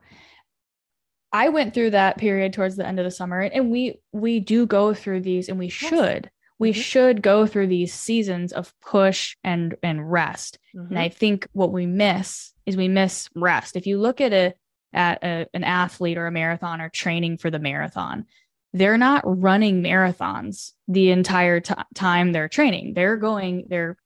I 1.32 1.48
went 1.48 1.72
through 1.72 1.90
that 1.90 2.18
period 2.18 2.52
towards 2.52 2.76
the 2.76 2.86
end 2.86 2.98
of 2.98 3.04
the 3.04 3.10
summer 3.10 3.40
and 3.40 3.70
we 3.70 4.00
we 4.12 4.40
do 4.40 4.66
go 4.66 4.94
through 4.94 5.20
these 5.20 5.48
and 5.48 5.58
we 5.58 5.66
yes. 5.66 5.74
should 5.74 6.30
we 6.62 6.70
mm-hmm. 6.70 6.80
should 6.80 7.22
go 7.22 7.44
through 7.44 7.66
these 7.66 7.92
seasons 7.92 8.52
of 8.52 8.72
push 8.80 9.36
and 9.42 9.74
and 9.82 10.12
rest. 10.12 10.60
Mm-hmm. 10.76 10.90
And 10.90 10.98
I 11.00 11.08
think 11.08 11.48
what 11.52 11.72
we 11.72 11.86
miss 11.86 12.52
is 12.66 12.76
we 12.76 12.86
miss 12.86 13.28
rest. 13.34 13.74
If 13.74 13.88
you 13.88 13.98
look 13.98 14.20
at 14.20 14.32
a 14.32 14.54
at 14.92 15.24
a, 15.24 15.48
an 15.54 15.64
athlete 15.64 16.18
or 16.18 16.28
a 16.28 16.30
marathon 16.30 16.80
or 16.80 16.88
training 16.88 17.38
for 17.38 17.50
the 17.50 17.58
marathon, 17.58 18.26
they're 18.72 18.96
not 18.96 19.24
running 19.24 19.82
marathons 19.82 20.70
the 20.86 21.10
entire 21.10 21.58
t- 21.58 21.74
time 21.96 22.30
they're 22.30 22.48
training. 22.48 22.94
They're 22.94 23.16
going 23.16 23.66
they're 23.68 23.96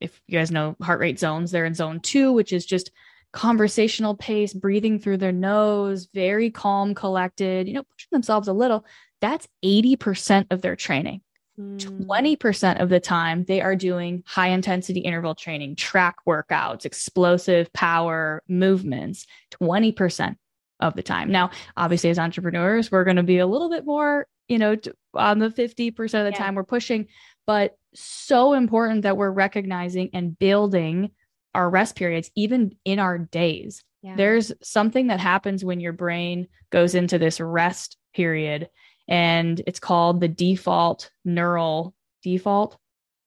if 0.00 0.18
you 0.28 0.38
guys 0.38 0.50
know 0.50 0.76
heart 0.80 1.00
rate 1.00 1.18
zones, 1.18 1.50
they're 1.50 1.66
in 1.66 1.74
zone 1.74 2.00
2 2.00 2.32
which 2.32 2.54
is 2.54 2.64
just 2.64 2.90
conversational 3.32 4.16
pace, 4.16 4.52
breathing 4.52 4.98
through 4.98 5.18
their 5.18 5.32
nose, 5.32 6.08
very 6.14 6.50
calm, 6.50 6.94
collected, 6.94 7.68
you 7.68 7.74
know, 7.74 7.82
pushing 7.82 8.08
themselves 8.10 8.48
a 8.48 8.52
little, 8.52 8.84
that's 9.20 9.48
80% 9.64 10.46
of 10.50 10.62
their 10.62 10.76
training. 10.76 11.20
20% 11.58 12.76
hmm. 12.76 12.82
of 12.82 12.88
the 12.88 13.00
time, 13.00 13.44
they 13.44 13.60
are 13.60 13.74
doing 13.74 14.22
high 14.26 14.48
intensity 14.48 15.00
interval 15.00 15.34
training, 15.34 15.74
track 15.74 16.16
workouts, 16.26 16.84
explosive 16.84 17.72
power 17.72 18.42
movements, 18.48 19.26
20% 19.60 20.36
of 20.80 20.94
the 20.94 21.02
time. 21.02 21.32
Now, 21.32 21.50
obviously, 21.76 22.10
as 22.10 22.18
entrepreneurs, 22.18 22.92
we're 22.92 23.04
going 23.04 23.16
to 23.16 23.24
be 23.24 23.38
a 23.38 23.46
little 23.46 23.68
bit 23.68 23.84
more, 23.84 24.28
you 24.46 24.58
know, 24.58 24.76
on 25.14 25.40
the 25.40 25.50
50% 25.50 25.98
of 25.98 26.10
the 26.12 26.30
yeah. 26.30 26.30
time 26.30 26.54
we're 26.54 26.62
pushing, 26.62 27.08
but 27.44 27.76
so 27.92 28.52
important 28.52 29.02
that 29.02 29.16
we're 29.16 29.30
recognizing 29.30 30.10
and 30.12 30.38
building 30.38 31.10
our 31.58 31.68
rest 31.68 31.96
periods, 31.96 32.30
even 32.36 32.76
in 32.84 33.00
our 33.00 33.18
days. 33.18 33.82
Yeah. 34.02 34.14
There's 34.14 34.52
something 34.62 35.08
that 35.08 35.18
happens 35.18 35.64
when 35.64 35.80
your 35.80 35.92
brain 35.92 36.46
goes 36.70 36.94
into 36.94 37.18
this 37.18 37.40
rest 37.40 37.96
period, 38.14 38.70
and 39.08 39.60
it's 39.66 39.80
called 39.80 40.20
the 40.20 40.28
default 40.28 41.10
neural 41.24 41.94
default 42.22 42.78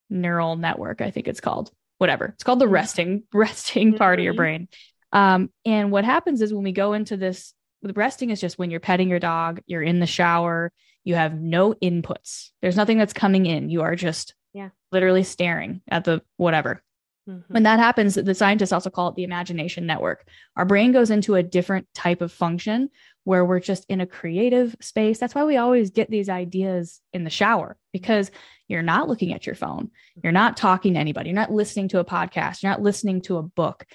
neural 0.09 0.55
network. 0.55 1.01
I 1.01 1.11
think 1.11 1.27
it's 1.27 1.41
called 1.41 1.71
whatever. 1.97 2.27
It's 2.27 2.43
called 2.43 2.59
the 2.59 2.65
mm-hmm. 2.65 2.73
resting 2.73 3.23
resting 3.33 3.97
part 3.97 4.19
of 4.19 4.23
your 4.23 4.33
mm-hmm. 4.33 4.37
brain. 4.37 4.67
Um, 5.11 5.49
and 5.65 5.91
what 5.91 6.05
happens 6.05 6.41
is 6.41 6.53
when 6.53 6.63
we 6.63 6.71
go 6.71 6.93
into 6.93 7.17
this, 7.17 7.53
the 7.81 7.91
resting 7.91 8.29
is 8.29 8.39
just 8.39 8.57
when 8.57 8.71
you're 8.71 8.79
petting 8.79 9.09
your 9.09 9.19
dog, 9.19 9.59
you're 9.65 9.81
in 9.81 9.99
the 9.99 10.07
shower, 10.07 10.71
you 11.03 11.15
have 11.15 11.37
no 11.37 11.73
inputs. 11.73 12.51
There's 12.61 12.77
nothing 12.77 12.97
that's 12.97 13.11
coming 13.11 13.45
in. 13.45 13.69
You 13.69 13.81
are 13.81 13.97
just 13.97 14.35
yeah, 14.53 14.69
literally 14.89 15.23
staring 15.23 15.81
at 15.89 16.05
the 16.05 16.21
whatever 16.37 16.81
Mm-hmm. 17.29 17.53
When 17.53 17.63
that 17.63 17.79
happens, 17.79 18.15
the 18.15 18.33
scientists 18.33 18.71
also 18.71 18.89
call 18.89 19.09
it 19.09 19.15
the 19.15 19.23
imagination 19.23 19.85
network. 19.85 20.27
Our 20.55 20.65
brain 20.65 20.91
goes 20.91 21.11
into 21.11 21.35
a 21.35 21.43
different 21.43 21.87
type 21.93 22.21
of 22.21 22.31
function 22.31 22.89
where 23.23 23.45
we're 23.45 23.59
just 23.59 23.85
in 23.87 24.01
a 24.01 24.07
creative 24.07 24.75
space. 24.81 25.19
That's 25.19 25.35
why 25.35 25.43
we 25.43 25.57
always 25.57 25.91
get 25.91 26.09
these 26.09 26.29
ideas 26.29 26.99
in 27.13 27.23
the 27.23 27.29
shower 27.29 27.77
because 27.93 28.31
you're 28.67 28.81
not 28.81 29.07
looking 29.07 29.33
at 29.33 29.45
your 29.45 29.55
phone. 29.55 29.91
You're 30.23 30.31
not 30.31 30.57
talking 30.57 30.95
to 30.95 30.99
anybody. 30.99 31.29
You're 31.29 31.35
not 31.35 31.51
listening 31.51 31.89
to 31.89 31.99
a 31.99 32.05
podcast. 32.05 32.63
You're 32.63 32.71
not 32.71 32.81
listening 32.81 33.21
to 33.23 33.37
a 33.37 33.43
book. 33.43 33.85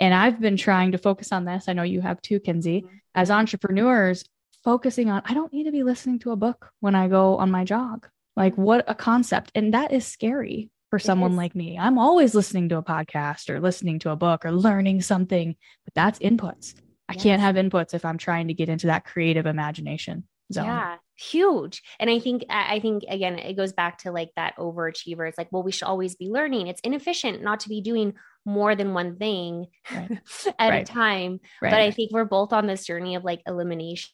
And 0.00 0.12
I've 0.12 0.40
been 0.40 0.56
trying 0.56 0.92
to 0.92 0.98
focus 0.98 1.32
on 1.32 1.44
this. 1.44 1.68
I 1.68 1.72
know 1.72 1.82
you 1.82 2.02
have 2.02 2.20
too, 2.20 2.40
Kinsey. 2.40 2.82
Mm-hmm. 2.82 2.96
As 3.14 3.30
entrepreneurs, 3.30 4.24
focusing 4.64 5.10
on, 5.10 5.22
I 5.24 5.34
don't 5.34 5.52
need 5.52 5.64
to 5.64 5.72
be 5.72 5.84
listening 5.84 6.18
to 6.20 6.32
a 6.32 6.36
book 6.36 6.70
when 6.80 6.94
I 6.94 7.08
go 7.08 7.36
on 7.36 7.50
my 7.50 7.64
jog. 7.64 8.08
Like, 8.36 8.56
what 8.56 8.84
a 8.88 8.94
concept. 8.94 9.52
And 9.54 9.72
that 9.72 9.92
is 9.92 10.04
scary 10.04 10.70
for 10.94 11.00
someone 11.00 11.34
like 11.34 11.56
me. 11.56 11.76
I'm 11.76 11.98
always 11.98 12.36
listening 12.36 12.68
to 12.68 12.78
a 12.78 12.82
podcast 12.82 13.50
or 13.50 13.58
listening 13.58 13.98
to 14.00 14.10
a 14.10 14.16
book 14.16 14.44
or 14.44 14.52
learning 14.52 15.02
something, 15.02 15.56
but 15.84 15.92
that's 15.92 16.20
inputs. 16.20 16.74
I 17.08 17.14
yes. 17.14 17.22
can't 17.24 17.42
have 17.42 17.56
inputs 17.56 17.94
if 17.94 18.04
I'm 18.04 18.16
trying 18.16 18.46
to 18.46 18.54
get 18.54 18.68
into 18.68 18.86
that 18.86 19.04
creative 19.04 19.44
imagination 19.44 20.22
zone. 20.52 20.66
Yeah, 20.66 20.96
huge. 21.16 21.82
And 21.98 22.08
I 22.08 22.20
think 22.20 22.44
I 22.48 22.78
think 22.78 23.02
again 23.08 23.40
it 23.40 23.54
goes 23.54 23.72
back 23.72 23.98
to 24.02 24.12
like 24.12 24.30
that 24.36 24.56
overachiever. 24.56 25.28
It's 25.28 25.36
like, 25.36 25.48
well, 25.50 25.64
we 25.64 25.72
should 25.72 25.88
always 25.88 26.14
be 26.14 26.28
learning. 26.28 26.68
It's 26.68 26.80
inefficient 26.82 27.42
not 27.42 27.58
to 27.60 27.68
be 27.68 27.80
doing 27.80 28.14
more 28.46 28.76
than 28.76 28.94
one 28.94 29.16
thing 29.16 29.66
right. 29.92 30.12
at 30.60 30.70
right. 30.70 30.88
a 30.88 30.92
time. 30.92 31.40
Right. 31.60 31.70
But 31.70 31.80
I 31.80 31.90
think 31.90 32.12
we're 32.12 32.24
both 32.24 32.52
on 32.52 32.68
this 32.68 32.86
journey 32.86 33.16
of 33.16 33.24
like 33.24 33.42
elimination 33.48 34.12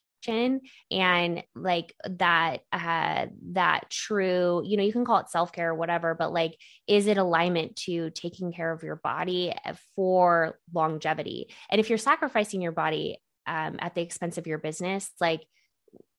and 0.91 1.43
like 1.55 1.95
that 2.05 2.59
uh 2.73 3.27
that 3.53 3.89
true 3.91 4.63
you 4.65 4.77
know 4.77 4.83
you 4.83 4.93
can 4.93 5.05
call 5.05 5.19
it 5.19 5.29
self-care 5.29 5.71
or 5.71 5.75
whatever 5.75 6.15
but 6.15 6.33
like 6.33 6.57
is 6.87 7.07
it 7.07 7.19
alignment 7.19 7.77
to 7.77 8.11
taking 8.11 8.53
care 8.53 8.73
of 8.73 8.83
your 8.83 8.97
body 8.97 9.55
for 9.95 10.59
longevity 10.75 11.53
and 11.71 11.81
if 11.81 11.89
you're 11.89 11.99
sacrificing 11.99 12.61
your 12.61 12.73
body 12.73 13.19
um, 13.47 13.77
at 13.81 13.95
the 13.95 14.03
expense 14.03 14.39
of 14.39 14.47
your 14.47 14.59
business 14.59 15.11
like 15.21 15.43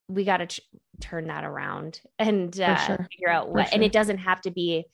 we 0.08 0.26
got 0.26 0.38
to 0.38 0.47
ch- 0.47 0.62
turn 0.99 1.28
that 1.28 1.43
around 1.43 2.02
and 2.20 2.60
uh, 2.60 2.76
sure. 2.76 3.08
figure 3.12 3.30
out 3.30 3.49
what 3.49 3.68
sure. 3.68 3.76
and 3.76 3.84
it 3.84 3.91
doesn't 3.91 4.18
have 4.18 4.41
to 4.41 4.52
be 4.52 4.86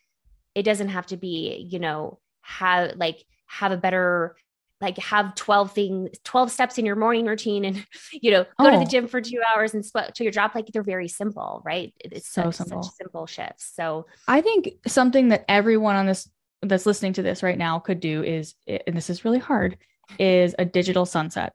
it 0.53 0.63
doesn't 0.63 0.89
have 0.89 1.07
to 1.07 1.17
be 1.17 1.67
you 1.69 1.79
know 1.79 2.19
have 2.41 2.95
like 2.97 3.23
have 3.47 3.71
a 3.71 3.77
better 3.77 4.35
like 4.81 4.97
have 4.97 5.33
12 5.35 5.71
things 5.71 6.09
12 6.23 6.51
steps 6.51 6.77
in 6.77 6.85
your 6.85 6.95
morning 6.95 7.25
routine 7.25 7.65
and 7.65 7.85
you 8.13 8.31
know 8.31 8.43
go 8.43 8.67
oh. 8.67 8.71
to 8.71 8.77
the 8.77 8.83
oh. 8.83 8.85
gym 8.85 9.07
for 9.07 9.21
two 9.21 9.41
hours 9.53 9.73
and 9.73 9.85
sweat 9.85 10.15
to 10.15 10.23
your 10.23 10.31
job 10.31 10.51
like 10.55 10.67
they're 10.67 10.83
very 10.83 11.07
simple 11.07 11.61
right 11.65 11.93
it's 11.99 12.29
so 12.29 12.43
such, 12.43 12.55
simple. 12.55 12.83
such 12.83 12.93
simple 12.93 13.25
shifts 13.25 13.71
so 13.75 14.05
i 14.27 14.41
think 14.41 14.69
something 14.85 15.29
that 15.29 15.45
everyone 15.47 15.95
on 15.95 16.05
this 16.05 16.29
that's 16.63 16.85
listening 16.85 17.13
to 17.13 17.21
this 17.21 17.43
right 17.43 17.57
now 17.57 17.79
could 17.79 17.99
do 17.99 18.23
is 18.23 18.55
and 18.67 18.95
this 18.95 19.09
is 19.09 19.25
really 19.25 19.39
hard 19.39 19.77
is 20.19 20.55
a 20.57 20.65
digital 20.65 21.05
sunset 21.05 21.53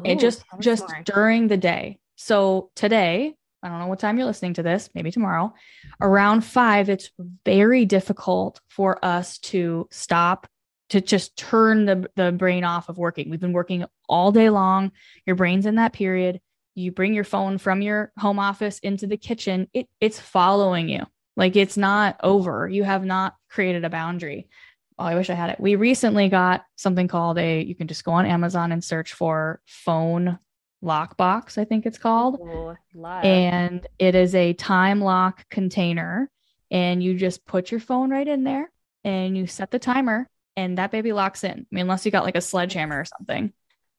Ooh, 0.00 0.04
it 0.04 0.18
just 0.18 0.44
just 0.60 0.88
more. 0.88 1.02
during 1.04 1.48
the 1.48 1.56
day 1.56 1.98
so 2.16 2.70
today 2.74 3.34
I 3.62 3.68
don't 3.68 3.78
know 3.78 3.86
what 3.86 3.98
time 3.98 4.18
you're 4.18 4.26
listening 4.26 4.52
to 4.54 4.62
this, 4.62 4.90
maybe 4.94 5.10
tomorrow, 5.10 5.54
around 5.98 6.42
five, 6.42 6.90
it's 6.90 7.10
very 7.46 7.86
difficult 7.86 8.60
for 8.68 9.02
us 9.02 9.38
to 9.38 9.88
stop 9.90 10.46
to 10.90 11.00
just 11.00 11.36
turn 11.36 11.86
the, 11.86 12.08
the 12.16 12.32
brain 12.32 12.64
off 12.64 12.88
of 12.88 12.98
working. 12.98 13.30
We've 13.30 13.40
been 13.40 13.52
working 13.52 13.84
all 14.08 14.32
day 14.32 14.50
long. 14.50 14.92
Your 15.26 15.36
brain's 15.36 15.66
in 15.66 15.76
that 15.76 15.92
period. 15.92 16.40
You 16.74 16.92
bring 16.92 17.14
your 17.14 17.24
phone 17.24 17.58
from 17.58 17.82
your 17.82 18.12
home 18.18 18.38
office 18.38 18.78
into 18.80 19.06
the 19.06 19.16
kitchen. 19.16 19.68
It, 19.72 19.88
it's 20.00 20.20
following 20.20 20.88
you. 20.88 21.06
Like 21.36 21.56
it's 21.56 21.76
not 21.76 22.20
over. 22.22 22.68
You 22.68 22.84
have 22.84 23.04
not 23.04 23.34
created 23.48 23.84
a 23.84 23.90
boundary. 23.90 24.48
Oh, 24.98 25.04
I 25.04 25.14
wish 25.14 25.30
I 25.30 25.34
had 25.34 25.50
it. 25.50 25.58
We 25.58 25.74
recently 25.76 26.28
got 26.28 26.64
something 26.76 27.08
called 27.08 27.38
a, 27.38 27.62
you 27.62 27.74
can 27.74 27.88
just 27.88 28.04
go 28.04 28.12
on 28.12 28.26
Amazon 28.26 28.70
and 28.70 28.84
search 28.84 29.12
for 29.12 29.60
phone 29.66 30.38
lockbox, 30.84 31.58
I 31.58 31.64
think 31.64 31.86
it's 31.86 31.98
called. 31.98 32.38
Ooh, 32.40 32.76
and 33.22 33.86
it 33.98 34.14
is 34.14 34.34
a 34.34 34.52
time 34.52 35.00
lock 35.00 35.48
container. 35.48 36.30
And 36.70 37.02
you 37.02 37.16
just 37.16 37.44
put 37.46 37.70
your 37.70 37.80
phone 37.80 38.10
right 38.10 38.26
in 38.26 38.44
there 38.44 38.70
and 39.04 39.36
you 39.36 39.46
set 39.46 39.70
the 39.70 39.78
timer 39.78 40.28
and 40.56 40.78
that 40.78 40.90
baby 40.90 41.12
locks 41.12 41.44
in. 41.44 41.50
I 41.50 41.66
mean, 41.70 41.82
unless 41.82 42.04
you 42.04 42.12
got 42.12 42.24
like 42.24 42.36
a 42.36 42.40
sledgehammer 42.40 43.00
or 43.00 43.04
something, 43.04 43.52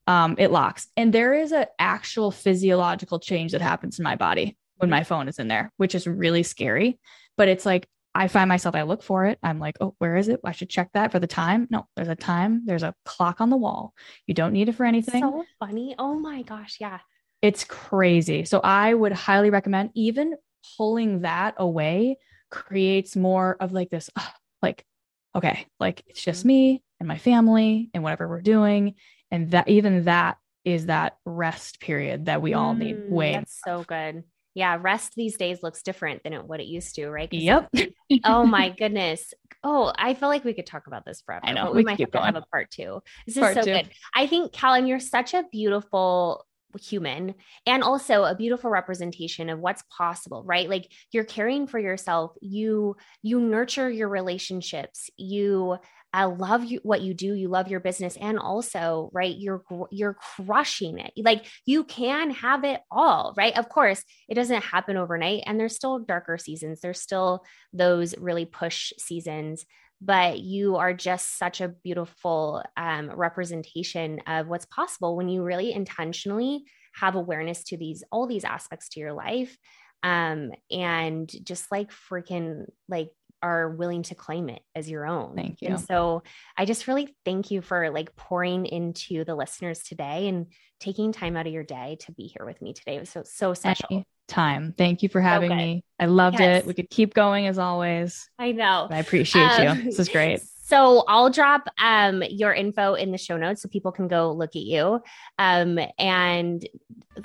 um, 0.06 0.36
it 0.38 0.50
locks. 0.50 0.88
And 0.96 1.12
there 1.12 1.34
is 1.34 1.52
an 1.52 1.66
actual 1.78 2.30
physiological 2.30 3.18
change 3.18 3.52
that 3.52 3.60
happens 3.60 3.98
in 3.98 4.04
my 4.04 4.16
body 4.16 4.56
when 4.76 4.90
my 4.90 5.04
phone 5.04 5.28
is 5.28 5.38
in 5.38 5.48
there, 5.48 5.72
which 5.76 5.94
is 5.94 6.06
really 6.06 6.42
scary. 6.42 6.98
But 7.36 7.48
it's 7.48 7.66
like 7.66 7.88
I 8.14 8.28
find 8.28 8.48
myself, 8.48 8.74
I 8.74 8.82
look 8.82 9.02
for 9.02 9.26
it. 9.26 9.38
I'm 9.42 9.58
like, 9.58 9.76
oh, 9.80 9.94
where 9.98 10.16
is 10.16 10.28
it? 10.28 10.40
I 10.42 10.52
should 10.52 10.70
check 10.70 10.88
that 10.94 11.12
for 11.12 11.18
the 11.18 11.26
time. 11.26 11.68
No, 11.70 11.86
there's 11.96 12.08
a 12.08 12.16
time. 12.16 12.62
There's 12.64 12.82
a 12.82 12.94
clock 13.04 13.42
on 13.42 13.50
the 13.50 13.58
wall. 13.58 13.92
You 14.26 14.32
don't 14.32 14.54
need 14.54 14.70
it 14.70 14.74
for 14.74 14.86
anything. 14.86 15.22
So 15.22 15.44
funny. 15.58 15.94
Oh 15.98 16.18
my 16.18 16.40
gosh. 16.40 16.78
Yeah. 16.80 17.00
It's 17.42 17.64
crazy. 17.64 18.46
So 18.46 18.60
I 18.64 18.94
would 18.94 19.12
highly 19.12 19.50
recommend 19.50 19.90
even 19.94 20.34
pulling 20.78 21.20
that 21.22 21.56
away 21.58 22.16
creates 22.50 23.16
more 23.16 23.56
of 23.60 23.72
like 23.72 23.90
this, 23.90 24.08
like 24.62 24.86
okay, 25.36 25.66
like 25.78 26.02
it's 26.06 26.22
just 26.22 26.40
mm-hmm. 26.40 26.48
me 26.48 26.82
and 27.00 27.08
my 27.08 27.18
family 27.18 27.90
and 27.94 28.02
whatever 28.02 28.28
we're 28.28 28.40
doing. 28.40 28.94
And 29.30 29.50
that 29.50 29.68
even 29.68 30.04
that 30.04 30.38
is 30.64 30.86
that 30.86 31.16
rest 31.24 31.80
period 31.80 32.26
that 32.26 32.42
we 32.42 32.54
all 32.54 32.74
need 32.74 32.96
mm, 32.96 33.10
way. 33.10 33.32
That's 33.32 33.60
so 33.64 33.84
good. 33.84 34.24
Yeah, 34.54 34.78
rest 34.80 35.12
these 35.14 35.36
days 35.36 35.62
looks 35.62 35.82
different 35.82 36.22
than 36.24 36.32
what 36.46 36.60
it 36.60 36.66
used 36.66 36.94
to, 36.94 37.10
right? 37.10 37.30
Yep. 37.30 37.70
oh 38.24 38.46
my 38.46 38.70
goodness. 38.78 39.34
Oh, 39.62 39.92
I 39.96 40.14
feel 40.14 40.28
like 40.28 40.44
we 40.44 40.54
could 40.54 40.66
talk 40.66 40.86
about 40.86 41.04
this 41.04 41.20
forever. 41.20 41.44
I 41.44 41.52
know. 41.52 41.72
we, 41.72 41.78
we 41.78 41.84
might 41.84 42.00
have 42.00 42.10
going. 42.10 42.22
to 42.22 42.26
have 42.26 42.36
a 42.36 42.46
part 42.50 42.70
two. 42.70 43.02
This 43.26 43.36
part 43.36 43.56
is 43.56 43.64
so 43.64 43.70
two. 43.70 43.76
good. 43.76 43.90
I 44.14 44.26
think, 44.26 44.52
Callan, 44.52 44.86
you're 44.86 44.98
such 44.98 45.34
a 45.34 45.44
beautiful 45.52 46.46
human 46.76 47.34
and 47.66 47.82
also 47.82 48.24
a 48.24 48.34
beautiful 48.34 48.70
representation 48.70 49.50
of 49.50 49.58
what's 49.58 49.82
possible 49.96 50.44
right? 50.44 50.68
Like 50.68 50.90
you're 51.12 51.24
caring 51.24 51.66
for 51.66 51.78
yourself. 51.78 52.32
You 52.40 52.96
you 53.22 53.40
nurture 53.40 53.90
your 53.90 54.08
relationships. 54.08 55.10
You 55.16 55.76
uh, 56.14 56.28
love 56.28 56.64
you 56.64 56.80
what 56.82 57.02
you 57.02 57.12
do. 57.12 57.34
You 57.34 57.48
love 57.48 57.68
your 57.68 57.80
business. 57.80 58.16
And 58.16 58.38
also 58.38 59.10
right 59.12 59.34
you're 59.36 59.62
you're 59.90 60.14
crushing 60.14 60.98
it. 60.98 61.12
Like 61.16 61.46
you 61.66 61.84
can 61.84 62.30
have 62.30 62.64
it 62.64 62.80
all 62.90 63.34
right? 63.36 63.56
Of 63.56 63.68
course 63.68 64.02
it 64.28 64.34
doesn't 64.34 64.64
happen 64.64 64.96
overnight 64.96 65.42
and 65.46 65.58
there's 65.58 65.74
still 65.76 65.98
darker 65.98 66.38
seasons. 66.38 66.80
There's 66.80 67.00
still 67.00 67.44
those 67.72 68.16
really 68.18 68.46
push 68.46 68.92
seasons 68.98 69.64
but 70.00 70.40
you 70.40 70.76
are 70.76 70.92
just 70.92 71.38
such 71.38 71.60
a 71.60 71.68
beautiful 71.68 72.62
um, 72.76 73.10
representation 73.10 74.20
of 74.26 74.48
what's 74.48 74.66
possible 74.66 75.16
when 75.16 75.28
you 75.28 75.42
really 75.42 75.72
intentionally 75.72 76.64
have 76.94 77.14
awareness 77.14 77.64
to 77.64 77.76
these 77.76 78.02
all 78.10 78.26
these 78.26 78.44
aspects 78.44 78.88
to 78.90 79.00
your 79.00 79.12
life. 79.12 79.56
Um, 80.02 80.52
and 80.70 81.30
just 81.44 81.72
like 81.72 81.90
freaking 81.90 82.66
like 82.88 83.10
are 83.42 83.70
willing 83.70 84.02
to 84.04 84.14
claim 84.14 84.48
it 84.48 84.62
as 84.74 84.88
your 84.88 85.06
own. 85.06 85.34
Thank 85.36 85.62
you. 85.62 85.68
And 85.68 85.80
so 85.80 86.22
I 86.56 86.64
just 86.64 86.88
really 86.88 87.14
thank 87.24 87.50
you 87.50 87.60
for 87.60 87.90
like 87.90 88.16
pouring 88.16 88.66
into 88.66 89.24
the 89.24 89.34
listeners 89.34 89.82
today 89.82 90.28
and 90.28 90.46
taking 90.80 91.12
time 91.12 91.36
out 91.36 91.46
of 91.46 91.52
your 91.52 91.64
day 91.64 91.96
to 92.00 92.12
be 92.12 92.24
here 92.24 92.46
with 92.46 92.60
me 92.60 92.72
today. 92.72 92.96
It 92.96 93.00
was 93.00 93.10
so 93.10 93.22
so 93.24 93.54
special 93.54 94.04
time. 94.28 94.74
Thank 94.76 95.02
you 95.02 95.08
for 95.08 95.20
having 95.20 95.50
so 95.50 95.56
me. 95.56 95.84
I 95.98 96.06
loved 96.06 96.40
yes. 96.40 96.62
it. 96.62 96.66
We 96.66 96.74
could 96.74 96.90
keep 96.90 97.14
going 97.14 97.46
as 97.46 97.58
always. 97.58 98.28
I 98.38 98.52
know. 98.52 98.88
I 98.90 98.98
appreciate 98.98 99.42
um, 99.42 99.78
you. 99.78 99.84
This 99.84 99.98
is 99.98 100.08
great. 100.08 100.40
So 100.66 101.04
I'll 101.06 101.30
drop 101.30 101.68
um, 101.78 102.24
your 102.28 102.52
info 102.52 102.94
in 102.94 103.12
the 103.12 103.18
show 103.18 103.36
notes 103.36 103.62
so 103.62 103.68
people 103.68 103.92
can 103.92 104.08
go 104.08 104.32
look 104.32 104.56
at 104.56 104.62
you 104.62 105.00
um, 105.38 105.78
and 105.96 106.68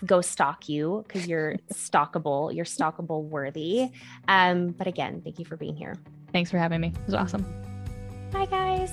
go 0.06 0.22
stalk 0.22 0.70
you 0.70 1.04
because 1.08 1.26
you're 1.28 1.56
stalkable. 1.74 2.54
You're 2.54 2.66
stalkable 2.66 3.24
worthy. 3.24 3.90
Um, 4.28 4.68
but 4.68 4.86
again, 4.86 5.22
thank 5.24 5.40
you 5.40 5.46
for 5.46 5.58
being 5.58 5.76
here. 5.76 5.96
Thanks 6.32 6.52
for 6.52 6.60
having 6.60 6.82
me. 6.82 6.90
It 6.90 7.06
was 7.08 7.16
awesome. 7.16 7.44
Bye, 8.30 8.46
guys. 8.46 8.92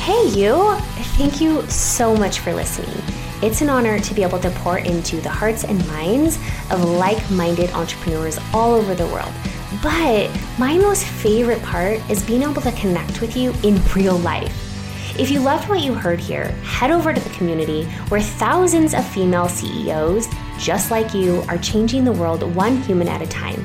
Hey, 0.00 0.28
you! 0.28 0.76
Thank 1.16 1.40
you 1.40 1.62
so 1.70 2.14
much 2.14 2.40
for 2.40 2.52
listening. 2.52 3.27
It's 3.40 3.60
an 3.60 3.68
honor 3.68 4.00
to 4.00 4.14
be 4.14 4.24
able 4.24 4.40
to 4.40 4.50
pour 4.50 4.78
into 4.78 5.20
the 5.20 5.28
hearts 5.28 5.62
and 5.62 5.86
minds 5.86 6.40
of 6.72 6.82
like 6.84 7.30
minded 7.30 7.70
entrepreneurs 7.70 8.36
all 8.52 8.74
over 8.74 8.96
the 8.96 9.06
world. 9.06 9.32
But 9.80 10.28
my 10.58 10.76
most 10.76 11.04
favorite 11.04 11.62
part 11.62 12.00
is 12.10 12.26
being 12.26 12.42
able 12.42 12.60
to 12.62 12.72
connect 12.72 13.20
with 13.20 13.36
you 13.36 13.54
in 13.62 13.80
real 13.94 14.18
life. 14.18 14.52
If 15.20 15.30
you 15.30 15.38
loved 15.38 15.68
what 15.68 15.82
you 15.82 15.94
heard 15.94 16.18
here, 16.18 16.48
head 16.64 16.90
over 16.90 17.12
to 17.12 17.20
the 17.20 17.30
community 17.30 17.84
where 18.08 18.20
thousands 18.20 18.92
of 18.92 19.06
female 19.06 19.48
CEOs 19.48 20.26
just 20.58 20.90
like 20.90 21.14
you 21.14 21.44
are 21.48 21.58
changing 21.58 22.04
the 22.04 22.12
world 22.12 22.42
one 22.56 22.78
human 22.82 23.06
at 23.06 23.22
a 23.22 23.26
time. 23.28 23.64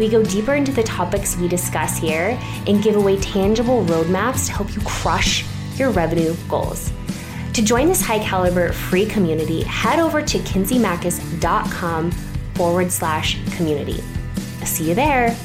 We 0.00 0.08
go 0.08 0.24
deeper 0.24 0.54
into 0.54 0.72
the 0.72 0.82
topics 0.82 1.36
we 1.36 1.46
discuss 1.46 1.96
here 1.96 2.36
and 2.66 2.82
give 2.82 2.96
away 2.96 3.20
tangible 3.20 3.84
roadmaps 3.84 4.46
to 4.46 4.52
help 4.52 4.74
you 4.74 4.80
crush 4.80 5.44
your 5.76 5.90
revenue 5.90 6.34
goals. 6.48 6.90
To 7.54 7.62
join 7.62 7.86
this 7.86 8.00
high 8.00 8.18
caliber 8.18 8.72
free 8.72 9.04
community, 9.04 9.62
head 9.64 9.98
over 9.98 10.22
to 10.22 10.38
kinseymachos.com 10.38 12.10
forward 12.54 12.90
slash 12.90 13.38
community. 13.56 14.02
See 14.64 14.88
you 14.88 14.94
there. 14.94 15.36